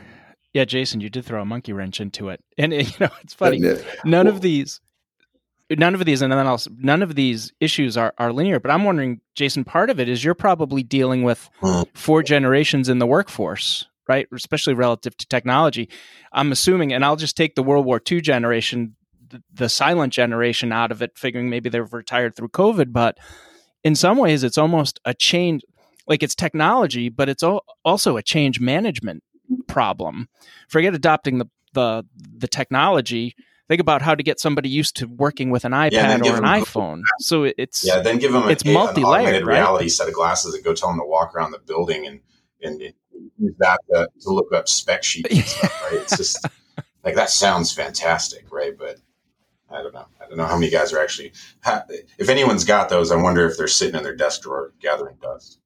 Yeah, 0.53 0.65
Jason, 0.65 1.01
you 1.01 1.09
did 1.09 1.25
throw 1.25 1.41
a 1.41 1.45
monkey 1.45 1.73
wrench 1.73 1.99
into 1.99 2.29
it. 2.29 2.43
And 2.57 2.73
you 2.73 2.85
know, 2.99 3.09
it's 3.21 3.33
funny. 3.33 3.59
None 4.05 4.27
of 4.27 4.41
these 4.41 4.81
none 5.71 5.95
of 5.95 6.05
these 6.05 6.21
and 6.21 6.31
then 6.31 6.45
else 6.45 6.67
none 6.77 7.01
of 7.01 7.15
these 7.15 7.51
issues 7.59 7.97
are, 7.97 8.13
are 8.19 8.31
linear 8.31 8.59
but 8.59 8.69
i'm 8.69 8.83
wondering 8.83 9.19
jason 9.33 9.63
part 9.63 9.89
of 9.89 9.99
it 9.99 10.07
is 10.07 10.23
you're 10.23 10.35
probably 10.35 10.83
dealing 10.83 11.23
with 11.23 11.49
hmm. 11.59 11.81
four 11.95 12.21
generations 12.21 12.87
in 12.87 12.99
the 12.99 13.07
workforce 13.07 13.87
right 14.07 14.27
especially 14.31 14.75
relative 14.75 15.17
to 15.17 15.25
technology 15.25 15.89
i'm 16.33 16.51
assuming 16.51 16.93
and 16.93 17.03
i'll 17.03 17.15
just 17.15 17.35
take 17.35 17.55
the 17.55 17.63
world 17.63 17.83
war 17.83 17.99
ii 18.11 18.21
generation 18.21 18.95
the, 19.53 19.69
silent 19.69 20.13
generation 20.13 20.71
out 20.71 20.91
of 20.91 21.01
it, 21.01 21.17
figuring 21.17 21.49
maybe 21.49 21.69
they've 21.69 21.93
retired 21.93 22.35
through 22.35 22.49
COVID. 22.49 22.91
But 22.91 23.17
in 23.83 23.95
some 23.95 24.17
ways, 24.17 24.43
it's 24.43 24.57
almost 24.57 24.99
a 25.05 25.13
change. 25.13 25.63
Like 26.07 26.21
it's 26.21 26.35
technology, 26.35 27.09
but 27.09 27.29
it's 27.29 27.43
also 27.43 28.17
a 28.17 28.21
change 28.21 28.59
management 28.59 29.23
problem. 29.67 30.27
Forget 30.69 30.93
adopting 30.93 31.39
the 31.39 31.47
the 31.73 32.03
the 32.37 32.47
technology. 32.47 33.35
Think 33.67 33.81
about 33.81 34.03
how 34.03 34.13
to 34.13 34.21
get 34.21 34.39
somebody 34.39 34.69
used 34.69 34.95
to 34.97 35.07
working 35.07 35.49
with 35.49 35.65
an 35.65 35.71
iPad 35.71 36.23
yeah, 36.23 36.31
or 36.31 36.37
an 36.37 36.43
iPhone. 36.43 37.01
So 37.19 37.43
it's 37.57 37.85
yeah. 37.85 38.01
Then 38.01 38.19
give 38.19 38.31
them 38.31 38.47
it's 38.49 38.63
a, 38.63 38.71
multi-layered 38.71 39.35
an 39.35 39.45
right? 39.45 39.55
reality 39.55 39.89
set 39.89 40.07
of 40.07 40.13
glasses 40.13 40.53
and 40.53 40.63
go 40.63 40.75
tell 40.75 40.89
them 40.89 40.99
to 40.99 41.05
walk 41.05 41.35
around 41.35 41.51
the 41.51 41.59
building 41.59 42.05
and 42.05 42.19
and, 42.61 42.81
use 43.37 43.55
that 43.59 43.79
to, 43.93 44.07
to, 44.21 44.29
look 44.29 44.53
up 44.53 44.67
spec 44.67 45.03
sheets. 45.03 45.29
And 45.31 45.43
stuff, 45.43 45.83
right? 45.83 46.01
It's 46.01 46.17
just 46.17 46.45
like 47.03 47.15
that 47.15 47.29
sounds 47.29 47.71
fantastic, 47.71 48.51
right? 48.51 48.77
But 48.77 48.97
I 49.75 49.83
don't 49.83 49.93
know. 49.93 50.05
I 50.21 50.27
don't 50.27 50.37
know 50.37 50.45
how 50.45 50.57
many 50.57 50.71
guys 50.71 50.93
are 50.93 50.99
actually. 50.99 51.33
If 52.17 52.29
anyone's 52.29 52.63
got 52.63 52.89
those, 52.89 53.11
I 53.11 53.17
wonder 53.17 53.45
if 53.45 53.57
they're 53.57 53.67
sitting 53.67 53.95
in 53.95 54.03
their 54.03 54.15
desk 54.15 54.43
drawer 54.43 54.73
gathering 54.79 55.17
dust. 55.21 55.59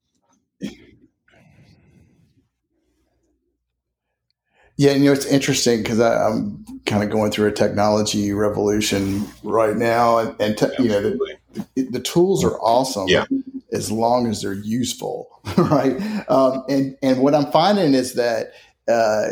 Yeah, 4.78 4.93
you 4.93 5.06
know 5.06 5.12
it's 5.12 5.26
interesting 5.26 5.84
because 5.84 6.00
I'm 6.00 6.65
kind 6.86 7.04
of 7.04 7.10
going 7.10 7.32
through 7.32 7.50
a 7.50 7.52
technology 7.52 8.32
revolution 8.32 9.28
right 9.43 9.76
now, 9.76 10.19
and, 10.19 10.36
and 10.39 10.58
te- 10.58 10.72
you 10.80 10.88
know 10.88 11.02
the, 11.02 11.60
the, 11.76 12.00
tools 12.00 12.45
are 12.45 12.58
awesome 12.62 13.10
yeah. 13.10 13.26
as 13.74 13.91
long 13.91 14.28
as 14.28 14.41
they're 14.41 14.54
useful, 14.54 15.28
right? 15.58 16.00
Um, 16.30 16.63
and 16.69 16.98
and 17.04 17.22
what 17.22 17.36
I'm 17.36 17.52
finding 17.52 17.93
is 17.93 18.13
that 18.13 18.54
uh, 18.88 19.32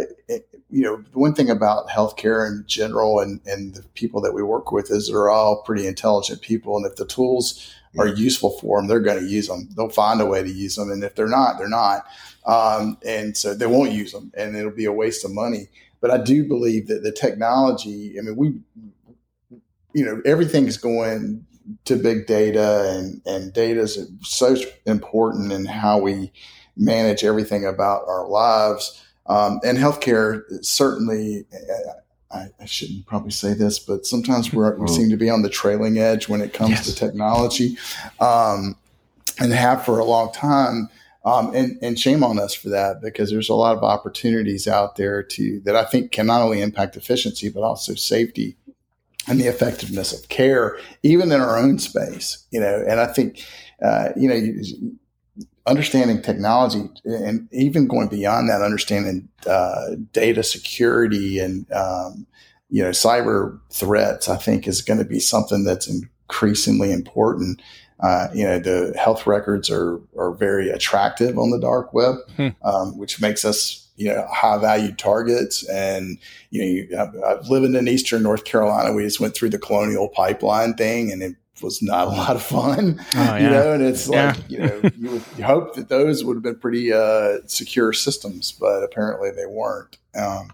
you 0.70 0.82
know, 0.82 1.04
one 1.14 1.34
thing 1.34 1.50
about 1.50 1.88
healthcare 1.88 2.46
in 2.46 2.64
general 2.68 3.20
and, 3.20 3.40
and 3.46 3.76
the 3.76 3.84
people 3.94 4.20
that 4.22 4.34
we 4.34 4.44
work 4.44 4.72
with 4.72 4.92
is 4.92 5.08
they're 5.08 5.30
all 5.30 5.62
pretty 5.62 5.88
intelligent 5.88 6.42
people. 6.42 6.76
And 6.76 6.86
if 6.86 6.98
the 6.98 7.06
tools 7.06 7.74
are 7.98 8.08
useful 8.08 8.52
for 8.60 8.80
them, 8.80 8.88
they're 8.88 9.00
going 9.00 9.20
to 9.20 9.30
use 9.30 9.48
them. 9.48 9.70
They'll 9.76 9.90
find 9.90 10.20
a 10.20 10.26
way 10.26 10.44
to 10.44 10.52
use 10.52 10.76
them. 10.76 10.92
And 10.92 11.04
if 11.04 11.16
they're 11.16 11.28
not, 11.28 11.58
they're 11.58 11.70
not. 11.70 12.06
Um, 12.46 12.98
and 13.06 13.36
so 13.36 13.54
they 13.54 13.66
won't 13.66 13.92
use 13.92 14.12
them 14.12 14.32
and 14.36 14.56
it'll 14.56 14.72
be 14.72 14.86
a 14.86 14.92
waste 14.92 15.24
of 15.24 15.32
money. 15.32 15.70
But 16.02 16.12
I 16.12 16.18
do 16.18 16.46
believe 16.46 16.88
that 16.88 17.02
the 17.02 17.12
technology, 17.12 18.18
I 18.20 18.22
mean, 18.22 18.36
we, 18.36 18.60
you 19.94 20.06
know, 20.06 20.22
everything's 20.26 20.78
going 20.78 21.46
to 21.86 21.96
big 21.96 22.28
data 22.28 22.94
and, 22.94 23.22
and 23.26 23.54
data 23.54 23.82
is 23.82 24.10
so 24.22 24.56
important 24.86 25.52
in 25.52 25.66
how 25.66 26.00
we 26.00 26.32
manage 26.76 27.24
everything 27.24 27.66
about 27.66 28.04
our 28.08 28.28
lives. 28.28 29.04
Um, 29.28 29.60
and 29.64 29.78
healthcare 29.78 30.44
certainly, 30.64 31.46
I, 32.32 32.48
I, 32.60 32.66
shouldn't 32.66 33.06
probably 33.06 33.32
say 33.32 33.54
this, 33.54 33.78
but 33.78 34.06
sometimes 34.06 34.54
we 34.54 34.60
mm-hmm. 34.64 34.88
seem 34.88 35.10
to 35.10 35.18
be 35.18 35.30
on 35.30 35.42
the 35.42 35.50
trailing 35.50 35.98
edge 35.98 36.30
when 36.30 36.42
it 36.42 36.54
comes 36.54 36.72
yes. 36.72 36.86
to 36.86 36.96
technology, 36.96 37.78
um, 38.20 38.78
and 39.40 39.52
have 39.52 39.86
for 39.86 40.00
a 40.00 40.06
long 40.06 40.32
time. 40.32 40.90
Um, 41.26 41.54
and, 41.54 41.78
and 41.82 42.00
shame 42.00 42.24
on 42.24 42.40
us 42.40 42.54
for 42.54 42.70
that 42.70 43.02
because 43.02 43.30
there's 43.30 43.50
a 43.50 43.54
lot 43.54 43.76
of 43.76 43.84
opportunities 43.84 44.66
out 44.66 44.96
there 44.96 45.22
to 45.24 45.60
that 45.66 45.76
I 45.76 45.84
think 45.84 46.14
can 46.14 46.26
not 46.28 46.42
only 46.42 46.62
impact 46.62 46.96
efficiency 46.96 47.50
but 47.50 47.64
also 47.64 47.96
safety 47.96 48.56
and 49.28 49.40
the 49.40 49.48
effectiveness 49.48 50.18
of 50.18 50.30
care, 50.30 50.80
even 51.04 51.32
in 51.34 51.42
our 51.42 51.58
own 51.58 51.80
space. 51.80 52.46
You 52.52 52.62
know, 52.62 52.84
and 52.88 53.02
I 53.02 53.08
think 53.08 53.46
uh, 53.84 54.10
you 54.16 54.30
know 54.30 54.54
understanding 55.68 56.22
technology 56.22 56.90
and 57.06 57.48
even 57.52 57.88
going 57.88 58.08
beyond 58.08 58.50
that, 58.50 58.62
understanding 58.62 59.28
uh, 59.46 59.96
data 60.14 60.44
security 60.44 61.40
and 61.40 61.72
um, 61.72 62.26
you 62.70 62.84
know 62.84 62.90
cyber 62.90 63.60
threats, 63.72 64.30
I 64.30 64.38
think 64.38 64.68
is 64.68 64.82
going 64.82 65.00
to 65.00 65.06
be 65.06 65.20
something 65.20 65.64
that's 65.64 65.88
increasingly 65.88 66.92
important. 66.92 67.62
Uh, 68.00 68.28
you 68.34 68.44
know, 68.44 68.60
the 68.60 68.94
health 68.98 69.28
records 69.28 69.70
are 69.70 70.00
are 70.18 70.34
very 70.34 70.70
attractive 70.70 71.38
on 71.38 71.52
the 71.52 71.60
dark 71.60 71.94
web, 71.94 72.16
hmm. 72.36 72.50
um, 72.64 72.98
which 72.98 73.22
makes 73.22 73.44
us 73.44 73.88
you 73.96 74.08
know 74.08 74.26
high 74.32 74.58
valued 74.58 74.98
targets. 74.98 75.68
And 75.68 76.18
you 76.50 76.62
know, 76.62 76.68
you, 76.68 77.24
I've, 77.26 77.48
living 77.48 77.76
in 77.76 77.88
Eastern 77.88 78.24
North 78.24 78.46
Carolina. 78.46 78.94
We 78.94 79.04
just 79.04 79.20
went 79.20 79.36
through 79.36 79.50
the 79.50 79.60
Colonial 79.60 80.10
Pipeline 80.10 80.76
thing, 80.76 81.12
and 81.12 81.24
it 81.24 81.36
was 81.62 81.82
not 81.82 82.08
a 82.08 82.12
lot 82.12 82.36
of 82.36 82.44
fun. 82.44 83.00
Oh, 83.00 83.06
yeah. 83.16 83.38
You 83.38 83.50
know, 83.50 83.74
and 83.74 83.84
it's 83.84 84.08
like 84.08 84.38
you 84.50 84.60
know 84.60 84.82
you 84.98 85.12
would 85.12 85.44
hope 85.44 85.76
that 85.76 85.90
those 85.90 86.24
would 86.24 86.36
have 86.36 86.44
been 86.44 86.60
pretty 86.60 86.92
uh, 86.94 87.40
secure 87.46 87.94
systems, 87.94 88.52
but 88.52 88.84
apparently 88.84 89.32
they 89.32 89.46
weren't. 89.46 89.98
Um, 90.16 90.52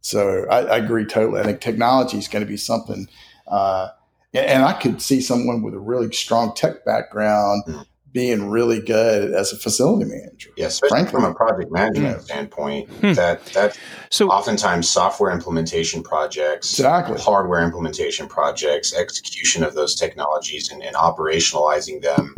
so 0.00 0.46
I, 0.50 0.58
I, 0.60 0.76
agree 0.76 1.04
totally. 1.04 1.40
I 1.40 1.44
think 1.44 1.60
technology 1.60 2.18
is 2.18 2.28
going 2.28 2.44
to 2.44 2.48
be 2.48 2.56
something. 2.56 3.08
Uh, 3.48 3.88
and 4.32 4.62
I 4.62 4.74
could 4.74 5.02
see 5.02 5.20
someone 5.20 5.62
with 5.62 5.74
a 5.74 5.80
really 5.80 6.12
strong 6.12 6.54
tech 6.54 6.84
background 6.84 7.64
mm 7.66 7.86
being 8.16 8.48
really 8.48 8.80
good 8.80 9.34
as 9.34 9.52
a 9.52 9.58
facility 9.58 10.06
manager. 10.06 10.48
Yes, 10.56 10.80
yeah, 10.82 10.88
frankly. 10.88 11.10
from 11.10 11.24
a 11.24 11.34
project 11.34 11.70
management 11.70 12.22
standpoint, 12.22 12.88
hmm. 12.88 13.12
that 13.12 13.44
that 13.52 13.78
so 14.08 14.30
oftentimes 14.30 14.88
software 14.88 15.30
implementation 15.30 16.02
projects, 16.02 16.72
exactly. 16.72 17.20
hardware 17.20 17.62
implementation 17.62 18.26
projects, 18.26 18.94
execution 18.94 19.62
of 19.62 19.74
those 19.74 19.94
technologies 19.94 20.70
and, 20.72 20.82
and 20.82 20.96
operationalizing 20.96 22.00
them, 22.00 22.34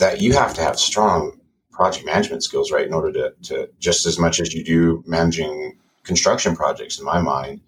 that 0.00 0.20
you 0.20 0.32
have 0.32 0.52
to 0.54 0.60
have 0.60 0.80
strong 0.80 1.38
project 1.70 2.04
management 2.04 2.42
skills, 2.42 2.72
right, 2.72 2.84
in 2.84 2.92
order 2.92 3.12
to, 3.12 3.32
to 3.42 3.68
just 3.78 4.06
as 4.06 4.18
much 4.18 4.40
as 4.40 4.52
you 4.52 4.64
do 4.64 5.04
managing 5.06 5.78
construction 6.02 6.56
projects, 6.56 6.98
in 6.98 7.04
my 7.04 7.20
mind. 7.20 7.60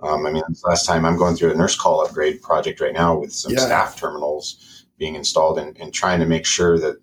Um, 0.00 0.24
I 0.24 0.32
mean, 0.32 0.42
last 0.64 0.86
time 0.86 1.04
I'm 1.04 1.18
going 1.18 1.36
through 1.36 1.52
a 1.52 1.54
nurse 1.54 1.76
call 1.76 2.02
upgrade 2.02 2.40
project 2.40 2.80
right 2.80 2.94
now 2.94 3.18
with 3.18 3.34
some 3.34 3.52
yeah. 3.52 3.58
staff 3.58 3.94
terminals 3.98 4.73
being 4.98 5.14
installed 5.14 5.58
and, 5.58 5.76
and 5.78 5.92
trying 5.92 6.20
to 6.20 6.26
make 6.26 6.46
sure 6.46 6.78
that 6.78 6.96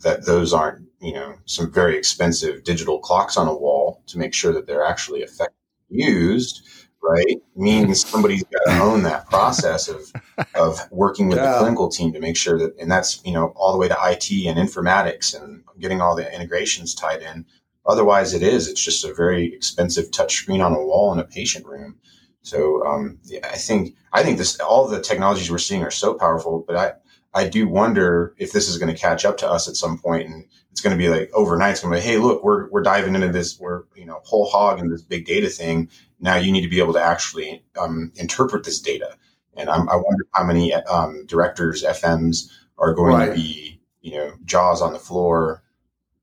that 0.00 0.26
those 0.26 0.52
aren't 0.52 0.86
you 1.00 1.12
know 1.12 1.34
some 1.46 1.72
very 1.72 1.96
expensive 1.96 2.64
digital 2.64 3.00
clocks 3.00 3.36
on 3.36 3.48
a 3.48 3.56
wall 3.56 4.02
to 4.06 4.18
make 4.18 4.34
sure 4.34 4.52
that 4.52 4.66
they're 4.66 4.84
actually 4.84 5.20
effectively 5.20 5.54
used 5.88 6.68
right? 7.02 7.40
Means 7.56 8.06
somebody's 8.06 8.44
got 8.44 8.72
to 8.72 8.80
own 8.80 9.02
that 9.04 9.28
process 9.28 9.88
of 9.88 10.12
of 10.54 10.80
working 10.90 11.28
with 11.28 11.38
yeah. 11.38 11.52
the 11.52 11.58
clinical 11.58 11.88
team 11.88 12.12
to 12.12 12.20
make 12.20 12.36
sure 12.36 12.58
that 12.58 12.76
and 12.78 12.90
that's 12.90 13.24
you 13.24 13.32
know 13.32 13.52
all 13.56 13.72
the 13.72 13.78
way 13.78 13.88
to 13.88 13.96
IT 14.00 14.30
and 14.46 14.58
informatics 14.58 15.40
and 15.40 15.64
getting 15.78 16.00
all 16.00 16.16
the 16.16 16.32
integrations 16.34 16.94
tied 16.94 17.22
in. 17.22 17.44
Otherwise 17.86 18.34
it 18.34 18.42
is 18.42 18.68
it's 18.68 18.82
just 18.82 19.04
a 19.04 19.14
very 19.14 19.52
expensive 19.54 20.10
touch 20.10 20.34
screen 20.34 20.60
on 20.60 20.72
a 20.72 20.84
wall 20.84 21.12
in 21.12 21.18
a 21.18 21.24
patient 21.24 21.66
room. 21.66 21.96
So 22.42 22.84
um, 22.86 23.18
yeah, 23.24 23.40
I 23.44 23.56
think 23.56 23.96
I 24.12 24.22
think 24.22 24.38
this 24.38 24.58
all 24.60 24.86
the 24.86 25.00
technologies 25.00 25.50
we're 25.50 25.58
seeing 25.58 25.82
are 25.82 25.90
so 25.90 26.14
powerful 26.14 26.64
but 26.66 26.76
I 26.76 26.92
I 27.34 27.48
do 27.48 27.68
wonder 27.68 28.34
if 28.38 28.52
this 28.52 28.68
is 28.68 28.78
going 28.78 28.92
to 28.92 29.00
catch 29.00 29.24
up 29.24 29.36
to 29.38 29.50
us 29.50 29.68
at 29.68 29.76
some 29.76 29.98
point 29.98 30.28
and 30.28 30.44
it's 30.70 30.80
going 30.80 30.96
to 30.96 31.02
be 31.02 31.08
like 31.08 31.30
overnight. 31.34 31.72
It's 31.72 31.80
going 31.82 31.94
to 31.94 32.00
be, 32.00 32.06
hey, 32.06 32.18
look, 32.18 32.42
we're, 32.42 32.68
we're 32.70 32.82
diving 32.82 33.14
into 33.14 33.28
this, 33.28 33.58
we're, 33.60 33.84
you 33.94 34.06
know, 34.06 34.20
whole 34.24 34.48
hog 34.48 34.78
in 34.78 34.88
this 34.88 35.02
big 35.02 35.26
data 35.26 35.48
thing. 35.48 35.90
Now 36.20 36.36
you 36.36 36.52
need 36.52 36.62
to 36.62 36.68
be 36.68 36.80
able 36.80 36.94
to 36.94 37.02
actually 37.02 37.62
um, 37.78 38.12
interpret 38.16 38.64
this 38.64 38.80
data. 38.80 39.16
And 39.56 39.68
I'm, 39.68 39.88
i 39.88 39.96
wonder 39.96 40.24
how 40.32 40.44
many 40.44 40.72
um, 40.72 41.26
directors, 41.26 41.82
FMs 41.82 42.50
are 42.78 42.94
going 42.94 43.14
right. 43.14 43.26
to 43.26 43.34
be, 43.34 43.80
you 44.00 44.12
know, 44.12 44.32
jaws 44.44 44.80
on 44.80 44.92
the 44.92 44.98
floor, 44.98 45.62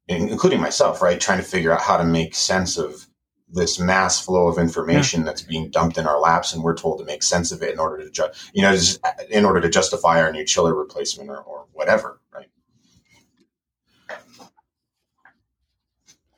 including 0.08 0.62
myself, 0.62 1.02
right? 1.02 1.20
Trying 1.20 1.40
to 1.40 1.44
figure 1.44 1.72
out 1.72 1.82
how 1.82 1.98
to 1.98 2.06
make 2.06 2.34
sense 2.34 2.78
of 2.78 3.05
this 3.50 3.80
mass 3.80 4.24
flow 4.24 4.48
of 4.48 4.58
information 4.58 5.22
yeah. 5.22 5.26
that's 5.26 5.42
being 5.42 5.70
dumped 5.70 5.98
in 5.98 6.08
our 6.08 6.20
laps 6.20 6.54
and 6.54 6.64
we're 6.64 6.76
told 6.76 7.00
to 7.00 7.06
make 7.06 7.22
sense 7.22 7.52
of 7.52 7.62
it 7.62 7.74
in 7.74 7.80
order 7.80 8.04
to 8.04 8.10
ju- 8.10 8.28
you 8.54 8.62
know 8.62 8.72
just 8.72 9.00
in 9.30 9.46
order 9.46 9.62
to 9.62 9.70
justify 9.70 10.22
our 10.22 10.32
new 10.32 10.44
chiller 10.44 10.74
replacement 10.74 11.30
or, 11.30 11.38
or 11.38 11.66
whatever 11.74 12.20
right? 12.34 12.50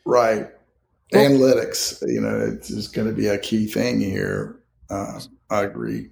Right. 0.05 0.47
Well, 1.11 1.29
analytics 1.29 2.01
you 2.07 2.21
know 2.21 2.39
it's, 2.39 2.69
it's 2.69 2.87
going 2.87 3.07
to 3.07 3.13
be 3.13 3.27
a 3.27 3.37
key 3.37 3.67
thing 3.67 4.01
here. 4.01 4.59
Uh, 4.89 5.19
i 5.49 5.63
agree. 5.63 6.09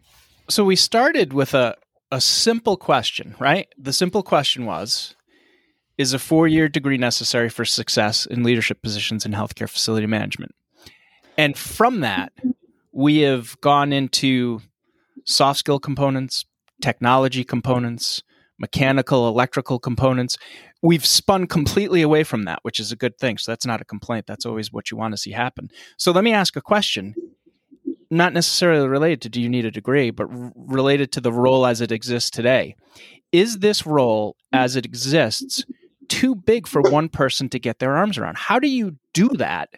So 0.49 0.63
we 0.63 0.75
started 0.75 1.33
with 1.33 1.53
a, 1.53 1.75
a 2.11 2.21
simple 2.21 2.77
question 2.77 3.35
right? 3.39 3.67
The 3.77 3.93
simple 3.93 4.23
question 4.23 4.65
was 4.65 5.15
is 5.97 6.13
a 6.13 6.19
four-year 6.19 6.67
degree 6.67 6.97
necessary 6.97 7.49
for 7.49 7.63
success 7.63 8.25
in 8.25 8.43
leadership 8.43 8.81
positions 8.81 9.25
in 9.25 9.31
healthcare 9.31 9.69
facility 9.69 10.07
management 10.07 10.53
and 11.37 11.57
from 11.57 12.01
that, 12.01 12.33
we 12.91 13.19
have 13.19 13.59
gone 13.61 13.91
into 13.91 14.61
soft 15.25 15.59
skill 15.59 15.79
components, 15.79 16.45
technology 16.81 17.43
components, 17.43 18.23
mechanical, 18.57 19.27
electrical 19.27 19.79
components. 19.79 20.37
We've 20.81 21.05
spun 21.05 21.47
completely 21.47 22.01
away 22.01 22.23
from 22.23 22.45
that, 22.45 22.59
which 22.61 22.79
is 22.79 22.91
a 22.91 22.95
good 22.95 23.17
thing. 23.17 23.37
So 23.37 23.51
that's 23.51 23.65
not 23.65 23.81
a 23.81 23.85
complaint. 23.85 24.27
That's 24.27 24.45
always 24.45 24.71
what 24.71 24.91
you 24.91 24.97
want 24.97 25.13
to 25.13 25.17
see 25.17 25.31
happen. 25.31 25.69
So 25.97 26.11
let 26.11 26.23
me 26.23 26.31
ask 26.31 26.55
a 26.55 26.61
question, 26.61 27.15
not 28.09 28.33
necessarily 28.33 28.87
related 28.87 29.21
to 29.23 29.29
do 29.29 29.41
you 29.41 29.49
need 29.49 29.65
a 29.65 29.71
degree, 29.71 30.11
but 30.11 30.29
r- 30.29 30.53
related 30.55 31.11
to 31.13 31.21
the 31.21 31.33
role 31.33 31.65
as 31.65 31.81
it 31.81 31.91
exists 31.91 32.29
today. 32.29 32.75
Is 33.31 33.57
this 33.59 33.85
role 33.85 34.37
as 34.53 34.75
it 34.75 34.85
exists 34.85 35.65
too 36.07 36.35
big 36.35 36.67
for 36.67 36.81
one 36.81 37.09
person 37.09 37.49
to 37.49 37.59
get 37.59 37.79
their 37.79 37.97
arms 37.97 38.17
around? 38.17 38.37
How 38.37 38.59
do 38.59 38.69
you 38.69 38.97
do 39.13 39.27
that 39.29 39.69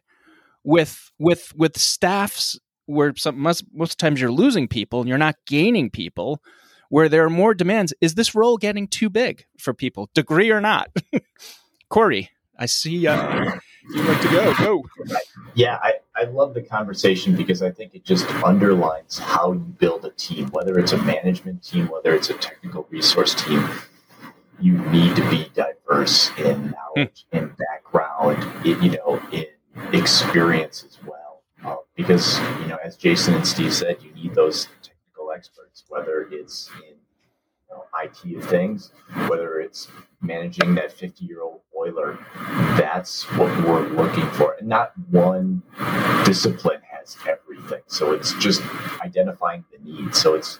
with 0.68 1.14
with 1.18 1.54
with 1.56 1.78
staffs 1.78 2.60
where 2.88 3.14
some 3.16 3.40
most, 3.40 3.64
most 3.74 3.98
times 3.98 4.20
you're 4.20 4.30
losing 4.30 4.68
people 4.68 5.00
and 5.00 5.08
you're 5.08 5.18
not 5.18 5.36
gaining 5.46 5.90
people 5.90 6.42
where 6.90 7.08
there 7.08 7.24
are 7.24 7.30
more 7.30 7.54
demands 7.54 7.94
is 8.02 8.16
this 8.16 8.36
role 8.36 8.58
getting 8.58 8.86
too 8.86 9.10
big 9.10 9.46
for 9.58 9.74
people? 9.74 10.10
Degree 10.14 10.52
or 10.52 10.60
not? 10.60 10.90
Corey 11.90 12.30
i 12.60 12.66
see 12.66 13.06
uh, 13.06 13.52
you 13.94 14.02
like 14.02 14.22
to 14.22 14.30
go. 14.30 14.54
Go. 14.56 14.84
Yeah 15.54 15.78
I, 15.82 15.94
I 16.16 16.24
love 16.24 16.54
the 16.54 16.64
conversation 16.64 17.36
because 17.36 17.62
i 17.62 17.72
think 17.72 17.96
it 17.96 18.04
just 18.04 18.28
underlines 18.44 19.20
how 19.20 19.54
you 19.54 19.60
build 19.60 20.04
a 20.04 20.10
team 20.12 20.48
whether 20.48 20.78
it's 20.80 20.92
a 20.92 20.98
management 21.04 21.64
team 21.64 21.88
whether 21.88 22.14
it's 22.14 22.30
a 22.30 22.34
technical 22.34 22.88
resource 22.90 23.36
team 23.36 23.70
you 24.60 24.74
need 24.90 25.16
to 25.16 25.30
be 25.30 25.50
diverse 25.54 26.32
in 26.40 26.74
knowledge 26.76 27.26
hmm. 27.32 27.38
and 27.38 27.56
background 27.58 28.44
in, 28.66 28.82
you 28.82 28.92
know 28.92 29.22
in 29.32 29.46
experience 29.94 30.84
as 30.84 30.98
well. 31.06 31.44
Uh, 31.64 31.76
because, 31.96 32.40
you 32.62 32.68
know, 32.68 32.78
as 32.84 32.96
Jason 32.96 33.34
and 33.34 33.46
Steve 33.46 33.74
said, 33.74 33.98
you 34.02 34.12
need 34.14 34.36
those 34.36 34.68
technical 34.82 35.32
experts, 35.32 35.84
whether 35.90 36.28
it's 36.32 36.70
in 36.88 36.96
you 36.96 37.76
know, 37.76 37.84
IT 38.02 38.38
of 38.38 38.50
things, 38.50 38.92
whether 39.28 39.60
it's 39.60 39.88
managing 40.22 40.76
that 40.76 40.92
50 40.92 41.26
year 41.26 41.42
old 41.42 41.62
boiler. 41.74 42.18
That's 42.78 43.24
what 43.38 43.50
we're 43.66 43.88
looking 43.90 44.30
for. 44.32 44.54
And 44.60 44.68
not 44.68 44.94
one 45.10 45.64
discipline 46.26 46.82
has 46.92 47.18
everything. 47.28 47.82
So 47.88 48.14
it's 48.14 48.34
just 48.36 48.62
identifying 49.02 49.66
the 49.72 49.84
needs. 49.84 50.22
So 50.22 50.36
it's, 50.36 50.60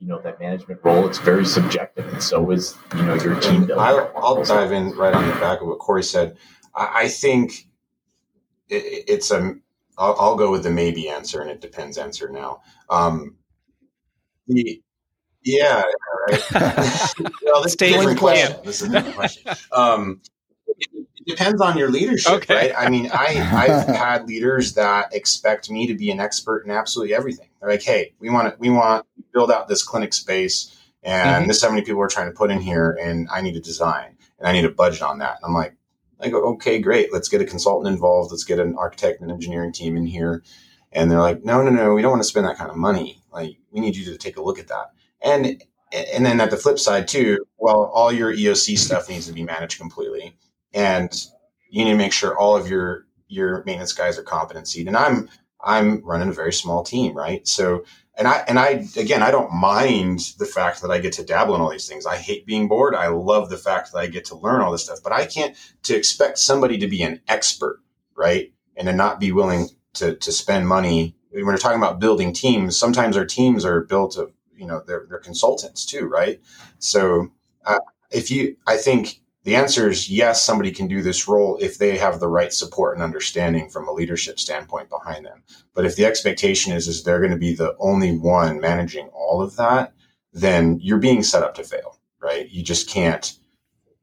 you 0.00 0.06
know 0.06 0.18
that 0.22 0.40
management 0.40 0.80
role 0.82 1.06
it's 1.06 1.18
very 1.18 1.44
subjective 1.44 2.10
and 2.10 2.22
so 2.22 2.50
is 2.50 2.74
you 2.96 3.02
know 3.02 3.14
your 3.16 3.38
team 3.38 3.70
I'll, 3.76 4.10
I'll 4.16 4.42
dive 4.42 4.72
in 4.72 4.92
right 4.96 5.12
on 5.12 5.28
the 5.28 5.34
back 5.34 5.60
of 5.60 5.68
what 5.68 5.78
corey 5.78 6.02
said 6.02 6.38
I, 6.74 7.02
I 7.02 7.08
think 7.08 7.68
it, 8.68 9.04
it's 9.08 9.30
a. 9.30 9.56
I'll, 9.98 10.16
I'll 10.18 10.36
go 10.36 10.50
with 10.50 10.62
the 10.62 10.70
maybe 10.70 11.08
answer, 11.08 11.40
and 11.42 11.50
it 11.50 11.60
depends 11.60 11.98
answer 11.98 12.30
now. 12.30 12.62
Um, 12.88 13.36
the, 14.46 14.82
yeah, 15.42 15.82
right. 16.28 16.52
well, 17.42 17.62
this 17.62 17.74
is 17.74 18.06
a 18.06 18.14
question. 18.14 18.56
This 18.64 18.82
is 18.82 18.88
a 18.88 18.92
different 18.92 19.16
question. 19.16 19.52
Um, 19.72 20.20
it, 20.66 21.06
depends 21.26 21.60
on 21.60 21.76
your 21.76 21.90
leadership, 21.90 22.32
okay. 22.32 22.54
right? 22.54 22.72
I 22.76 22.88
mean, 22.88 23.10
I 23.12 23.26
I've 23.52 23.86
had 23.96 24.26
leaders 24.26 24.74
that 24.74 25.14
expect 25.14 25.70
me 25.70 25.86
to 25.86 25.94
be 25.94 26.10
an 26.10 26.20
expert 26.20 26.64
in 26.64 26.70
absolutely 26.70 27.14
everything. 27.14 27.48
They're 27.60 27.70
like, 27.70 27.82
"Hey, 27.82 28.14
we 28.18 28.30
want 28.30 28.52
to 28.52 28.58
we 28.58 28.70
want 28.70 29.06
to 29.16 29.24
build 29.32 29.50
out 29.50 29.68
this 29.68 29.82
clinic 29.82 30.12
space, 30.12 30.76
and 31.02 31.30
mm-hmm. 31.30 31.48
this 31.48 31.58
is 31.58 31.62
how 31.62 31.70
many 31.70 31.82
people 31.82 31.98
we're 31.98 32.08
trying 32.08 32.30
to 32.30 32.36
put 32.36 32.50
in 32.50 32.60
here, 32.60 32.98
and 33.00 33.28
I 33.30 33.40
need 33.40 33.56
a 33.56 33.60
design, 33.60 34.16
and 34.38 34.48
I 34.48 34.52
need 34.52 34.64
a 34.64 34.70
budget 34.70 35.02
on 35.02 35.18
that." 35.18 35.36
And 35.36 35.44
I'm 35.44 35.54
like, 35.54 35.74
I 36.22 36.28
go, 36.28 36.42
okay, 36.52 36.78
great. 36.78 37.12
Let's 37.12 37.28
get 37.28 37.40
a 37.40 37.46
consultant 37.46 37.92
involved. 37.92 38.30
Let's 38.30 38.44
get 38.44 38.58
an 38.58 38.76
architect 38.76 39.20
and 39.20 39.30
engineering 39.30 39.72
team 39.72 39.96
in 39.96 40.06
here. 40.06 40.42
And 40.92 41.10
they're 41.10 41.20
like, 41.20 41.44
no, 41.44 41.62
no, 41.62 41.70
no, 41.70 41.94
we 41.94 42.02
don't 42.02 42.10
want 42.10 42.22
to 42.22 42.28
spend 42.28 42.46
that 42.46 42.58
kind 42.58 42.70
of 42.70 42.76
money. 42.76 43.22
Like, 43.32 43.56
we 43.70 43.80
need 43.80 43.96
you 43.96 44.04
to 44.06 44.18
take 44.18 44.36
a 44.36 44.42
look 44.42 44.58
at 44.58 44.68
that. 44.68 44.92
And 45.22 45.62
and 45.92 46.24
then 46.24 46.40
at 46.40 46.50
the 46.50 46.56
flip 46.56 46.78
side 46.78 47.08
too, 47.08 47.44
well, 47.58 47.90
all 47.92 48.12
your 48.12 48.32
EOC 48.32 48.78
stuff 48.78 49.08
needs 49.08 49.26
to 49.26 49.32
be 49.32 49.42
managed 49.42 49.78
completely, 49.78 50.36
and 50.72 51.12
you 51.68 51.84
need 51.84 51.92
to 51.92 51.96
make 51.96 52.12
sure 52.12 52.38
all 52.38 52.56
of 52.56 52.68
your 52.68 53.06
your 53.28 53.62
maintenance 53.64 53.92
guys 53.92 54.18
are 54.18 54.22
competency. 54.22 54.86
And 54.86 54.96
I'm 54.96 55.28
I'm 55.62 56.04
running 56.04 56.28
a 56.28 56.32
very 56.32 56.52
small 56.52 56.82
team, 56.84 57.16
right? 57.16 57.46
So, 57.46 57.84
and 58.20 58.28
I, 58.28 58.44
and 58.46 58.58
I, 58.58 58.86
again, 58.98 59.22
I 59.22 59.30
don't 59.30 59.50
mind 59.50 60.34
the 60.38 60.44
fact 60.44 60.82
that 60.82 60.90
I 60.90 60.98
get 60.98 61.14
to 61.14 61.24
dabble 61.24 61.54
in 61.54 61.62
all 61.62 61.70
these 61.70 61.88
things. 61.88 62.04
I 62.04 62.18
hate 62.18 62.44
being 62.44 62.68
bored. 62.68 62.94
I 62.94 63.08
love 63.08 63.48
the 63.48 63.56
fact 63.56 63.92
that 63.92 63.98
I 63.98 64.08
get 64.08 64.26
to 64.26 64.36
learn 64.36 64.60
all 64.60 64.70
this 64.70 64.84
stuff, 64.84 64.98
but 65.02 65.14
I 65.14 65.24
can't, 65.24 65.56
to 65.84 65.96
expect 65.96 66.38
somebody 66.38 66.76
to 66.76 66.86
be 66.86 67.02
an 67.02 67.22
expert, 67.28 67.80
right? 68.14 68.52
And 68.76 68.86
to 68.88 68.92
not 68.92 69.20
be 69.20 69.32
willing 69.32 69.68
to, 69.94 70.16
to 70.16 70.32
spend 70.32 70.68
money. 70.68 71.16
When 71.30 71.46
we're 71.46 71.56
talking 71.56 71.78
about 71.78 71.98
building 71.98 72.34
teams, 72.34 72.78
sometimes 72.78 73.16
our 73.16 73.24
teams 73.24 73.64
are 73.64 73.84
built 73.84 74.18
of, 74.18 74.32
you 74.54 74.66
know, 74.66 74.82
they're, 74.86 75.06
they're 75.08 75.18
consultants 75.18 75.86
too, 75.86 76.06
right? 76.06 76.42
So, 76.78 77.32
uh, 77.64 77.78
if 78.10 78.30
you, 78.30 78.56
I 78.66 78.76
think 78.76 79.22
the 79.44 79.56
answer 79.56 79.88
is 79.88 80.10
yes, 80.10 80.42
somebody 80.44 80.70
can 80.70 80.86
do 80.86 81.02
this 81.02 81.26
role 81.26 81.56
if 81.60 81.78
they 81.78 81.96
have 81.96 82.20
the 82.20 82.28
right 82.28 82.52
support 82.52 82.94
and 82.94 83.02
understanding 83.02 83.70
from 83.70 83.88
a 83.88 83.92
leadership 83.92 84.38
standpoint 84.38 84.90
behind 84.90 85.24
them. 85.24 85.42
But 85.74 85.86
if 85.86 85.96
the 85.96 86.04
expectation 86.04 86.72
is, 86.72 86.88
is 86.88 87.02
they're 87.02 87.20
going 87.20 87.30
to 87.30 87.38
be 87.38 87.54
the 87.54 87.74
only 87.78 88.16
one 88.16 88.60
managing 88.60 89.08
all 89.08 89.40
of 89.40 89.56
that, 89.56 89.94
then 90.32 90.78
you're 90.82 90.98
being 90.98 91.22
set 91.22 91.42
up 91.42 91.54
to 91.54 91.64
fail, 91.64 91.98
right? 92.20 92.50
You 92.50 92.62
just 92.62 92.88
can't, 92.88 93.34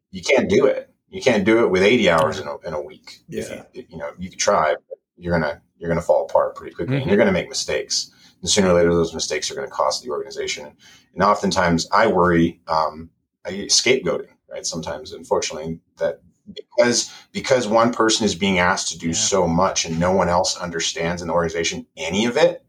you 0.09 0.23
can't 0.23 0.49
do 0.49 0.65
it. 0.65 0.91
You 1.09 1.21
can't 1.21 1.45
do 1.45 1.63
it 1.63 1.69
with 1.69 1.83
80 1.83 2.09
hours 2.09 2.39
in 2.39 2.47
a, 2.47 2.57
in 2.67 2.73
a 2.73 2.81
week. 2.81 3.19
Yeah. 3.29 3.63
You, 3.73 3.85
you, 3.89 3.97
know, 3.97 4.11
you 4.17 4.29
can 4.29 4.39
try, 4.39 4.75
but 4.89 4.97
you're 5.17 5.39
going 5.39 5.49
to, 5.49 5.61
you're 5.77 5.87
going 5.87 5.99
to 5.99 6.05
fall 6.05 6.25
apart 6.25 6.55
pretty 6.55 6.73
quickly 6.73 6.95
mm-hmm. 6.95 7.01
and 7.03 7.11
you're 7.11 7.17
going 7.17 7.27
to 7.27 7.33
make 7.33 7.47
mistakes. 7.47 8.11
And 8.41 8.49
sooner 8.49 8.69
or 8.69 8.73
later, 8.73 8.93
those 8.93 9.13
mistakes 9.13 9.51
are 9.51 9.55
going 9.55 9.67
to 9.67 9.73
cost 9.73 10.03
the 10.03 10.09
organization. 10.09 10.75
And 11.13 11.23
oftentimes 11.23 11.87
I 11.91 12.07
worry, 12.07 12.59
um, 12.67 13.11
I 13.45 13.51
scapegoating 13.51 14.29
right? 14.49 14.65
Sometimes, 14.65 15.11
unfortunately, 15.11 15.79
that 15.97 16.21
because 16.53 17.11
because 17.31 17.67
one 17.67 17.93
person 17.93 18.25
is 18.25 18.35
being 18.35 18.59
asked 18.59 18.91
to 18.91 18.97
do 18.97 19.07
yeah. 19.07 19.13
so 19.13 19.47
much 19.47 19.85
and 19.85 19.99
no 19.99 20.11
one 20.11 20.29
else 20.29 20.57
understands 20.57 21.21
in 21.21 21.27
the 21.27 21.33
organization 21.33 21.85
any 21.97 22.25
of 22.25 22.37
it, 22.37 22.63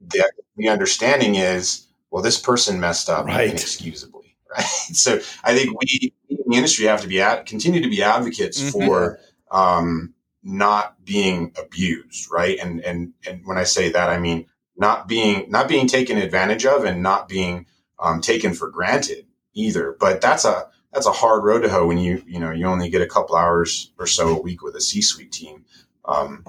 the, 0.00 0.30
the 0.56 0.68
understanding 0.68 1.34
is, 1.34 1.86
well, 2.10 2.22
this 2.22 2.40
person 2.40 2.80
messed 2.80 3.08
up 3.08 3.26
right. 3.26 3.48
inexcusably, 3.48 4.36
right? 4.56 4.64
So 4.64 5.20
I 5.44 5.54
think 5.54 5.78
we 5.80 6.12
in 6.28 6.38
the 6.46 6.56
industry 6.56 6.86
have 6.86 7.02
to 7.02 7.08
be 7.08 7.20
at 7.20 7.46
continue 7.46 7.82
to 7.82 7.88
be 7.90 8.02
advocates 8.02 8.60
mm-hmm. 8.60 8.86
for 8.86 9.18
um, 9.50 10.14
not 10.42 11.04
being 11.04 11.52
abused, 11.58 12.30
right? 12.30 12.58
And 12.58 12.80
and 12.80 13.12
and 13.26 13.42
when 13.44 13.58
I 13.58 13.64
say 13.64 13.90
that, 13.90 14.10
I 14.10 14.18
mean 14.18 14.46
not 14.76 15.08
being 15.08 15.50
not 15.50 15.68
being 15.68 15.86
taken 15.86 16.16
advantage 16.16 16.64
of 16.64 16.84
and 16.84 17.02
not 17.02 17.28
being 17.28 17.66
um, 17.98 18.20
taken 18.20 18.54
for 18.54 18.70
granted 18.70 19.26
either. 19.54 19.96
But 19.98 20.20
that's 20.20 20.44
a 20.44 20.68
that's 20.98 21.06
a 21.06 21.12
hard 21.12 21.44
road 21.44 21.60
to 21.60 21.68
hoe 21.68 21.86
when 21.86 21.98
you 21.98 22.20
you 22.26 22.40
know 22.40 22.50
you 22.50 22.66
only 22.66 22.90
get 22.90 23.00
a 23.00 23.06
couple 23.06 23.36
hours 23.36 23.92
or 24.00 24.06
so 24.06 24.36
a 24.36 24.42
week 24.42 24.62
with 24.62 24.74
a 24.74 24.80
C-suite 24.80 25.30
team. 25.30 25.64
Um, 26.04 26.44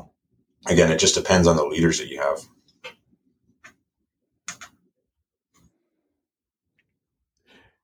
again, 0.67 0.91
it 0.91 0.97
just 0.97 1.13
depends 1.13 1.47
on 1.47 1.55
the 1.55 1.65
leaders 1.65 1.99
that 1.99 2.07
you 2.07 2.19
have. 2.19 2.39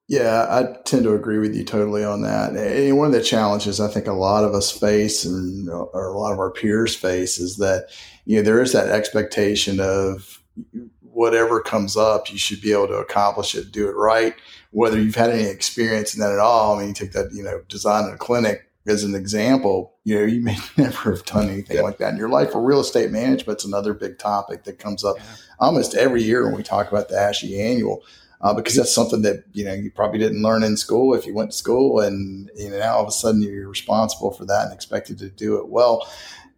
Yeah, 0.07 0.47
I 0.49 0.82
tend 0.86 1.03
to 1.03 1.13
agree 1.13 1.38
with 1.38 1.55
you 1.55 1.63
totally 1.63 2.03
on 2.03 2.24
that. 2.24 2.55
And 2.55 2.97
one 2.97 3.07
of 3.07 3.13
the 3.13 3.22
challenges 3.22 3.80
I 3.80 3.88
think 3.88 4.07
a 4.07 4.13
lot 4.13 4.43
of 4.43 4.55
us 4.55 4.72
face, 4.72 5.24
and 5.24 5.70
or 5.70 6.07
a 6.07 6.18
lot 6.18 6.34
of 6.34 6.39
our 6.39 6.51
peers 6.51 6.95
face, 6.95 7.38
is 7.38 7.57
that 7.57 7.89
you 8.26 8.38
know 8.38 8.41
there 8.41 8.61
is 8.61 8.74
that 8.74 8.89
expectation 8.89 9.80
of 9.80 10.41
whatever 11.16 11.61
comes 11.61 11.97
up, 11.97 12.32
you 12.32 12.38
should 12.38 12.61
be 12.61 12.72
able 12.72 12.88
to 12.88 12.97
accomplish 12.97 13.55
it, 13.55 13.72
do 13.72 13.88
it 13.89 13.93
right 13.93 14.36
whether 14.76 15.01
you've 15.01 15.16
had 15.16 15.30
any 15.30 15.45
experience 15.45 16.13
in 16.13 16.20
that 16.20 16.34
at 16.34 16.39
all. 16.39 16.76
I 16.76 16.80
mean, 16.80 16.89
you 16.89 16.93
take 16.93 17.13
that, 17.13 17.32
you 17.32 17.41
know, 17.41 17.61
design 17.70 18.09
in 18.09 18.13
a 18.13 18.18
clinic 18.18 18.70
as 18.86 19.05
an 19.05 19.16
example, 19.16 19.95
you 20.03 20.20
know, 20.20 20.26
you 20.26 20.41
may 20.41 20.57
never 20.78 21.11
have 21.11 21.24
done 21.26 21.47
anything 21.47 21.78
yeah. 21.78 21.82
like 21.82 21.97
that 21.99 22.11
in 22.11 22.18
your 22.18 22.28
life. 22.28 22.53
Or 22.53 22.61
real 22.61 22.82
estate 22.82 23.09
management's 23.09 23.63
another 23.63 23.93
big 23.93 24.20
topic 24.20 24.66
that 24.66 24.78
comes 24.78 25.05
up 25.05 25.16
yeah. 25.18 25.24
almost 25.59 25.95
every 25.95 26.24
year 26.24 26.45
when 26.45 26.57
we 26.57 26.61
talk 26.61 26.91
about 26.91 27.07
the 27.07 27.16
ASHE 27.16 27.57
annual. 27.57 28.03
Uh, 28.41 28.53
because 28.53 28.76
that's 28.76 28.93
something 28.93 29.22
that 29.22 29.45
you 29.53 29.63
know 29.63 29.74
you 29.74 29.89
probably 29.89 30.20
didn't 30.20 30.41
learn 30.41 30.61
in 30.61 30.76
school 30.76 31.16
if 31.16 31.26
you 31.26 31.34
went 31.34 31.49
to 31.49 31.57
school, 31.57 32.01
and 32.01 32.51
you 32.55 32.70
know 32.70 32.78
now 32.78 32.95
all 32.97 33.01
of 33.01 33.07
a 33.07 33.11
sudden 33.11 33.41
you're 33.41 33.68
responsible 33.68 34.30
for 34.30 34.45
that 34.45 34.66
and 34.66 34.74
expected 34.74 35.18
to 35.18 35.30
do 35.30 35.55
it 35.57 35.70
well. 35.70 36.07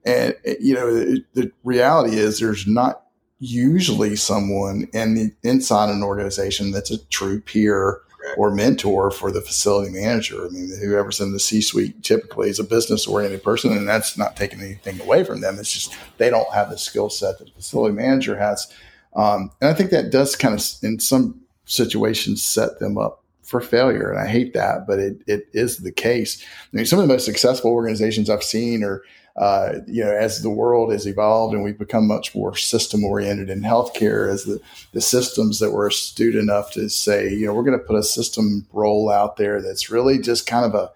And 0.04 0.36
you 0.60 0.74
know 0.74 0.92
the, 0.92 1.24
the 1.34 1.52
reality 1.64 2.18
is 2.18 2.40
there's 2.40 2.66
not 2.66 3.04
usually 3.40 4.16
someone 4.16 4.88
in 4.94 5.14
the 5.16 5.32
inside 5.44 5.90
an 5.90 6.04
organization 6.04 6.72
that's 6.72 6.92
a 6.92 7.06
true 7.08 7.40
peer 7.40 8.02
or 8.36 8.52
mentor 8.52 9.10
for 9.10 9.32
the 9.32 9.42
facility 9.42 9.92
manager. 9.92 10.46
I 10.46 10.50
mean, 10.50 10.70
whoever's 10.82 11.22
in 11.22 11.32
the 11.32 11.40
C 11.40 11.62
suite 11.62 12.04
typically 12.04 12.50
is 12.50 12.60
a 12.60 12.64
business 12.64 13.08
oriented 13.08 13.44
person, 13.44 13.72
and 13.72 13.88
that's 13.88 14.18
not 14.18 14.36
taking 14.36 14.60
anything 14.60 15.00
away 15.02 15.24
from 15.24 15.42
them. 15.42 15.58
It's 15.60 15.72
just 15.72 15.96
they 16.18 16.30
don't 16.30 16.52
have 16.54 16.70
the 16.70 16.78
skill 16.78 17.10
set 17.10 17.38
that 17.40 17.46
the 17.46 17.52
facility 17.52 17.96
manager 17.96 18.38
has. 18.38 18.72
Um, 19.16 19.52
and 19.62 19.70
I 19.70 19.74
think 19.74 19.92
that 19.92 20.12
does 20.12 20.36
kind 20.36 20.54
of, 20.60 20.66
in 20.84 21.00
some 21.00 21.40
situations, 21.66 22.44
set 22.44 22.80
them 22.80 22.98
up 22.98 23.24
for 23.44 23.62
failure. 23.62 24.12
And 24.12 24.20
I 24.20 24.28
hate 24.28 24.54
that, 24.54 24.86
but 24.86 25.00
it, 25.00 25.22
it 25.26 25.48
is 25.54 25.78
the 25.78 25.92
case. 25.92 26.44
I 26.44 26.76
mean, 26.76 26.86
some 26.86 27.00
of 27.00 27.08
the 27.08 27.14
most 27.14 27.26
successful 27.26 27.72
organizations 27.72 28.30
I've 28.30 28.44
seen 28.44 28.84
are 28.84 29.04
uh, 29.38 29.74
you 29.86 30.04
know, 30.04 30.12
as 30.12 30.42
the 30.42 30.50
world 30.50 30.92
has 30.92 31.06
evolved 31.06 31.54
and 31.54 31.64
we've 31.64 31.78
become 31.78 32.08
much 32.08 32.34
more 32.34 32.56
system 32.56 33.04
oriented 33.04 33.50
in 33.50 33.62
healthcare, 33.62 34.32
as 34.32 34.46
the, 34.46 34.60
the 34.94 35.02
systems 35.02 35.60
that 35.60 35.72
were 35.72 35.88
astute 35.88 36.36
enough 36.36 36.72
to 36.72 36.90
say, 36.90 37.32
you 37.32 37.46
know, 37.46 37.54
we're 37.54 37.64
going 37.64 37.78
to 37.78 37.86
put 37.86 37.96
a 37.96 38.04
system 38.04 38.66
role 38.74 39.12
out 39.12 39.38
there 39.38 39.62
that's 39.62 39.92
really 39.92 40.18
just 40.18 40.48
kind 40.48 40.66
of 40.66 40.74
a 40.74 40.92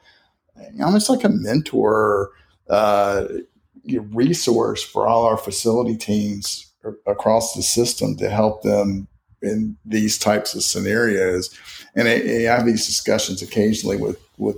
almost 0.83 1.09
like 1.09 1.23
a 1.23 1.29
mentor 1.29 2.31
uh, 2.69 3.25
resource 4.11 4.83
for 4.83 5.07
all 5.07 5.25
our 5.25 5.37
facility 5.37 5.97
teams 5.97 6.71
across 7.05 7.53
the 7.53 7.63
system 7.63 8.15
to 8.17 8.29
help 8.29 8.63
them 8.63 9.07
in 9.41 9.77
these 9.85 10.17
types 10.17 10.55
of 10.55 10.63
scenarios. 10.63 11.55
And 11.95 12.07
I, 12.07 12.13
I 12.13 12.55
have 12.55 12.65
these 12.65 12.85
discussions 12.85 13.41
occasionally 13.41 13.97
with 13.97 14.19
with 14.37 14.57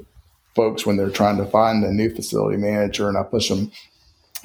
folks 0.56 0.86
when 0.86 0.98
they're 0.98 1.10
trying 1.10 1.38
to 1.38 1.46
find 1.46 1.84
a 1.84 1.92
new 1.92 2.14
facility 2.14 2.58
manager, 2.58 3.10
and 3.10 3.18
I 3.18 3.24
push 3.24 3.50
them 3.50 3.72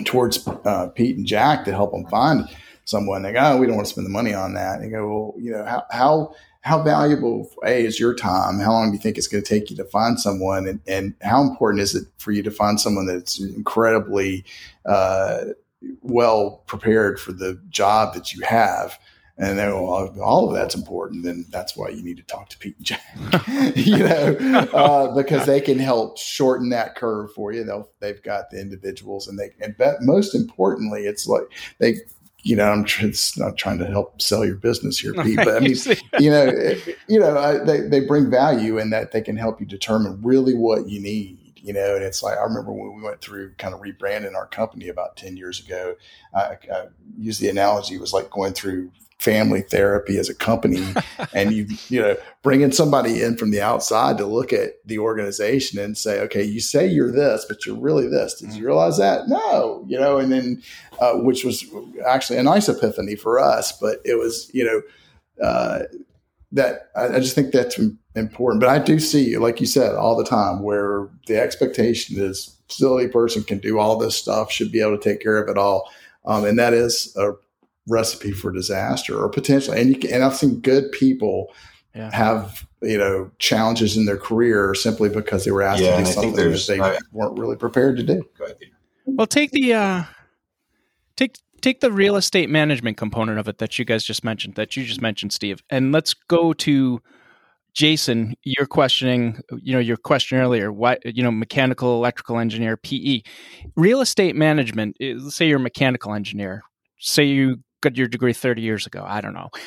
towards 0.05 0.47
uh, 0.47 0.89
Pete 0.95 1.17
and 1.17 1.27
Jack 1.27 1.65
to 1.65 1.73
help 1.73 1.93
them 1.93 2.07
find 2.07 2.49
someone. 2.85 3.23
They 3.23 3.33
go, 3.33 3.41
oh, 3.41 3.57
we 3.59 3.67
don't 3.67 3.77
want 3.77 3.87
to 3.87 3.93
spend 3.93 4.07
the 4.07 4.11
money 4.11 4.33
on 4.33 4.55
that. 4.55 4.77
And 4.77 4.85
they 4.85 4.91
go, 4.91 5.07
well, 5.07 5.35
you 5.37 5.51
know, 5.53 5.65
how, 5.65 5.85
how, 5.91 6.35
how 6.63 6.83
valuable 6.83 7.51
a 7.65 7.85
is 7.85 8.01
your 8.01 8.15
time? 8.15 8.59
How 8.59 8.73
long 8.73 8.91
do 8.91 8.97
you 8.97 9.03
think 9.03 9.19
it's 9.19 9.29
going 9.29 9.43
to 9.43 9.49
take 9.49 9.71
you 9.71 9.77
to 9.77 9.85
find 9.85 10.19
someone, 10.19 10.67
and, 10.67 10.81
and 10.87 11.15
how 11.23 11.43
important 11.43 11.83
is 11.83 11.95
it 11.95 12.07
for 12.19 12.33
you 12.33 12.43
to 12.43 12.51
find 12.51 12.81
someone 12.81 13.07
that's 13.07 13.41
incredibly 13.41 14.45
uh, 14.87 15.39
well 16.03 16.63
prepared 16.67 17.21
for 17.21 17.33
the 17.33 17.61
job 17.69 18.15
that 18.15 18.33
you 18.33 18.43
have? 18.45 18.99
And 19.39 19.57
then 19.57 19.73
well, 19.73 20.13
all 20.21 20.49
of 20.49 20.55
that's 20.55 20.75
important. 20.75 21.23
Then 21.23 21.47
that's 21.51 21.77
why 21.77 21.91
you 21.91 22.03
need 22.03 22.17
to 22.17 22.25
talk 22.25 22.49
to 22.49 22.59
Pete 22.59 22.77
and 22.77 22.85
Jack, 22.85 23.77
you 23.77 23.99
know, 23.99 24.37
uh, 24.73 25.15
because 25.15 25.47
they 25.47 25.61
can 25.61 25.79
help 25.79 26.19
shorten 26.19 26.71
that 26.71 26.97
curve 26.97 27.33
for 27.33 27.53
you. 27.53 27.63
They'll, 27.63 27.89
they've 28.01 28.23
got 28.23 28.51
the 28.51 28.61
individuals, 28.61 29.29
and 29.29 29.39
they 29.39 29.51
and 29.61 29.77
but 29.79 30.03
most 30.03 30.35
importantly, 30.35 31.07
it's 31.07 31.29
like 31.29 31.45
they 31.79 31.99
you 32.43 32.57
know, 32.57 32.65
I'm 32.65 32.85
just 32.85 33.39
not 33.39 33.57
trying 33.57 33.79
to 33.79 33.87
help 33.87 34.21
sell 34.21 34.45
your 34.45 34.57
business 34.57 34.99
here, 34.99 35.13
Pete, 35.23 35.37
but 35.37 35.57
I 35.57 35.61
mean, 35.61 35.77
you 36.19 36.31
know, 36.31 36.53
you 37.09 37.21
know, 37.21 37.65
they, 37.65 37.81
they 37.81 38.01
bring 38.01 38.31
value 38.31 38.79
in 38.79 38.91
that 38.91 39.13
they 39.13 39.21
can 39.21 39.37
help 39.37 39.61
you 39.61 39.67
determine 39.67 40.21
really 40.23 40.55
what 40.55 40.89
you 40.89 41.01
need. 41.01 41.39
You 41.57 41.75
know, 41.75 41.97
and 41.97 42.05
it's 42.05 42.23
like 42.23 42.39
I 42.39 42.43
remember 42.43 42.73
when 42.73 42.95
we 42.97 43.03
went 43.03 43.21
through 43.21 43.53
kind 43.55 43.75
of 43.75 43.81
rebranding 43.81 44.35
our 44.35 44.47
company 44.47 44.89
about 44.89 45.17
ten 45.17 45.37
years 45.37 45.61
ago. 45.61 45.97
I, 46.35 46.57
I 46.73 46.87
use 47.19 47.39
the 47.39 47.51
analogy 47.51 47.97
it 47.97 48.01
was 48.01 48.13
like 48.13 48.31
going 48.31 48.55
through 48.55 48.91
family 49.19 49.63
therapy 49.63 50.17
as 50.17 50.29
a 50.29 50.35
company 50.35 50.95
and 51.35 51.53
you 51.53 51.67
you 51.89 52.01
know 52.01 52.17
bringing 52.43 52.71
somebody 52.71 53.23
in 53.23 53.37
from 53.37 53.51
the 53.51 53.61
outside 53.61 54.17
to 54.17 54.25
look 54.25 54.53
at 54.53 54.75
the 54.87 54.99
organization 54.99 55.79
and 55.79 55.99
say 55.99 56.21
okay 56.21 56.43
you 56.43 56.61
say 56.61 56.87
you're 56.87 57.11
this 57.11 57.45
but 57.49 57.67
you're 57.67 57.79
really 57.79 58.09
this. 58.09 58.35
Did 58.35 58.55
you 58.55 58.65
realize 58.65 58.97
that? 58.99 59.29
No 59.29 59.85
you 59.89 59.99
know 59.99 60.19
and 60.19 60.31
then 60.31 60.63
uh, 61.01 61.15
which 61.15 61.45
was 61.45 61.65
actually 62.07 62.39
a 62.39 62.43
nice 62.43 62.69
epiphany 62.69 63.17
for 63.17 63.41
us 63.41 63.73
but 63.73 64.01
it 64.05 64.19
was 64.19 64.51
you 64.55 64.65
know 64.65 65.45
uh, 65.45 65.85
that 66.53 66.91
I, 66.97 67.17
I 67.17 67.21
just 67.21 67.35
think 67.35 67.53
that's 67.53 67.79
important. 68.15 68.61
But 68.61 68.71
i 68.71 68.79
do 68.79 69.01
see 69.01 69.37
like 69.37 69.61
you 69.61 69.67
said 69.67 69.95
all 69.95 70.17
the 70.17 70.25
time 70.25 70.63
where 70.63 71.09
the 71.27 71.41
expectation 71.41 72.21
is 72.21 72.57
facility 72.69 73.09
person 73.09 73.43
can 73.43 73.59
do 73.59 73.79
all 73.79 73.97
this 73.97 74.17
stuff 74.17 74.53
should 74.53 74.71
be 74.71 74.81
able 74.81 74.97
to 74.97 75.03
take 75.03 75.21
care 75.21 75.43
of 75.43 75.49
it 75.49 75.59
all. 75.59 75.91
Um, 76.25 76.45
and 76.45 76.59
that 76.59 76.75
is 76.75 77.17
a 77.17 77.33
recipe 77.89 78.33
for 78.33 78.51
disaster 78.53 79.19
or 79.19 79.29
potentially. 79.29 79.81
And 79.81 79.91
you 79.91 79.99
can, 79.99 80.13
and 80.13 80.25
I've 80.25 80.37
seen 80.37 80.61
good 80.61 80.93
people 80.93 81.53
yeah. 81.95 82.15
have 82.15 82.67
you 82.81 82.99
know 82.99 83.31
challenges 83.39 83.97
in 83.97 84.05
their 84.05 84.17
career 84.17 84.75
simply 84.75 85.09
because 85.09 85.45
they 85.45 85.51
were 85.51 85.63
asked 85.63 85.83
yeah, 85.83 85.97
to 85.97 86.05
do 86.05 86.11
something 86.11 86.35
that 86.35 86.65
they 86.69 86.81
I, 86.81 86.99
weren't 87.13 87.39
really 87.39 87.57
prepared 87.57 87.97
to 87.97 88.03
do. 88.03 88.23
Well, 89.07 89.27
take 89.27 89.51
the 89.51 89.75
uh, 89.75 90.05
take 91.17 91.37
take 91.61 91.81
the 91.81 91.91
real 91.91 92.17
estate 92.17 92.51
management 92.51 92.97
component 92.97 93.39
of 93.39 93.49
it 93.49 93.59
that 93.59 93.79
you 93.79 93.85
guys 93.85 94.05
just 94.05 94.23
mentioned, 94.23 94.55
that 94.55 94.77
you 94.77 94.85
just 94.85 95.01
mentioned, 95.01 95.33
Steve, 95.33 95.63
and 95.71 95.91
let's 95.93 96.15
go 96.15 96.53
to 96.53 97.01
Jason. 97.75 98.35
You're 98.45 98.67
questioning, 98.67 99.41
you 99.61 99.73
know, 99.73 99.81
your 99.81 99.97
question 99.97 100.39
earlier. 100.39 100.71
What 100.71 101.01
you 101.05 101.23
know, 101.23 101.33
mechanical, 101.33 101.95
electrical 101.95 102.39
engineer, 102.39 102.77
PE, 102.77 103.23
real 103.77 104.01
estate 104.01 104.37
management. 104.37 104.97
Let's 105.01 105.35
say 105.35 105.49
you're 105.49 105.59
a 105.59 105.61
mechanical 105.61 106.15
engineer 106.15 106.63
say 106.99 107.25
you 107.25 107.59
got 107.81 107.97
your 107.97 108.09
degree 108.09 108.33
30 108.33 108.63
years 108.63 108.87
ago. 108.87 109.05
I 109.07 109.21
don't 109.21 109.35
know. 109.35 109.51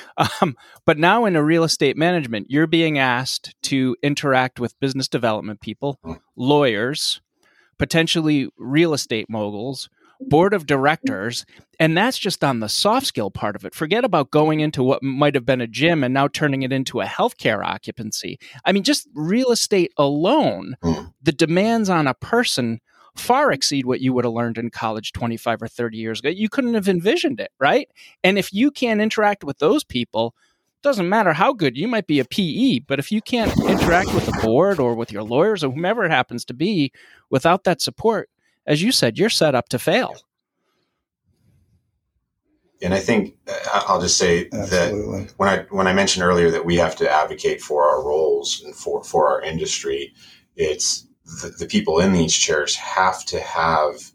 Um, 0.41 0.55
but 0.85 0.97
now 0.97 1.25
in 1.25 1.35
a 1.35 1.43
real 1.43 1.63
estate 1.63 1.97
management, 1.97 2.49
you're 2.49 2.67
being 2.67 2.97
asked 2.97 3.55
to 3.63 3.95
interact 4.03 4.59
with 4.59 4.79
business 4.79 5.07
development 5.07 5.61
people, 5.61 5.99
hmm. 6.03 6.13
lawyers, 6.35 7.21
potentially 7.77 8.49
real 8.57 8.93
estate 8.93 9.27
moguls, 9.29 9.89
board 10.19 10.53
of 10.53 10.65
directors. 10.65 11.45
And 11.79 11.97
that's 11.97 12.17
just 12.17 12.43
on 12.43 12.59
the 12.59 12.69
soft 12.69 13.07
skill 13.07 13.31
part 13.31 13.55
of 13.55 13.65
it. 13.65 13.73
Forget 13.73 14.03
about 14.03 14.31
going 14.31 14.59
into 14.59 14.83
what 14.83 15.03
might 15.03 15.35
have 15.35 15.45
been 15.45 15.61
a 15.61 15.67
gym 15.67 16.03
and 16.03 16.13
now 16.13 16.27
turning 16.27 16.61
it 16.61 16.71
into 16.71 17.01
a 17.01 17.05
healthcare 17.05 17.65
occupancy. 17.65 18.39
I 18.65 18.71
mean, 18.71 18.83
just 18.83 19.07
real 19.13 19.51
estate 19.51 19.91
alone, 19.97 20.75
hmm. 20.83 21.05
the 21.21 21.31
demands 21.31 21.89
on 21.89 22.07
a 22.07 22.13
person 22.13 22.79
far 23.15 23.51
exceed 23.51 23.85
what 23.85 24.01
you 24.01 24.13
would 24.13 24.25
have 24.25 24.33
learned 24.33 24.57
in 24.57 24.69
college 24.69 25.11
25 25.11 25.63
or 25.63 25.67
30 25.67 25.97
years 25.97 26.19
ago. 26.19 26.29
You 26.29 26.49
couldn't 26.49 26.73
have 26.73 26.87
envisioned 26.87 27.39
it, 27.39 27.51
right? 27.59 27.89
And 28.23 28.37
if 28.37 28.53
you 28.53 28.71
can't 28.71 29.01
interact 29.01 29.43
with 29.43 29.59
those 29.59 29.83
people, 29.83 30.33
doesn't 30.81 31.09
matter 31.09 31.33
how 31.33 31.53
good 31.53 31.77
you 31.77 31.87
might 31.87 32.07
be 32.07 32.19
a 32.19 32.25
PE, 32.25 32.79
but 32.79 32.99
if 32.99 33.11
you 33.11 33.21
can't 33.21 33.55
interact 33.59 34.13
with 34.13 34.25
the 34.25 34.39
board 34.41 34.79
or 34.79 34.95
with 34.95 35.11
your 35.11 35.23
lawyers 35.23 35.63
or 35.63 35.71
whomever 35.71 36.03
it 36.03 36.11
happens 36.11 36.43
to 36.45 36.53
be 36.53 36.91
without 37.29 37.63
that 37.65 37.81
support, 37.81 38.29
as 38.65 38.81
you 38.81 38.91
said, 38.91 39.17
you're 39.17 39.29
set 39.29 39.53
up 39.53 39.69
to 39.69 39.79
fail. 39.79 40.15
And 42.81 42.95
I 42.95 42.99
think 42.99 43.35
uh, 43.47 43.83
I'll 43.87 44.01
just 44.01 44.17
say 44.17 44.49
Absolutely. 44.51 45.25
that 45.25 45.33
when 45.37 45.49
I 45.49 45.65
when 45.69 45.87
I 45.87 45.93
mentioned 45.93 46.25
earlier 46.25 46.49
that 46.49 46.65
we 46.65 46.77
have 46.77 46.95
to 46.95 47.09
advocate 47.09 47.61
for 47.61 47.87
our 47.87 48.03
roles 48.03 48.63
and 48.65 48.75
for 48.75 49.03
for 49.03 49.27
our 49.27 49.39
industry, 49.41 50.15
it's 50.55 51.05
the, 51.41 51.49
the 51.49 51.65
people 51.65 51.99
in 51.99 52.13
these 52.13 52.35
chairs 52.35 52.75
have 52.75 53.23
to 53.25 53.39
have 53.39 54.11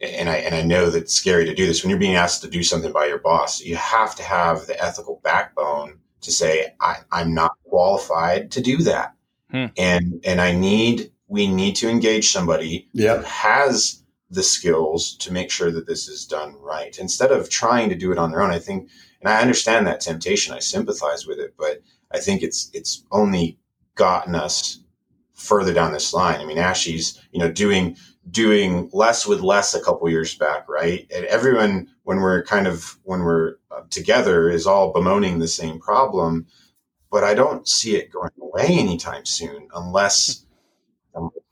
and 0.00 0.28
I 0.28 0.36
and 0.36 0.54
I 0.54 0.62
know 0.62 0.90
that's 0.90 1.14
scary 1.14 1.46
to 1.46 1.54
do 1.54 1.66
this 1.66 1.82
when 1.82 1.90
you're 1.90 1.98
being 1.98 2.16
asked 2.16 2.42
to 2.42 2.50
do 2.50 2.62
something 2.62 2.92
by 2.92 3.06
your 3.06 3.18
boss. 3.18 3.60
You 3.60 3.76
have 3.76 4.14
to 4.16 4.22
have 4.22 4.66
the 4.66 4.82
ethical 4.82 5.20
backbone 5.24 5.98
to 6.20 6.32
say 6.32 6.74
I, 6.80 6.98
am 7.12 7.34
not 7.34 7.52
qualified 7.64 8.50
to 8.52 8.60
do 8.60 8.78
that, 8.78 9.14
hmm. 9.50 9.66
and 9.78 10.20
and 10.24 10.40
I 10.40 10.52
need 10.52 11.12
we 11.28 11.46
need 11.46 11.76
to 11.76 11.88
engage 11.88 12.30
somebody 12.30 12.88
yep. 12.92 13.18
who 13.18 13.22
has 13.24 14.02
the 14.30 14.42
skills 14.42 15.16
to 15.18 15.32
make 15.32 15.50
sure 15.50 15.70
that 15.70 15.86
this 15.86 16.08
is 16.08 16.26
done 16.26 16.54
right 16.60 16.98
instead 16.98 17.32
of 17.32 17.48
trying 17.48 17.88
to 17.88 17.94
do 17.94 18.12
it 18.12 18.18
on 18.18 18.30
their 18.30 18.42
own. 18.42 18.50
I 18.50 18.58
think, 18.58 18.90
and 19.20 19.30
I 19.30 19.40
understand 19.40 19.86
that 19.86 20.00
temptation. 20.00 20.54
I 20.54 20.58
sympathize 20.58 21.26
with 21.26 21.38
it, 21.38 21.54
but 21.56 21.80
I 22.12 22.18
think 22.18 22.42
it's 22.42 22.70
it's 22.74 23.04
only 23.10 23.58
gotten 23.94 24.34
us 24.34 24.80
further 25.36 25.72
down 25.72 25.92
this 25.92 26.12
line. 26.12 26.40
I 26.40 26.44
mean, 26.44 26.56
ASHE's, 26.56 27.20
you 27.30 27.38
know, 27.38 27.50
doing 27.50 27.96
doing 28.30 28.90
less 28.92 29.26
with 29.26 29.40
less 29.40 29.74
a 29.74 29.80
couple 29.80 30.08
years 30.08 30.34
back, 30.34 30.68
right? 30.68 31.06
And 31.14 31.24
everyone, 31.26 31.88
when 32.02 32.18
we're 32.18 32.42
kind 32.42 32.66
of 32.66 32.98
when 33.04 33.20
we're 33.20 33.56
uh, 33.70 33.82
together, 33.90 34.50
is 34.50 34.66
all 34.66 34.92
bemoaning 34.92 35.38
the 35.38 35.48
same 35.48 35.78
problem, 35.78 36.46
but 37.10 37.22
I 37.22 37.34
don't 37.34 37.68
see 37.68 37.96
it 37.96 38.12
going 38.12 38.32
away 38.40 38.66
anytime 38.68 39.24
soon, 39.24 39.68
unless 39.74 40.44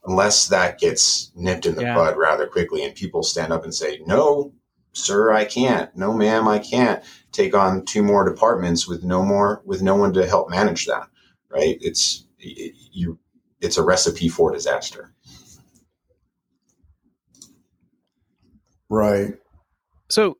unless 0.06 0.48
that 0.48 0.78
gets 0.78 1.32
nipped 1.34 1.66
in 1.66 1.74
the 1.76 1.82
yeah. 1.82 1.94
bud 1.94 2.16
rather 2.16 2.46
quickly, 2.46 2.84
and 2.84 2.94
people 2.94 3.22
stand 3.22 3.52
up 3.52 3.64
and 3.64 3.74
say, 3.74 4.00
"No, 4.06 4.52
sir, 4.92 5.32
I 5.32 5.44
can't. 5.44 5.94
No, 5.96 6.12
ma'am, 6.12 6.48
I 6.48 6.58
can't 6.58 7.02
take 7.32 7.54
on 7.54 7.84
two 7.84 8.02
more 8.02 8.28
departments 8.28 8.86
with 8.86 9.04
no 9.04 9.22
more 9.22 9.62
with 9.64 9.82
no 9.82 9.94
one 9.94 10.12
to 10.14 10.26
help 10.26 10.50
manage 10.50 10.86
that." 10.86 11.08
Right? 11.50 11.78
It's 11.80 12.26
it, 12.38 12.74
you 12.92 13.18
it's 13.64 13.78
a 13.78 13.82
recipe 13.82 14.28
for 14.28 14.52
disaster. 14.52 15.12
Right. 18.88 19.34
So, 20.08 20.36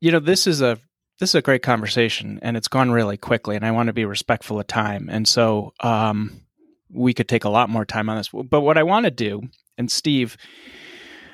you 0.00 0.10
know, 0.10 0.20
this 0.20 0.46
is 0.46 0.62
a 0.62 0.78
this 1.20 1.30
is 1.30 1.34
a 1.34 1.42
great 1.42 1.62
conversation, 1.62 2.38
and 2.42 2.56
it's 2.56 2.68
gone 2.68 2.90
really 2.90 3.16
quickly, 3.16 3.56
and 3.56 3.66
I 3.66 3.72
want 3.72 3.88
to 3.88 3.92
be 3.92 4.04
respectful 4.04 4.58
of 4.60 4.66
time, 4.66 5.08
and 5.10 5.26
so 5.26 5.72
um, 5.80 6.42
we 6.90 7.12
could 7.12 7.28
take 7.28 7.44
a 7.44 7.50
lot 7.50 7.68
more 7.68 7.84
time 7.84 8.08
on 8.08 8.16
this. 8.16 8.28
But 8.28 8.60
what 8.60 8.78
I 8.78 8.84
want 8.84 9.04
to 9.04 9.10
do, 9.10 9.42
and 9.76 9.90
Steve, 9.90 10.36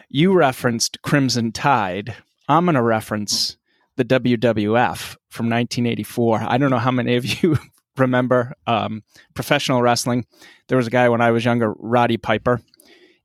you 0.09 0.33
referenced 0.33 1.03
Crimson 1.03 1.53
Tide. 1.53 2.15
I'm 2.49 2.65
going 2.65 2.75
to 2.75 2.83
reference 2.83 3.57
the 3.97 4.05
WWF 4.05 5.17
from 5.29 5.47
1984. 5.47 6.45
I 6.47 6.59
don't 6.59 6.71
know 6.71 6.79
how 6.79 6.91
many 6.91 7.17
of 7.17 7.43
you 7.43 7.59
remember 7.97 8.55
um, 8.66 9.03
professional 9.34 9.82
wrestling. 9.82 10.26
There 10.68 10.78
was 10.78 10.86
a 10.86 10.90
guy 10.90 11.09
when 11.09 11.20
I 11.20 11.30
was 11.30 11.45
younger, 11.45 11.72
Roddy 11.78 12.16
Piper, 12.16 12.61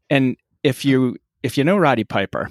and 0.09 0.37
if 0.63 0.85
you 0.85 1.17
if 1.43 1.57
you 1.57 1.63
know 1.63 1.77
Roddy 1.77 2.03
Piper, 2.03 2.49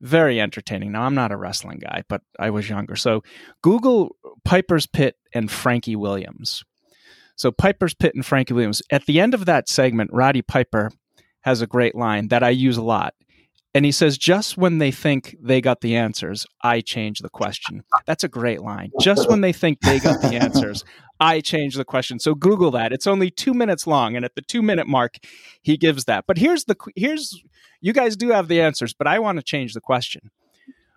very 0.00 0.40
entertaining. 0.40 0.92
Now 0.92 1.02
I'm 1.02 1.14
not 1.14 1.32
a 1.32 1.36
wrestling 1.36 1.78
guy, 1.78 2.02
but 2.08 2.22
I 2.38 2.50
was 2.50 2.68
younger, 2.68 2.96
so 2.96 3.22
Google 3.62 4.16
Piper's 4.44 4.86
Pit 4.86 5.16
and 5.34 5.50
Frankie 5.50 5.96
Williams. 5.96 6.64
So 7.36 7.50
Piper's 7.50 7.94
Pit 7.94 8.14
and 8.14 8.24
Frankie 8.24 8.54
Williams. 8.54 8.82
At 8.90 9.06
the 9.06 9.18
end 9.18 9.34
of 9.34 9.46
that 9.46 9.68
segment, 9.68 10.10
Roddy 10.12 10.42
Piper 10.42 10.90
has 11.40 11.60
a 11.60 11.66
great 11.66 11.94
line 11.94 12.28
that 12.28 12.42
I 12.42 12.50
use 12.50 12.76
a 12.76 12.82
lot. 12.82 13.14
And 13.74 13.86
he 13.86 13.92
says, 13.92 14.18
just 14.18 14.58
when 14.58 14.78
they 14.78 14.90
think 14.90 15.36
they 15.40 15.60
got 15.60 15.80
the 15.80 15.96
answers, 15.96 16.46
I 16.62 16.82
change 16.82 17.20
the 17.20 17.30
question. 17.30 17.84
That's 18.06 18.22
a 18.22 18.28
great 18.28 18.60
line. 18.60 18.90
Just 19.00 19.30
when 19.30 19.40
they 19.40 19.52
think 19.52 19.80
they 19.80 19.98
got 19.98 20.20
the 20.20 20.34
answers, 20.42 20.84
I 21.18 21.40
change 21.40 21.76
the 21.76 21.84
question. 21.84 22.18
So 22.18 22.34
Google 22.34 22.70
that. 22.72 22.92
It's 22.92 23.06
only 23.06 23.30
two 23.30 23.54
minutes 23.54 23.86
long. 23.86 24.14
And 24.14 24.24
at 24.26 24.34
the 24.34 24.42
two 24.42 24.60
minute 24.60 24.86
mark, 24.86 25.14
he 25.62 25.78
gives 25.78 26.04
that. 26.04 26.24
But 26.26 26.36
here's 26.36 26.64
the, 26.64 26.76
here's, 26.96 27.34
you 27.80 27.94
guys 27.94 28.14
do 28.14 28.28
have 28.28 28.48
the 28.48 28.60
answers, 28.60 28.92
but 28.92 29.06
I 29.06 29.18
want 29.20 29.38
to 29.38 29.42
change 29.42 29.72
the 29.72 29.80
question. 29.80 30.30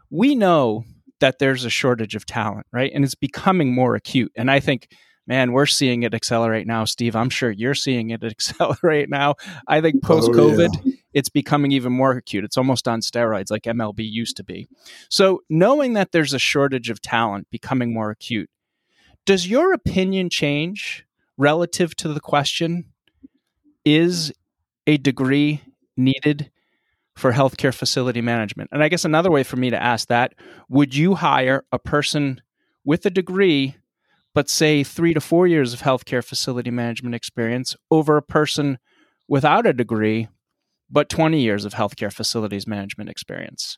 We 0.09 0.35
know 0.35 0.83
that 1.21 1.39
there's 1.39 1.63
a 1.63 1.69
shortage 1.69 2.15
of 2.15 2.25
talent, 2.25 2.67
right? 2.73 2.91
And 2.93 3.05
it's 3.05 3.15
becoming 3.15 3.73
more 3.73 3.95
acute. 3.95 4.33
And 4.35 4.51
I 4.51 4.59
think 4.59 4.89
man, 5.27 5.51
we're 5.51 5.65
seeing 5.65 6.03
it 6.03 6.13
accelerate 6.13 6.67
now, 6.67 6.85
Steve. 6.85 7.15
I'm 7.15 7.29
sure 7.29 7.49
you're 7.49 7.75
seeing 7.75 8.11
it 8.11 8.23
accelerate 8.23 9.09
now. 9.09 9.35
I 9.67 9.81
think 9.81 10.03
post 10.03 10.31
COVID, 10.31 10.69
oh, 10.75 10.81
yeah. 10.83 10.93
It's 11.15 11.29
becoming 11.29 11.71
even 11.71 11.93
more 11.93 12.11
acute. 12.11 12.43
It's 12.43 12.57
almost 12.57 12.87
on 12.87 12.99
steroids 12.99 13.49
like 13.49 13.63
MLB 13.63 13.99
used 13.99 14.35
to 14.37 14.43
be. 14.43 14.67
So, 15.09 15.41
knowing 15.49 15.93
that 15.93 16.11
there's 16.11 16.33
a 16.33 16.39
shortage 16.39 16.89
of 16.89 17.01
talent 17.01 17.49
becoming 17.49 17.93
more 17.93 18.11
acute, 18.11 18.49
does 19.25 19.47
your 19.47 19.73
opinion 19.73 20.29
change 20.29 21.05
relative 21.37 21.95
to 21.97 22.09
the 22.09 22.19
question? 22.19 22.91
Is 23.85 24.33
a 24.85 24.97
degree 24.97 25.61
needed 25.95 26.51
for 27.15 27.31
healthcare 27.31 27.73
facility 27.73 28.21
management? 28.21 28.69
And 28.73 28.83
I 28.83 28.89
guess 28.89 29.05
another 29.05 29.31
way 29.31 29.43
for 29.43 29.55
me 29.55 29.69
to 29.69 29.81
ask 29.81 30.09
that 30.09 30.33
would 30.69 30.95
you 30.95 31.15
hire 31.15 31.63
a 31.71 31.79
person 31.79 32.41
with 32.83 33.05
a 33.05 33.09
degree 33.09 33.75
but 34.35 34.49
say 34.49 34.83
three 34.83 35.13
to 35.13 35.21
four 35.21 35.47
years 35.47 35.73
of 35.73 35.81
healthcare 35.81 36.23
facility 36.23 36.69
management 36.69 37.15
experience 37.15 37.73
over 37.89 38.17
a 38.17 38.21
person 38.21 38.79
without 39.29 39.65
a 39.65 39.71
degree, 39.71 40.27
but 40.89 41.09
20 41.09 41.39
years 41.39 41.65
of 41.65 41.73
healthcare 41.73 42.11
facilities 42.11 42.67
management 42.67 43.09
experience? 43.09 43.77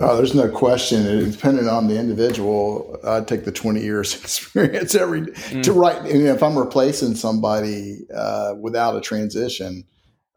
Oh, 0.00 0.16
there's 0.16 0.34
no 0.34 0.48
question. 0.48 1.06
It, 1.06 1.30
depending 1.30 1.68
on 1.68 1.86
the 1.86 1.98
individual, 1.98 2.98
I'd 3.06 3.28
take 3.28 3.44
the 3.44 3.52
20 3.52 3.80
years 3.80 4.14
experience 4.20 4.94
every 4.94 5.22
mm. 5.22 5.62
to 5.62 5.72
write. 5.72 5.98
I 5.98 6.12
if 6.26 6.42
I'm 6.42 6.58
replacing 6.58 7.14
somebody 7.14 8.00
uh, 8.14 8.54
without 8.60 8.96
a 8.96 9.00
transition, 9.00 9.84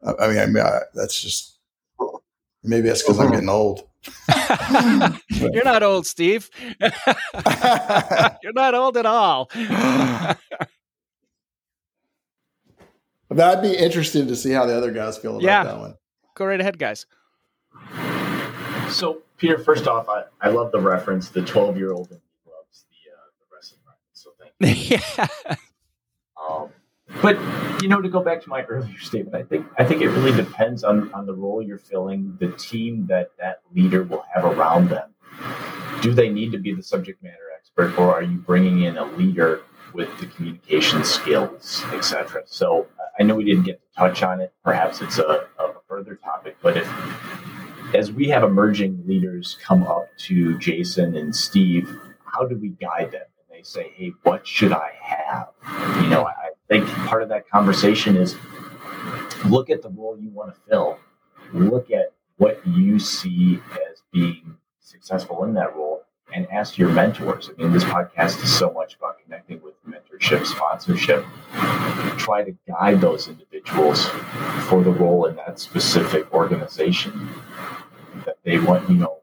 I 0.05 0.27
mean, 0.27 0.37
I 0.37 0.45
mean 0.45 0.63
I, 0.63 0.79
that's 0.93 1.19
just 1.19 1.57
maybe 2.63 2.87
that's 2.87 3.01
because 3.01 3.19
I'm 3.19 3.31
getting 3.31 3.49
old. 3.49 3.87
You're 5.29 5.63
not 5.63 5.81
old, 5.81 6.05
Steve. 6.05 6.49
You're 6.79 8.53
not 8.53 8.75
old 8.75 8.97
at 8.97 9.05
all. 9.07 9.49
But 13.35 13.57
I'd 13.57 13.61
be 13.61 13.75
interested 13.75 14.27
to 14.29 14.35
see 14.35 14.51
how 14.51 14.65
the 14.65 14.75
other 14.75 14.91
guys 14.91 15.17
feel 15.17 15.31
about 15.31 15.43
yeah. 15.43 15.63
that 15.63 15.77
one. 15.77 15.95
Go 16.35 16.45
right 16.45 16.59
ahead, 16.59 16.79
guys. 16.79 17.05
So, 18.89 19.21
Peter, 19.37 19.57
first 19.57 19.87
off, 19.87 20.07
I, 20.09 20.23
I 20.41 20.49
love 20.49 20.71
the 20.71 20.79
reference. 20.79 21.29
The 21.29 21.41
12 21.41 21.77
year 21.77 21.91
old 21.91 22.09
loves 22.09 22.85
the, 22.89 23.11
uh, 23.11 23.29
the 23.39 23.45
wrestling 23.53 23.81
reference. 23.85 24.13
So, 24.13 24.31
thank 24.39 24.89
you. 24.89 24.97
yeah. 25.17 25.55
Um, 26.49 26.69
but 27.21 27.37
you 27.81 27.87
know, 27.87 28.01
to 28.01 28.09
go 28.09 28.21
back 28.21 28.41
to 28.43 28.49
my 28.49 28.63
earlier 28.63 28.97
statement, 28.99 29.35
I 29.35 29.43
think 29.43 29.67
I 29.77 29.85
think 29.85 30.01
it 30.01 30.09
really 30.09 30.35
depends 30.35 30.83
on 30.83 31.13
on 31.13 31.25
the 31.25 31.33
role 31.33 31.61
you're 31.61 31.77
filling, 31.77 32.37
the 32.39 32.51
team 32.51 33.07
that 33.07 33.31
that 33.39 33.61
leader 33.73 34.03
will 34.03 34.25
have 34.33 34.45
around 34.45 34.89
them. 34.89 35.13
Do 36.01 36.13
they 36.13 36.29
need 36.29 36.51
to 36.51 36.57
be 36.57 36.73
the 36.73 36.83
subject 36.83 37.23
matter 37.23 37.45
expert, 37.57 37.97
or 37.97 38.13
are 38.13 38.23
you 38.23 38.37
bringing 38.37 38.81
in 38.81 38.97
a 38.97 39.05
leader 39.05 39.61
with 39.93 40.09
the 40.19 40.25
communication 40.27 41.03
skills, 41.03 41.83
etc.? 41.93 42.43
So 42.45 42.87
I 43.19 43.23
know 43.23 43.35
we 43.35 43.45
didn't 43.45 43.63
get 43.63 43.79
to 43.81 43.87
touch 43.97 44.23
on 44.23 44.41
it. 44.41 44.53
Perhaps 44.63 45.01
it's 45.01 45.17
a, 45.19 45.47
a 45.59 45.73
further 45.87 46.15
topic, 46.15 46.57
but 46.61 46.77
if 46.77 46.89
as 47.93 48.11
we 48.11 48.27
have 48.29 48.43
emerging 48.43 49.03
leaders 49.05 49.57
come 49.63 49.83
up 49.83 50.09
to 50.17 50.57
Jason 50.57 51.15
and 51.15 51.33
Steve, 51.33 51.89
how 52.25 52.45
do 52.45 52.57
we 52.57 52.69
guide 52.69 53.11
them? 53.11 53.21
And 53.39 53.57
they 53.57 53.63
say, 53.63 53.91
"Hey, 53.95 54.11
what 54.23 54.45
should 54.45 54.73
I 54.73 54.91
have?" 55.01 55.47
You 56.01 56.09
know, 56.09 56.25
I, 56.25 56.49
think 56.67 56.87
part 57.07 57.21
of 57.21 57.29
that 57.29 57.47
conversation 57.47 58.17
is 58.17 58.35
look 59.45 59.69
at 59.69 59.83
the 59.83 59.89
role 59.89 60.17
you 60.19 60.29
want 60.29 60.53
to 60.53 60.59
fill. 60.67 60.97
Look 61.53 61.91
at 61.91 62.13
what 62.37 62.65
you 62.65 62.97
see 62.97 63.59
as 63.71 64.01
being 64.11 64.57
successful 64.79 65.43
in 65.43 65.53
that 65.53 65.75
role 65.75 66.04
and 66.33 66.47
ask 66.51 66.77
your 66.77 66.89
mentors. 66.89 67.49
I 67.49 67.61
mean, 67.61 67.71
this 67.71 67.83
podcast 67.83 68.43
is 68.43 68.53
so 68.53 68.71
much 68.71 68.95
about 68.95 69.21
connecting 69.23 69.61
with 69.61 69.73
mentorship, 69.87 70.45
sponsorship. 70.45 71.25
Try 72.17 72.43
to 72.43 72.55
guide 72.67 73.01
those 73.01 73.27
individuals 73.27 74.07
for 74.67 74.83
the 74.83 74.91
role 74.91 75.25
in 75.25 75.35
that 75.37 75.59
specific 75.59 76.33
organization 76.33 77.29
that 78.25 78.37
they 78.43 78.59
want, 78.59 78.89
you 78.89 78.97
know, 78.97 79.19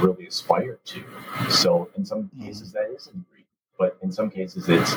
really 0.00 0.26
aspire 0.26 0.78
to. 0.84 1.04
So 1.48 1.88
in 1.96 2.04
some 2.04 2.24
mm-hmm. 2.24 2.44
cases 2.44 2.72
that 2.72 2.90
is 2.94 3.06
a 3.06 3.10
degree, 3.10 3.44
but 3.78 3.96
in 4.02 4.10
some 4.10 4.30
cases 4.30 4.68
it's 4.68 4.94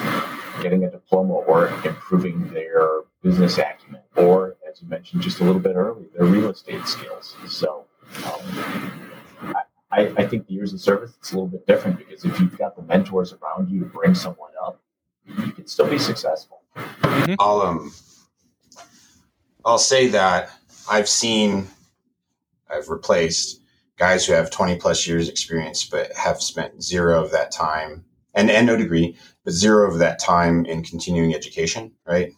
getting 0.61 0.84
a 0.86 0.91
diploma 0.91 1.34
or 1.34 1.67
improving 1.86 2.49
their 2.53 3.01
business 3.21 3.57
acumen, 3.57 4.01
or 4.15 4.55
as 4.69 4.82
you 4.82 4.88
mentioned 4.88 5.21
just 5.21 5.39
a 5.39 5.43
little 5.43 5.61
bit 5.61 5.75
earlier, 5.75 6.07
their 6.17 6.25
real 6.25 6.49
estate 6.49 6.86
skills. 6.88 7.36
So 7.47 7.86
um, 8.25 9.09
I, 9.92 10.14
I 10.18 10.28
think 10.28 10.48
the 10.48 10.54
years 10.54 10.74
of 10.74 10.80
service 10.80 11.14
it's 11.20 11.32
a 11.32 11.36
little 11.36 11.48
bit 11.48 11.66
different 11.66 11.98
because 11.98 12.24
if 12.24 12.40
you've 12.40 12.58
got 12.58 12.76
the 12.76 12.84
mentors 12.84 13.34
around 13.34 13.70
you 13.70 13.80
to 13.80 13.86
bring 13.86 14.14
someone 14.14 14.52
up, 14.64 14.82
you 15.26 15.52
can 15.52 15.68
still 15.68 15.88
be 15.88 15.98
successful. 15.98 16.62
Mm-hmm. 16.76 17.36
I'll 17.40 17.62
um 17.62 17.92
I'll 19.66 19.80
say 19.80 20.08
that 20.10 20.52
I've 20.90 21.10
seen 21.10 21.68
I've 22.70 22.90
replaced 22.90 23.62
guys 23.98 24.26
who 24.26 24.34
have 24.34 24.50
20 24.50 24.78
plus 24.78 25.08
years 25.08 25.28
experience 25.28 25.86
but 25.86 26.12
have 26.14 26.42
spent 26.42 26.82
zero 26.82 27.22
of 27.24 27.32
that 27.32 27.52
time 27.52 28.06
and, 28.34 28.50
and 28.50 28.66
no 28.66 28.78
degree 28.78 29.16
but 29.44 29.54
zero 29.54 29.92
of 29.92 30.00
that 30.00 30.20
time 30.20 30.66
in 30.66 30.84
continuing 30.84 31.36
education 31.36 31.92
right 32.06 32.32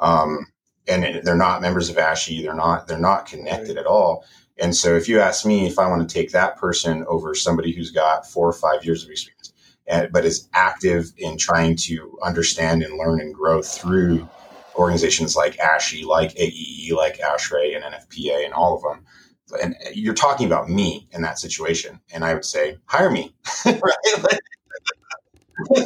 um, 0.00 0.46
and 0.88 1.24
they're 1.24 1.36
not 1.36 1.62
members 1.62 1.88
of 1.88 1.96
ASHE 1.96 2.42
they're 2.42 2.54
not 2.54 2.88
they're 2.88 2.98
not 2.98 3.26
connected 3.26 3.78
at 3.78 3.86
all 3.86 4.24
and 4.58 4.74
so 4.74 4.96
if 4.96 5.08
you 5.08 5.20
ask 5.20 5.44
me 5.44 5.66
if 5.66 5.78
I 5.78 5.88
want 5.88 6.08
to 6.08 6.12
take 6.12 6.30
that 6.32 6.56
person 6.56 7.04
over 7.08 7.34
somebody 7.34 7.72
who's 7.72 7.90
got 7.90 8.26
four 8.26 8.48
or 8.48 8.52
five 8.52 8.84
years 8.84 9.04
of 9.04 9.10
experience, 9.10 9.52
and, 9.86 10.12
but 10.12 10.24
is 10.24 10.48
active 10.54 11.12
in 11.16 11.36
trying 11.36 11.76
to 11.76 12.18
understand 12.22 12.82
and 12.82 12.96
learn 12.96 13.20
and 13.20 13.34
grow 13.34 13.62
through 13.62 14.28
organizations 14.76 15.36
like 15.36 15.56
ASHE, 15.58 16.04
like 16.04 16.34
AEE, 16.36 16.92
like 16.92 17.18
ASHRAE 17.18 17.76
and 17.76 17.84
NFPA 17.84 18.44
and 18.44 18.54
all 18.54 18.76
of 18.76 18.82
them. 18.82 19.04
And 19.62 19.76
you're 19.92 20.14
talking 20.14 20.46
about 20.46 20.68
me 20.68 21.06
in 21.12 21.22
that 21.22 21.38
situation. 21.38 22.00
And 22.12 22.24
I 22.24 22.34
would 22.34 22.44
say, 22.44 22.78
hire 22.86 23.10
me. 23.10 23.34
right? 23.66 24.38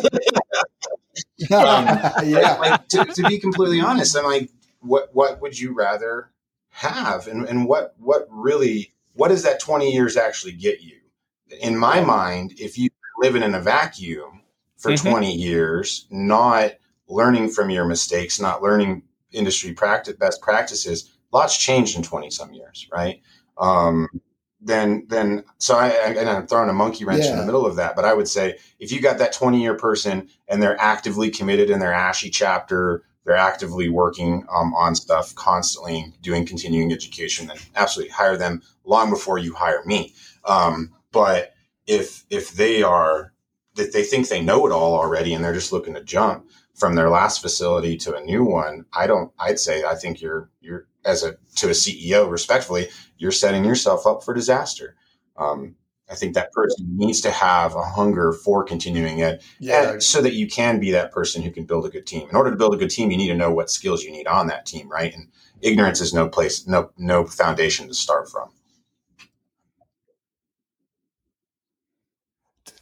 um, 1.53 1.87
yeah. 2.25 2.57
Like, 2.59 2.89
to, 2.89 3.05
to 3.05 3.23
be 3.25 3.39
completely 3.39 3.81
honest, 3.81 4.17
I'm 4.17 4.25
like, 4.25 4.51
what, 4.81 5.11
what 5.13 5.41
would 5.41 5.59
you 5.59 5.75
rather 5.75 6.31
have 6.79 7.27
and, 7.27 7.45
and 7.49 7.67
what 7.67 7.95
what 7.99 8.29
really 8.31 8.93
what 9.15 9.29
does 9.29 9.43
that 9.43 9.59
20 9.59 9.93
years 9.93 10.17
actually 10.17 10.53
get 10.53 10.81
you 10.81 10.97
in 11.61 11.77
my 11.77 12.01
mind 12.01 12.53
if 12.57 12.79
you 12.79 12.89
live 13.19 13.35
in 13.35 13.43
a 13.43 13.61
vacuum 13.61 14.43
for 14.77 14.93
mm-hmm. 14.93 15.09
20 15.09 15.35
years 15.35 16.07
not 16.11 16.73
learning 17.09 17.49
from 17.49 17.69
your 17.69 17.85
mistakes 17.85 18.41
not 18.41 18.63
learning 18.63 19.03
industry 19.33 19.73
practice 19.73 20.15
best 20.15 20.41
practices 20.41 21.19
lots 21.33 21.59
changed 21.59 21.97
in 21.97 22.03
20 22.05 22.31
some 22.31 22.53
years 22.53 22.87
right 22.93 23.23
um, 23.59 24.07
then 24.61 25.05
then 25.09 25.45
so 25.59 25.77
I 25.77 25.89
and 25.89 26.29
I'm 26.29 26.47
throwing 26.47 26.69
a 26.69 26.73
monkey 26.73 27.05
wrench 27.05 27.25
yeah. 27.25 27.33
in 27.33 27.39
the 27.39 27.45
middle 27.45 27.67
of 27.67 27.77
that. 27.77 27.95
But 27.95 28.05
I 28.05 28.15
would 28.15 28.29
say 28.29 28.59
if 28.79 28.91
you 28.91 29.01
got 29.01 29.19
that 29.19 29.33
20 29.33 29.61
year 29.61 29.75
person 29.75 30.29
and 30.49 30.63
they're 30.63 30.81
actively 30.81 31.31
committed 31.31 31.71
in 31.71 31.79
their 31.79 31.93
ASHE 31.93 32.31
chapter, 32.33 33.05
they're 33.25 33.37
actively 33.37 33.89
working 33.89 34.45
um, 34.55 34.75
on 34.75 34.95
stuff 34.95 35.35
constantly, 35.35 36.15
doing 36.23 36.47
continuing 36.47 36.93
education, 36.93 37.47
then 37.47 37.59
absolutely 37.77 38.13
hire 38.13 38.37
them 38.37 38.63
long 38.85 39.11
before 39.11 39.39
you 39.39 39.55
hire 39.55 39.83
me. 39.85 40.15
Um, 40.45 40.93
but 41.13 41.53
if 41.87 42.25
if 42.31 42.53
they 42.53 42.83
are 42.83 43.33
that 43.75 43.93
they 43.93 44.03
think 44.03 44.29
they 44.29 44.43
know 44.43 44.67
it 44.67 44.73
all 44.73 44.95
already 44.95 45.35
and 45.35 45.45
they're 45.45 45.53
just 45.53 45.73
looking 45.73 45.95
to 45.95 46.03
jump 46.03 46.49
from 46.75 46.95
their 46.95 47.11
last 47.11 47.43
facility 47.43 47.97
to 47.97 48.15
a 48.15 48.25
new 48.25 48.45
one, 48.45 48.85
I 48.93 49.07
don't. 49.07 49.33
I'd 49.39 49.59
say 49.59 49.85
I 49.85 49.95
think 49.95 50.21
you're 50.21 50.51
you're 50.61 50.87
as 51.05 51.23
a 51.23 51.37
to 51.57 51.69
a 51.69 51.73
CEO, 51.73 52.31
respectfully, 52.31 52.89
you're 53.17 53.33
setting 53.33 53.65
yourself 53.65 54.07
up 54.07 54.23
for 54.23 54.35
disaster. 54.35 54.97
Um, 55.37 55.77
I 56.11 56.15
think 56.15 56.35
that 56.35 56.53
person 56.53 56.87
needs 56.97 57.21
to 57.23 57.31
have 57.31 57.75
a 57.75 57.83
hunger 57.83 58.33
for 58.33 58.65
continuing 58.65 59.19
it 59.19 59.43
yeah. 59.59 59.99
so 59.99 60.23
that 60.23 60.35
you 60.35 60.47
can 60.47 60.81
be 60.81 60.91
that 60.93 61.13
person 61.13 61.43
who 61.43 61.51
can 61.51 61.65
build 61.65 61.85
a 61.85 61.91
good 61.91 62.07
team. 62.07 62.29
In 62.31 62.37
order 62.37 62.51
to 62.51 62.57
build 62.57 62.75
a 62.75 62.79
good 62.79 62.91
team, 62.91 63.11
you 63.11 63.19
need 63.19 63.29
to 63.29 63.35
know 63.35 63.51
what 63.51 63.71
skills 63.71 64.03
you 64.03 64.11
need 64.11 64.27
on 64.27 64.47
that 64.47 64.65
team, 64.65 64.89
right? 64.89 65.15
And 65.15 65.29
ignorance 65.61 66.01
is 66.01 66.15
no 66.15 66.29
place, 66.29 66.67
no, 66.67 66.91
no 66.97 67.27
foundation 67.27 67.89
to 67.89 67.95
start 67.95 68.31
from. 68.31 68.51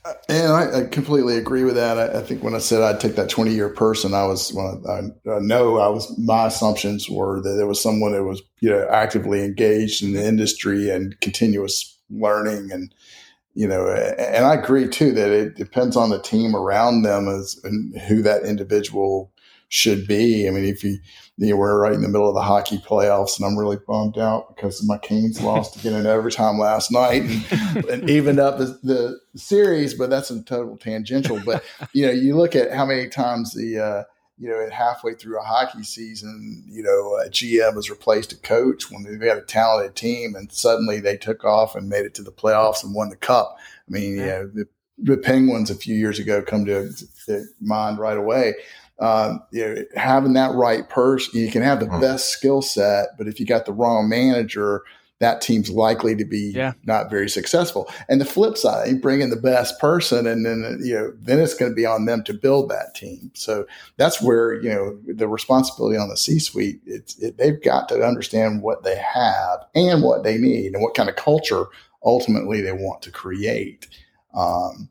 Uh, 0.05 0.13
and 0.29 0.53
I, 0.53 0.81
I 0.81 0.85
completely 0.85 1.37
agree 1.37 1.65
with 1.65 1.75
that. 1.75 1.99
I, 1.99 2.21
I, 2.21 2.23
think 2.23 2.45
when 2.45 2.55
I 2.55 2.59
said 2.59 2.81
I'd 2.81 3.01
take 3.01 3.17
that 3.17 3.29
20 3.29 3.53
year 3.53 3.69
person, 3.69 4.15
I 4.15 4.25
was, 4.25 4.53
when 4.53 4.85
I, 4.89 5.31
I, 5.31 5.39
know 5.41 5.79
I 5.79 5.89
was, 5.89 6.17
my 6.17 6.47
assumptions 6.47 7.11
were 7.11 7.43
that 7.43 7.55
there 7.55 7.67
was 7.67 7.83
someone 7.83 8.13
that 8.13 8.23
was, 8.23 8.41
you 8.61 8.71
know, 8.71 8.87
actively 8.89 9.43
engaged 9.43 10.05
in 10.05 10.13
the 10.13 10.25
industry 10.25 10.91
and 10.91 11.21
continuous 11.21 11.96
learning 12.11 12.73
and, 12.73 12.95
you 13.55 13.67
know, 13.67 13.89
and 13.89 14.45
I 14.45 14.55
agree 14.55 14.87
too 14.89 15.13
that 15.13 15.31
it 15.31 15.57
depends 15.57 15.97
on 15.97 16.11
the 16.11 16.21
team 16.21 16.55
around 16.55 17.03
them 17.03 17.27
as 17.29 17.59
and 17.65 17.99
who 18.03 18.23
that 18.23 18.45
individual 18.45 19.33
should 19.69 20.07
be. 20.07 20.47
I 20.47 20.51
mean, 20.51 20.65
if 20.65 20.85
you, 20.85 20.99
you 21.39 21.51
know, 21.51 21.57
we're 21.57 21.81
right 21.81 21.93
in 21.93 22.03
the 22.03 22.09
middle 22.09 22.29
of 22.29 22.35
the 22.35 22.43
hockey 22.43 22.79
playoffs, 22.79 23.39
and 23.39 23.47
I'm 23.47 23.59
really 23.59 23.79
bummed 23.87 24.19
out 24.19 24.55
because 24.55 24.87
my 24.87 24.99
Canes 24.99 25.41
lost 25.41 25.77
again 25.77 25.95
in 25.95 26.07
overtime 26.07 26.59
last 26.59 26.93
night 26.93 27.23
and, 27.23 27.85
and 27.91 28.11
evened 28.11 28.41
up 28.41 28.59
the, 28.59 28.79
the, 28.83 29.21
series. 29.37 29.93
But 29.95 30.09
that's 30.09 30.31
a 30.31 30.43
total 30.43 30.77
tangential. 30.77 31.41
But 31.45 31.63
you 31.93 32.07
know, 32.07 32.13
you 32.13 32.37
look 32.37 32.55
at 32.55 32.73
how 32.73 32.87
many 32.87 33.09
times 33.09 33.53
the 33.55 33.79
uh, 33.79 34.03
you 34.39 34.49
know, 34.49 34.61
at 34.61 34.73
halfway 34.73 35.15
through 35.15 35.39
a 35.39 35.45
hockey 35.45 35.83
season, 35.83 36.65
you 36.69 36.83
know, 36.83 37.17
a 37.25 37.31
GM 37.31 37.75
has 37.75 37.89
replaced 37.89 38.33
a 38.33 38.37
coach 38.37 38.91
when 38.91 39.03
they 39.03 39.29
had 39.29 39.39
a 39.39 39.43
talented 39.43 39.97
team 39.97 40.35
and 40.35 40.53
suddenly 40.53 41.01
they 41.01 41.17
took 41.17 41.45
off 41.45 41.75
and 41.75 41.89
made 41.89 42.05
it 42.05 42.15
to 42.15 42.23
the 42.23 42.33
playoffs 42.33 42.85
and 42.85 42.95
won 42.95 43.09
the 43.09 43.17
cup. 43.17 43.57
I 43.89 43.91
mean, 43.91 44.17
you 44.17 44.27
know, 44.27 44.47
the, 44.47 44.69
the 44.99 45.17
Penguins 45.17 45.71
a 45.71 45.75
few 45.75 45.95
years 45.95 46.19
ago 46.19 46.43
come 46.43 46.67
to, 46.67 46.91
to 47.27 47.45
mind 47.61 47.99
right 47.99 48.19
away. 48.19 48.55
Um, 48.99 49.43
you 49.53 49.67
know, 49.67 49.83
having 49.95 50.35
that 50.35 50.55
right 50.55 50.89
person, 50.89 51.41
you 51.41 51.51
can 51.51 51.63
have 51.63 51.81
the 51.81 51.87
hmm. 51.87 52.01
best 52.01 52.29
skill 52.29 52.63
set, 52.63 53.09
but 53.17 53.29
if 53.29 53.41
you 53.41 53.47
got 53.47 53.65
the 53.67 53.73
wrong 53.73 54.09
manager, 54.09 54.83
that 55.19 55.41
team's 55.41 55.71
likely 55.71 56.15
to 56.15 56.25
be 56.25 56.53
yeah. 56.55 56.75
not 56.85 57.11
very 57.11 57.29
successful. 57.29 57.91
And 58.09 58.21
the 58.21 58.27
flip 58.27 58.59
side, 58.59 58.89
you 58.89 58.99
bring 58.99 59.23
in 59.23 59.31
the 59.31 59.37
best 59.37 59.79
person, 59.81 60.27
and 60.27 60.45
then 60.45 60.79
you 60.83 60.95
know 60.95 61.13
then 61.19 61.41
it's 61.41 61.55
going 61.55 61.71
to 61.71 61.75
be 61.75 61.87
on 61.87 62.05
them 62.05 62.23
to 62.25 62.35
build 62.35 62.71
that 62.71 62.95
team. 62.95 63.31
So 63.35 63.67
that's 63.97 64.21
where 64.21 64.55
you 64.63 64.69
know 64.69 64.99
the 65.07 65.29
responsibility 65.29 65.97
on 65.97 66.09
the 66.09 66.17
C-suite. 66.17 66.81
It's 66.85 67.19
it, 67.19 67.39
they've 67.39 67.63
got 67.63 67.89
to 67.89 68.03
understand 68.03 68.63
what 68.63 68.85
they 68.85 68.97
have 68.97 69.61
and 69.75 70.03
what 70.03 70.23
they 70.23 70.37
need, 70.37 70.75
and 70.75 70.83
what 70.83 70.95
kind 70.95 71.09
of 71.09 71.17
culture 71.17 71.67
ultimately 72.05 72.61
they 72.61 72.73
want 72.73 73.03
to 73.03 73.11
create. 73.11 73.89
Um, 74.35 74.91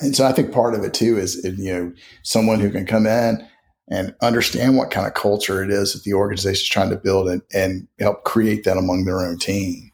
and 0.00 0.16
so 0.16 0.26
I 0.26 0.32
think 0.32 0.52
part 0.52 0.74
of 0.74 0.82
it 0.82 0.94
too 0.94 1.18
is 1.18 1.44
you 1.44 1.72
know 1.72 1.92
someone 2.22 2.60
who 2.60 2.70
can 2.70 2.86
come 2.86 3.06
in 3.06 3.46
and 3.92 4.14
understand 4.22 4.76
what 4.76 4.90
kind 4.90 5.06
of 5.06 5.14
culture 5.14 5.62
it 5.62 5.70
is 5.70 5.92
that 5.92 6.02
the 6.04 6.14
organization 6.14 6.62
is 6.62 6.68
trying 6.68 6.90
to 6.90 6.96
build 6.96 7.28
and, 7.28 7.42
and 7.52 7.86
help 7.98 8.24
create 8.24 8.64
that 8.64 8.78
among 8.78 9.04
their 9.04 9.20
own 9.20 9.38
team. 9.38 9.90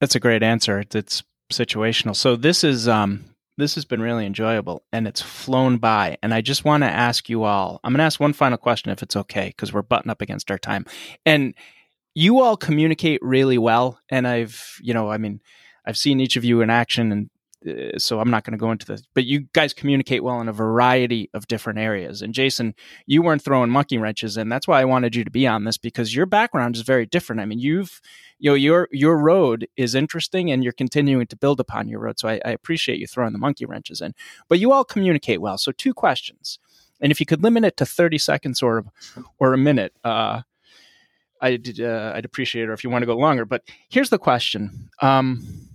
That's 0.00 0.14
a 0.14 0.20
great 0.20 0.42
answer. 0.42 0.82
It's 0.92 1.22
situational. 1.52 2.16
So 2.16 2.34
this 2.34 2.64
is 2.64 2.88
um 2.88 3.24
this 3.58 3.74
has 3.74 3.84
been 3.84 4.00
really 4.00 4.24
enjoyable 4.24 4.82
and 4.92 5.06
it's 5.06 5.20
flown 5.20 5.76
by. 5.76 6.16
And 6.22 6.32
I 6.32 6.40
just 6.40 6.64
want 6.64 6.82
to 6.82 6.88
ask 6.88 7.28
you 7.28 7.44
all. 7.44 7.80
I'm 7.84 7.92
going 7.92 7.98
to 7.98 8.04
ask 8.04 8.18
one 8.18 8.32
final 8.32 8.56
question 8.56 8.90
if 8.90 9.02
it's 9.02 9.14
okay 9.14 9.48
because 9.48 9.74
we're 9.74 9.82
butting 9.82 10.10
up 10.10 10.22
against 10.22 10.50
our 10.50 10.58
time. 10.58 10.86
And 11.26 11.54
you 12.14 12.40
all 12.40 12.56
communicate 12.56 13.20
really 13.22 13.58
well 13.58 14.00
and 14.08 14.26
I've, 14.26 14.78
you 14.80 14.94
know, 14.94 15.10
I 15.10 15.18
mean, 15.18 15.40
I've 15.86 15.98
seen 15.98 16.18
each 16.18 16.36
of 16.36 16.44
you 16.44 16.62
in 16.62 16.70
action 16.70 17.12
and 17.12 17.30
so 17.98 18.20
I'm 18.20 18.30
not 18.30 18.44
going 18.44 18.52
to 18.52 18.58
go 18.58 18.70
into 18.70 18.86
this, 18.86 19.02
but 19.14 19.24
you 19.24 19.46
guys 19.52 19.72
communicate 19.72 20.24
well 20.24 20.40
in 20.40 20.48
a 20.48 20.52
variety 20.52 21.30
of 21.34 21.46
different 21.46 21.78
areas. 21.78 22.22
And 22.22 22.34
Jason, 22.34 22.74
you 23.06 23.22
weren't 23.22 23.42
throwing 23.42 23.70
monkey 23.70 23.98
wrenches, 23.98 24.36
and 24.36 24.50
that's 24.50 24.66
why 24.66 24.80
I 24.80 24.84
wanted 24.84 25.14
you 25.14 25.24
to 25.24 25.30
be 25.30 25.46
on 25.46 25.64
this 25.64 25.78
because 25.78 26.14
your 26.14 26.26
background 26.26 26.76
is 26.76 26.82
very 26.82 27.06
different. 27.06 27.40
I 27.40 27.44
mean, 27.44 27.58
you've, 27.58 28.00
you 28.38 28.50
know, 28.50 28.54
your 28.54 28.88
your 28.90 29.16
road 29.16 29.68
is 29.76 29.94
interesting, 29.94 30.50
and 30.50 30.64
you're 30.64 30.72
continuing 30.72 31.26
to 31.28 31.36
build 31.36 31.60
upon 31.60 31.88
your 31.88 32.00
road. 32.00 32.18
So 32.18 32.28
I, 32.28 32.40
I 32.44 32.50
appreciate 32.50 32.98
you 32.98 33.06
throwing 33.06 33.32
the 33.32 33.38
monkey 33.38 33.64
wrenches 33.64 34.00
in. 34.00 34.14
But 34.48 34.58
you 34.58 34.72
all 34.72 34.84
communicate 34.84 35.40
well. 35.40 35.58
So 35.58 35.72
two 35.72 35.94
questions, 35.94 36.58
and 37.00 37.12
if 37.12 37.20
you 37.20 37.26
could 37.26 37.42
limit 37.42 37.64
it 37.64 37.76
to 37.78 37.86
30 37.86 38.18
seconds 38.18 38.62
or 38.62 38.84
or 39.38 39.54
a 39.54 39.58
minute. 39.58 39.92
Uh, 40.04 40.42
I'd, 41.44 41.80
uh, 41.80 42.12
I'd 42.14 42.24
appreciate 42.24 42.62
it, 42.62 42.68
or 42.68 42.72
if 42.72 42.84
you 42.84 42.90
want 42.90 43.02
to 43.02 43.06
go 43.06 43.16
longer. 43.16 43.44
But 43.44 43.64
here's 43.88 44.10
the 44.10 44.18
question. 44.18 44.90
Um, 45.00 45.71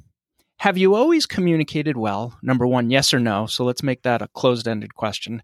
have 0.57 0.77
you 0.77 0.95
always 0.95 1.25
communicated 1.25 1.97
well? 1.97 2.37
Number 2.41 2.65
one, 2.65 2.89
yes 2.89 3.13
or 3.13 3.19
no. 3.19 3.45
So 3.45 3.63
let's 3.63 3.83
make 3.83 4.01
that 4.03 4.21
a 4.21 4.27
closed 4.29 4.67
ended 4.67 4.95
question. 4.95 5.43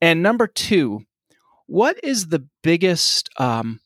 And 0.00 0.22
number 0.22 0.46
two, 0.46 1.02
what 1.66 1.98
is 2.02 2.28
the 2.28 2.46
biggest, 2.62 3.28
um, 3.38 3.80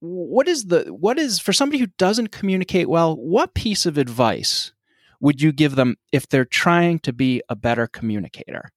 what 0.00 0.46
is 0.48 0.66
the, 0.66 0.84
what 0.92 1.18
is, 1.18 1.40
for 1.40 1.52
somebody 1.52 1.78
who 1.78 1.88
doesn't 1.98 2.30
communicate 2.30 2.88
well, 2.88 3.16
what 3.16 3.54
piece 3.54 3.84
of 3.84 3.98
advice 3.98 4.72
would 5.20 5.40
you 5.40 5.52
give 5.52 5.74
them 5.74 5.96
if 6.12 6.28
they're 6.28 6.44
trying 6.44 7.00
to 7.00 7.12
be 7.12 7.42
a 7.48 7.56
better 7.56 7.86
communicator? 7.86 8.70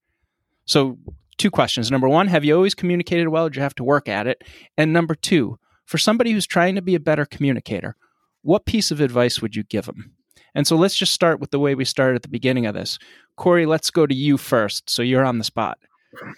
So, 0.64 0.98
two 1.38 1.50
questions. 1.50 1.90
Number 1.90 2.08
one, 2.08 2.28
have 2.28 2.44
you 2.44 2.54
always 2.54 2.74
communicated 2.74 3.28
well? 3.28 3.48
Did 3.48 3.56
you 3.56 3.62
have 3.62 3.74
to 3.76 3.84
work 3.84 4.08
at 4.08 4.26
it? 4.26 4.42
And 4.76 4.92
number 4.92 5.14
two, 5.14 5.58
for 5.84 5.98
somebody 5.98 6.32
who's 6.32 6.46
trying 6.46 6.74
to 6.74 6.82
be 6.82 6.94
a 6.94 7.00
better 7.00 7.24
communicator, 7.24 7.96
what 8.42 8.66
piece 8.66 8.90
of 8.90 9.00
advice 9.00 9.40
would 9.40 9.56
you 9.56 9.62
give 9.62 9.86
them? 9.86 10.12
And 10.54 10.66
so 10.66 10.76
let's 10.76 10.96
just 10.96 11.12
start 11.12 11.40
with 11.40 11.50
the 11.50 11.58
way 11.58 11.74
we 11.74 11.84
started 11.84 12.16
at 12.16 12.22
the 12.22 12.28
beginning 12.28 12.66
of 12.66 12.74
this. 12.74 12.98
Corey, 13.36 13.66
let's 13.66 13.90
go 13.90 14.06
to 14.06 14.14
you 14.14 14.36
first. 14.36 14.90
So 14.90 15.02
you're 15.02 15.24
on 15.24 15.38
the 15.38 15.44
spot. 15.44 15.78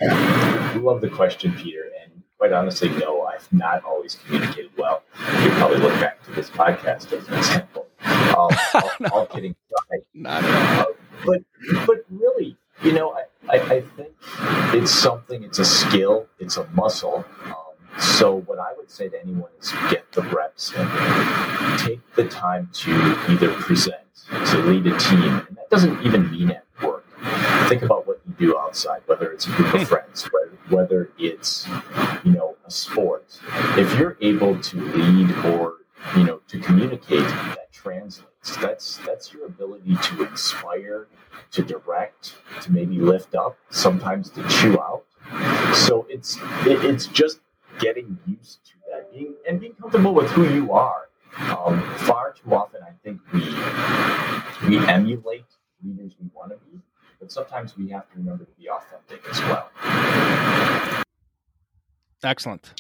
I 0.03 0.75
love 0.77 1.01
the 1.01 1.09
question, 1.09 1.53
Peter. 1.55 1.85
And 2.03 2.23
quite 2.39 2.53
honestly, 2.53 2.91
no, 2.91 3.23
I've 3.23 3.51
not 3.53 3.85
always 3.85 4.17
communicated 4.17 4.71
well. 4.77 5.03
You 5.43 5.51
probably 5.51 5.79
look 5.79 5.99
back 6.01 6.23
to 6.25 6.33
this 6.33 6.51
podcast 6.51 7.13
as 7.13 7.27
an 7.29 7.35
example. 7.35 7.87
Um, 8.05 8.35
all, 8.37 8.51
no. 9.01 9.09
all, 9.13 9.27
kidding 9.27 9.55
aside. 9.71 10.05
Not 10.15 10.45
at 10.45 10.81
uh, 10.81 10.93
but, 11.25 11.41
but 11.87 12.05
really, 12.11 12.57
you 12.83 12.93
know, 12.93 13.13
I, 13.13 13.23
I, 13.49 13.61
I, 13.61 13.81
think 13.81 14.11
it's 14.75 14.91
something, 14.91 15.43
it's 15.45 15.59
a 15.59 15.65
skill, 15.65 16.27
it's 16.39 16.57
a 16.57 16.67
muscle. 16.71 17.25
Um, 17.45 17.55
so 17.99 18.37
what 18.47 18.59
I 18.59 18.73
would 18.77 18.91
say 18.91 19.09
to 19.09 19.21
anyone 19.21 19.51
is 19.61 19.73
get 19.91 20.11
the 20.13 20.23
reps 20.23 20.73
in. 20.73 20.89
Take 21.79 22.01
the 22.15 22.29
time 22.29 22.71
to 22.75 22.91
either 23.29 23.53
present, 23.55 23.97
to 24.29 24.59
lead 24.59 24.87
a 24.87 24.99
team, 24.99 25.23
and 25.23 25.57
that 25.57 25.71
doesn't 25.71 26.03
even 26.03 26.31
mean 26.31 26.51
at 26.51 26.65
work. 26.83 27.05
Think 27.69 27.83
about 27.83 28.07
what 28.07 28.21
you 28.27 28.35
do 28.47 28.59
outside, 28.59 29.03
whether 29.07 29.31
it's 29.33 29.47
a 29.47 29.51
group 29.51 29.75
of 29.75 29.81
hmm. 29.81 29.87
friends, 29.87 30.29
whether 30.69 31.11
it's 31.19 31.69
you 32.25 32.33
know 32.33 32.57
a 32.65 32.71
sport. 32.71 33.39
If 33.77 33.99
you're 33.99 34.17
able 34.21 34.61
to 34.61 34.81
lead 34.81 35.33
or 35.45 35.77
you 36.17 36.25
know 36.25 36.41
to 36.49 36.59
communicate, 36.59 37.21
that 37.21 37.73
translates. 37.73 38.57
That's 38.61 38.99
that's 39.07 39.33
your 39.33 39.47
ability 39.47 39.97
to 39.97 40.25
inspire, 40.25 41.09
to 41.53 41.63
direct, 41.63 42.35
to 42.63 42.73
maybe 42.73 42.99
lift 42.99 43.35
up, 43.35 43.57
sometimes 43.71 44.31
to 44.31 44.49
chew 44.49 44.81
out. 44.81 45.05
So 45.75 46.07
it's 46.09 46.37
it, 46.67 46.85
it's 46.85 47.07
just 47.07 47.41
getting 47.79 48.19
used 48.27 48.65
to 48.67 48.73
that, 48.91 49.13
being 49.13 49.35
and 49.49 49.61
being 49.61 49.75
comfortable 49.75 50.15
with 50.15 50.31
who 50.31 50.49
you 50.49 50.73
are. 50.73 51.09
Um, 51.39 51.81
far 51.99 52.35
too 52.35 52.55
often, 52.55 52.83
I 52.83 52.93
think 53.03 53.21
we 53.33 53.41
we 54.69 54.87
emulate 54.87 55.47
leaders 55.83 56.13
we 56.21 56.29
want 56.35 56.51
to 56.51 56.59
be, 56.71 56.79
but 57.19 57.33
sometimes 57.33 57.77
we 57.77 57.89
have 57.91 58.11
to 58.11 58.19
remember 58.19 58.45
to 58.45 58.53
be 58.53 58.69
authentic 58.69 59.27
as 59.31 59.41
well. 59.41 59.71
Excellent. 62.23 62.75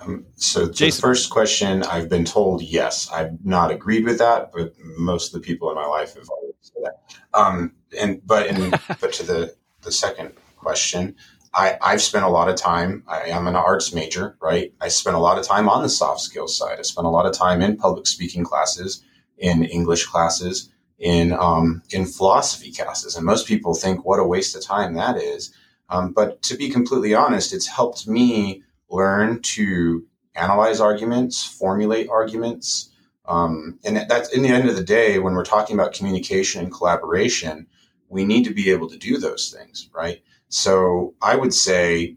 Um, 0.00 0.26
so 0.36 0.66
the 0.66 0.90
first 0.90 1.30
question, 1.30 1.82
I've 1.84 2.08
been 2.08 2.24
told 2.24 2.62
yes. 2.62 3.08
I've 3.10 3.42
not 3.44 3.70
agreed 3.70 4.04
with 4.04 4.18
that, 4.18 4.50
but 4.52 4.74
most 4.98 5.34
of 5.34 5.40
the 5.40 5.46
people 5.46 5.70
in 5.70 5.76
my 5.76 5.86
life 5.86 6.14
have 6.14 6.28
always 6.28 6.54
said 6.60 6.82
that. 6.84 7.38
Um, 7.38 7.72
and 7.98 8.20
but 8.26 8.46
in, 8.46 8.70
but 9.00 9.12
to 9.14 9.22
the 9.22 9.54
the 9.82 9.92
second 9.92 10.32
question, 10.56 11.14
I, 11.56 11.78
I've 11.80 12.02
spent 12.02 12.26
a 12.26 12.28
lot 12.28 12.50
of 12.50 12.56
time. 12.56 13.02
I 13.08 13.30
am 13.30 13.46
an 13.46 13.56
arts 13.56 13.94
major, 13.94 14.36
right? 14.42 14.74
I 14.78 14.88
spent 14.88 15.16
a 15.16 15.20
lot 15.20 15.38
of 15.38 15.46
time 15.46 15.70
on 15.70 15.82
the 15.82 15.88
soft 15.88 16.20
skills 16.20 16.56
side. 16.56 16.78
I 16.78 16.82
spent 16.82 17.06
a 17.06 17.10
lot 17.10 17.24
of 17.24 17.32
time 17.32 17.62
in 17.62 17.78
public 17.78 18.06
speaking 18.06 18.44
classes, 18.44 19.02
in 19.38 19.64
English 19.64 20.04
classes, 20.04 20.70
in 20.98 21.32
um, 21.32 21.82
in 21.90 22.04
philosophy 22.04 22.72
classes, 22.72 23.16
and 23.16 23.24
most 23.24 23.46
people 23.46 23.74
think 23.74 24.04
what 24.04 24.20
a 24.20 24.24
waste 24.24 24.54
of 24.54 24.62
time 24.62 24.94
that 24.94 25.16
is. 25.16 25.52
Um, 25.88 26.12
but 26.12 26.42
to 26.42 26.56
be 26.56 26.68
completely 26.68 27.14
honest, 27.14 27.54
it's 27.54 27.66
helped 27.66 28.06
me 28.06 28.62
learn 28.90 29.40
to 29.40 30.04
analyze 30.34 30.78
arguments, 30.78 31.42
formulate 31.42 32.08
arguments, 32.10 32.90
um, 33.24 33.78
and 33.82 34.04
that's 34.08 34.28
in 34.28 34.42
the 34.42 34.50
end 34.50 34.68
of 34.68 34.76
the 34.76 34.84
day 34.84 35.18
when 35.18 35.32
we're 35.32 35.44
talking 35.44 35.74
about 35.74 35.94
communication 35.94 36.62
and 36.62 36.72
collaboration, 36.72 37.66
we 38.10 38.26
need 38.26 38.44
to 38.44 38.52
be 38.52 38.70
able 38.70 38.90
to 38.90 38.98
do 38.98 39.16
those 39.16 39.50
things, 39.50 39.88
right? 39.94 40.20
So 40.48 41.14
I 41.20 41.36
would 41.36 41.54
say 41.54 42.16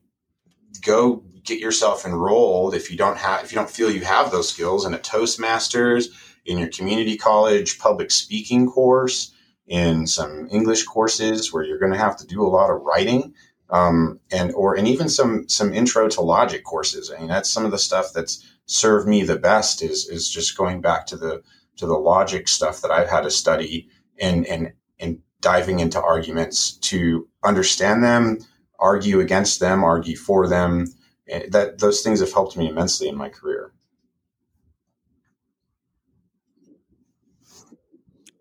go 0.86 1.24
get 1.44 1.60
yourself 1.60 2.06
enrolled 2.06 2.76
if 2.76 2.92
you 2.92 2.98
don't 2.98 3.18
have 3.18 3.44
if 3.44 3.52
you 3.52 3.56
don't 3.56 3.70
feel 3.70 3.90
you 3.90 4.06
have 4.06 4.32
those 4.32 4.50
skills 4.50 4.86
in 4.86 4.94
a 4.94 5.00
Toastmasters, 5.00 6.08
in 6.46 6.58
your 6.58 6.70
community 6.70 7.18
college 7.18 7.80
public 7.80 8.12
speaking 8.12 8.70
course, 8.70 9.34
in 9.68 10.08
some 10.08 10.48
English 10.52 10.84
courses 10.84 11.54
where 11.54 11.64
you're 11.64 11.80
going 11.80 11.92
to 11.92 11.98
have 11.98 12.18
to 12.18 12.28
do 12.28 12.42
a 12.42 12.50
lot 12.50 12.70
of 12.70 12.82
writing. 12.82 13.34
Um, 13.72 14.20
and 14.32 14.52
or 14.54 14.76
and 14.76 14.88
even 14.88 15.10
some 15.10 15.48
some 15.48 15.74
intro 15.74 16.08
to 16.10 16.22
logic 16.22 16.64
courses. 16.64 17.12
I 17.12 17.20
mean, 17.20 17.28
that's 17.28 17.50
some 17.50 17.66
of 17.66 17.72
the 17.72 17.78
stuff 17.78 18.12
that's 18.14 18.44
served 18.66 19.08
me 19.08 19.24
the 19.24 19.38
best 19.38 19.84
is 19.84 20.08
is 20.10 20.28
just 20.28 20.58
going 20.58 20.82
back 20.82 21.06
to 21.08 21.18
the 21.18 21.44
to 21.78 21.86
the 21.86 21.98
logic 21.98 22.48
stuff 22.48 22.82
that 22.82 22.92
I've 22.92 23.10
had 23.10 23.22
to 23.22 23.32
study 23.32 23.90
and 24.20 24.46
and 24.48 24.74
and 25.00 25.20
diving 25.42 25.80
into 25.80 26.02
arguments 26.02 26.72
to 26.74 27.28
understand 27.44 28.04
them, 28.04 28.40
argue 28.80 29.20
against 29.20 29.60
them, 29.60 29.84
argue 29.84 30.18
for 30.18 30.48
them. 30.48 30.88
Eh, 31.28 31.48
that 31.50 31.80
those 31.80 32.02
things 32.02 32.20
have 32.20 32.34
helped 32.34 32.58
me 32.58 32.68
immensely 32.68 33.08
in 33.08 33.16
my 33.16 33.30
career. 33.30 33.72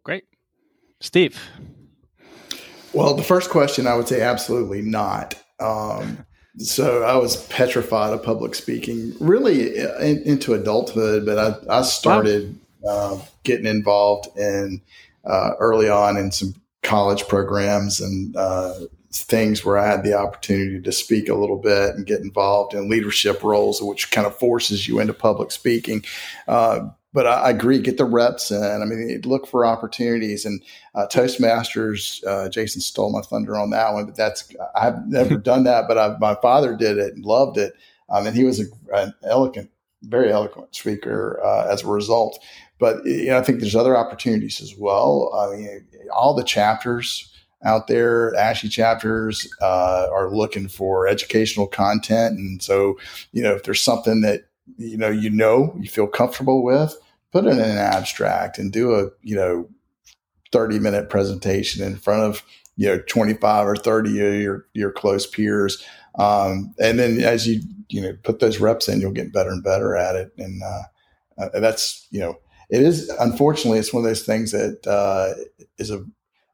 Great, 0.03 0.25
Steve. 1.01 1.39
Well, 2.93 3.15
the 3.15 3.23
first 3.23 3.51
question 3.51 3.87
I 3.87 3.95
would 3.95 4.09
say 4.09 4.23
absolutely 4.23 4.81
not. 4.81 5.35
Um, 5.61 6.27
so 6.59 7.03
I 7.03 7.17
was 7.17 7.47
petrified 7.47 8.13
of 8.13 8.23
public 8.23 8.55
speaking, 8.55 9.15
really 9.21 9.79
in, 9.79 10.23
into 10.23 10.55
adulthood. 10.55 11.27
But 11.27 11.39
I, 11.39 11.79
I 11.79 11.83
started 11.83 12.59
uh, 12.87 13.19
getting 13.45 13.67
involved 13.67 14.37
in 14.37 14.81
uh, 15.25 15.53
early 15.61 15.89
on 15.89 16.17
in 16.17 16.33
some 16.33 16.55
college 16.83 17.27
programs 17.29 18.01
and 18.01 18.37
uh, 18.37 18.75
things 19.13 19.65
where 19.65 19.79
I 19.79 19.87
had 19.87 20.05
the 20.05 20.15
opportunity 20.15 20.81
to 20.81 20.93
speak 20.93 21.29
a 21.29 21.35
little 21.35 21.59
bit 21.59 21.95
and 21.95 22.07
get 22.07 22.21
involved 22.21 22.75
in 22.75 22.89
leadership 22.89 23.43
roles, 23.43 23.83
which 23.83 24.11
kind 24.11 24.27
of 24.27 24.37
forces 24.37 24.87
you 24.87 25.01
into 25.01 25.15
public 25.15 25.51
speaking. 25.51 26.05
Uh, 26.47 26.89
but 27.15 27.27
I, 27.27 27.35
I, 27.35 27.51
agree, 27.51 27.79
get 27.79 27.97
the 27.97 28.05
reps 28.05 28.51
in. 28.51 28.83
I 28.83 28.85
mean, 28.85 29.21
look 29.25 29.47
for 29.47 29.65
opportunities. 29.65 30.45
And 30.45 30.63
uh, 30.95 31.07
Toastmasters, 31.07 32.25
uh, 32.27 32.49
Jason 32.51 32.81
stole 32.81 33.11
my 33.11 33.23
thunder 33.23 33.57
on 33.57 33.71
that 33.71 33.95
one, 33.95 34.07
but 34.07 34.17
that's 34.17 34.53
I've 34.75 35.07
never 35.07 35.37
done 35.39 35.65
that, 35.65 35.89
but 35.89 35.97
I, 35.97 36.17
my 36.19 36.35
father 36.37 36.77
did 36.77 36.99
it 36.99 37.15
and 37.15 37.25
loved 37.25 37.57
it. 37.57 37.75
Um, 38.11 38.27
and 38.27 38.37
he 38.37 38.45
was 38.45 38.61
a, 38.61 38.65
an 38.95 39.15
eloquent, 39.23 39.71
very 40.03 40.31
eloquent 40.31 40.75
speaker 40.75 41.41
uh, 41.45 41.67
as 41.71 41.83
a 41.83 41.89
result. 41.89 42.39
But 42.79 43.05
you 43.05 43.27
know, 43.27 43.39
I 43.39 43.43
think 43.43 43.61
there's 43.61 43.77
other 43.77 43.97
opportunities 43.97 44.61
as 44.61 44.75
well. 44.77 45.33
I 45.35 45.57
mean, 45.57 45.87
all 46.13 46.35
the 46.35 46.45
chapters 46.45 47.33
out 47.65 47.89
there, 47.89 48.33
ASHE 48.35 48.71
chapters, 48.71 49.49
uh, 49.61 50.07
are 50.13 50.31
looking 50.31 50.69
for 50.69 51.09
educational 51.09 51.67
content, 51.67 52.39
and 52.39 52.63
so 52.63 52.99
you 53.33 53.43
know, 53.43 53.55
if 53.55 53.65
there's 53.65 53.81
something 53.81 54.21
that 54.21 54.49
you 54.77 54.97
know 54.97 55.09
you 55.09 55.31
know 55.31 55.75
you 55.81 55.89
feel 55.89 56.07
comfortable 56.07 56.63
with, 56.63 56.97
put 57.33 57.47
it 57.47 57.51
in 57.51 57.61
an 57.61 57.79
abstract 57.79 58.59
and 58.59 58.73
do 58.73 58.95
a 58.95 59.09
you 59.23 59.35
know 59.35 59.69
30 60.53 60.79
minute 60.79 61.11
presentation 61.11 61.85
in 61.85 61.97
front 61.97 62.23
of 62.23 62.43
you 62.77 62.87
know 62.87 63.01
25 63.09 63.67
or 63.67 63.77
30 63.77 64.11
of 64.11 64.35
your 64.41 64.67
your 64.73 64.93
close 64.93 65.27
peers 65.27 65.85
um, 66.17 66.75
and 66.81 66.99
then 66.99 67.21
as 67.21 67.47
you 67.47 67.61
you 67.89 68.01
know 68.01 68.13
put 68.23 68.41
those 68.41 68.61
reps 68.61 68.89
in 68.89 69.01
you'll 69.01 69.13
get 69.13 69.33
better 69.33 69.51
and 69.51 69.65
better 69.65 69.97
at 69.97 70.17
it 70.17 70.33
and 70.39 70.63
uh, 70.63 70.83
uh, 71.39 71.61
that's 71.61 72.07
you 72.11 72.21
know 72.21 72.39
it 72.71 72.83
is 72.83 73.09
unfortunately 73.21 73.79
it's 73.79 73.93
one 73.93 74.05
of 74.05 74.09
those 74.09 74.25
things 74.25 74.53
that 74.53 74.87
uh, 74.87 75.35
is 75.79 75.91
a, 75.91 76.05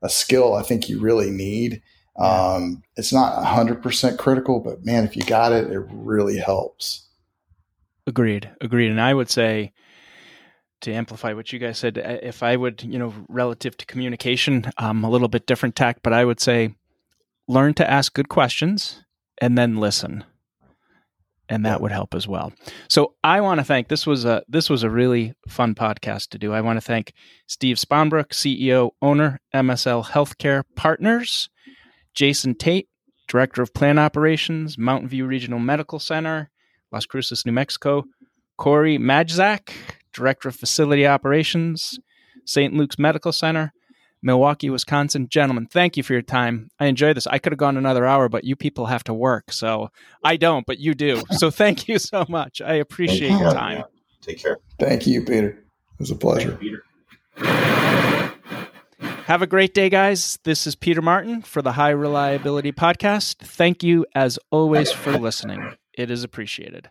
a 0.02 0.08
skill 0.08 0.54
I 0.54 0.62
think 0.62 0.88
you 0.88 1.00
really 1.00 1.30
need. 1.30 1.82
Um, 2.16 2.84
it's 2.96 3.12
not 3.12 3.44
hundred 3.44 3.82
percent 3.82 4.20
critical, 4.20 4.60
but 4.60 4.84
man, 4.84 5.04
if 5.04 5.16
you 5.16 5.22
got 5.22 5.52
it, 5.52 5.70
it 5.72 5.82
really 5.90 6.38
helps. 6.38 7.08
Agreed, 8.06 8.50
agreed. 8.60 8.90
And 8.90 9.00
I 9.00 9.14
would 9.14 9.30
say 9.30 9.72
to 10.82 10.92
amplify 10.92 11.32
what 11.32 11.52
you 11.52 11.58
guys 11.58 11.78
said, 11.78 11.98
if 12.22 12.42
I 12.42 12.54
would, 12.54 12.82
you 12.84 12.98
know, 12.98 13.12
relative 13.28 13.76
to 13.78 13.86
communication, 13.86 14.70
um, 14.78 15.02
a 15.02 15.10
little 15.10 15.28
bit 15.28 15.46
different 15.46 15.74
tack, 15.74 16.02
but 16.02 16.12
I 16.12 16.24
would 16.24 16.38
say 16.38 16.74
learn 17.48 17.74
to 17.74 17.90
ask 17.90 18.14
good 18.14 18.28
questions 18.28 19.02
and 19.40 19.56
then 19.56 19.76
listen 19.76 20.24
and 21.48 21.66
that 21.66 21.80
would 21.80 21.92
help 21.92 22.14
as 22.14 22.26
well. 22.26 22.52
So 22.88 23.14
I 23.22 23.40
want 23.40 23.60
to 23.60 23.64
thank 23.64 23.88
this 23.88 24.06
was 24.06 24.24
a 24.24 24.42
this 24.48 24.70
was 24.70 24.82
a 24.82 24.90
really 24.90 25.34
fun 25.48 25.74
podcast 25.74 26.28
to 26.30 26.38
do. 26.38 26.52
I 26.52 26.60
want 26.60 26.76
to 26.76 26.80
thank 26.80 27.12
Steve 27.46 27.76
Spaanbroek, 27.76 28.28
CEO, 28.28 28.90
owner, 29.02 29.40
MSL 29.54 30.06
Healthcare 30.06 30.62
Partners, 30.74 31.48
Jason 32.14 32.54
Tate, 32.54 32.88
Director 33.28 33.62
of 33.62 33.74
Plant 33.74 33.98
Operations, 33.98 34.78
Mountain 34.78 35.08
View 35.08 35.26
Regional 35.26 35.58
Medical 35.58 35.98
Center, 35.98 36.50
Las 36.92 37.06
Cruces, 37.06 37.44
New 37.44 37.52
Mexico, 37.52 38.04
Corey 38.56 38.98
Majzak, 38.98 39.70
Director 40.12 40.48
of 40.48 40.56
Facility 40.56 41.06
Operations, 41.06 41.98
St. 42.46 42.72
Luke's 42.72 42.98
Medical 42.98 43.32
Center, 43.32 43.72
Milwaukee, 44.24 44.70
Wisconsin. 44.70 45.28
Gentlemen, 45.28 45.66
thank 45.66 45.96
you 45.96 46.02
for 46.02 46.14
your 46.14 46.22
time. 46.22 46.70
I 46.80 46.86
enjoy 46.86 47.12
this. 47.12 47.26
I 47.26 47.38
could 47.38 47.52
have 47.52 47.58
gone 47.58 47.76
another 47.76 48.06
hour, 48.06 48.28
but 48.30 48.44
you 48.44 48.56
people 48.56 48.86
have 48.86 49.04
to 49.04 49.14
work. 49.14 49.52
So 49.52 49.90
I 50.24 50.36
don't, 50.36 50.66
but 50.66 50.78
you 50.78 50.94
do. 50.94 51.22
So 51.32 51.50
thank 51.52 51.86
you 51.86 51.98
so 51.98 52.24
much. 52.28 52.60
I 52.60 52.74
appreciate 52.74 53.30
you. 53.30 53.38
your 53.38 53.52
time. 53.52 53.84
Take 54.22 54.38
care. 54.38 54.58
Thank 54.78 55.06
you, 55.06 55.20
Peter. 55.20 55.50
It 55.50 56.00
was 56.00 56.10
a 56.10 56.16
pleasure. 56.16 56.58
You, 56.60 56.80
Peter. 57.36 58.32
Have 59.26 59.42
a 59.42 59.46
great 59.46 59.74
day, 59.74 59.90
guys. 59.90 60.38
This 60.44 60.66
is 60.66 60.74
Peter 60.74 61.02
Martin 61.02 61.42
for 61.42 61.62
the 61.62 61.72
High 61.72 61.90
Reliability 61.90 62.72
Podcast. 62.72 63.36
Thank 63.36 63.82
you, 63.82 64.06
as 64.14 64.38
always, 64.50 64.90
for 64.90 65.18
listening. 65.18 65.76
It 65.92 66.10
is 66.10 66.24
appreciated. 66.24 66.90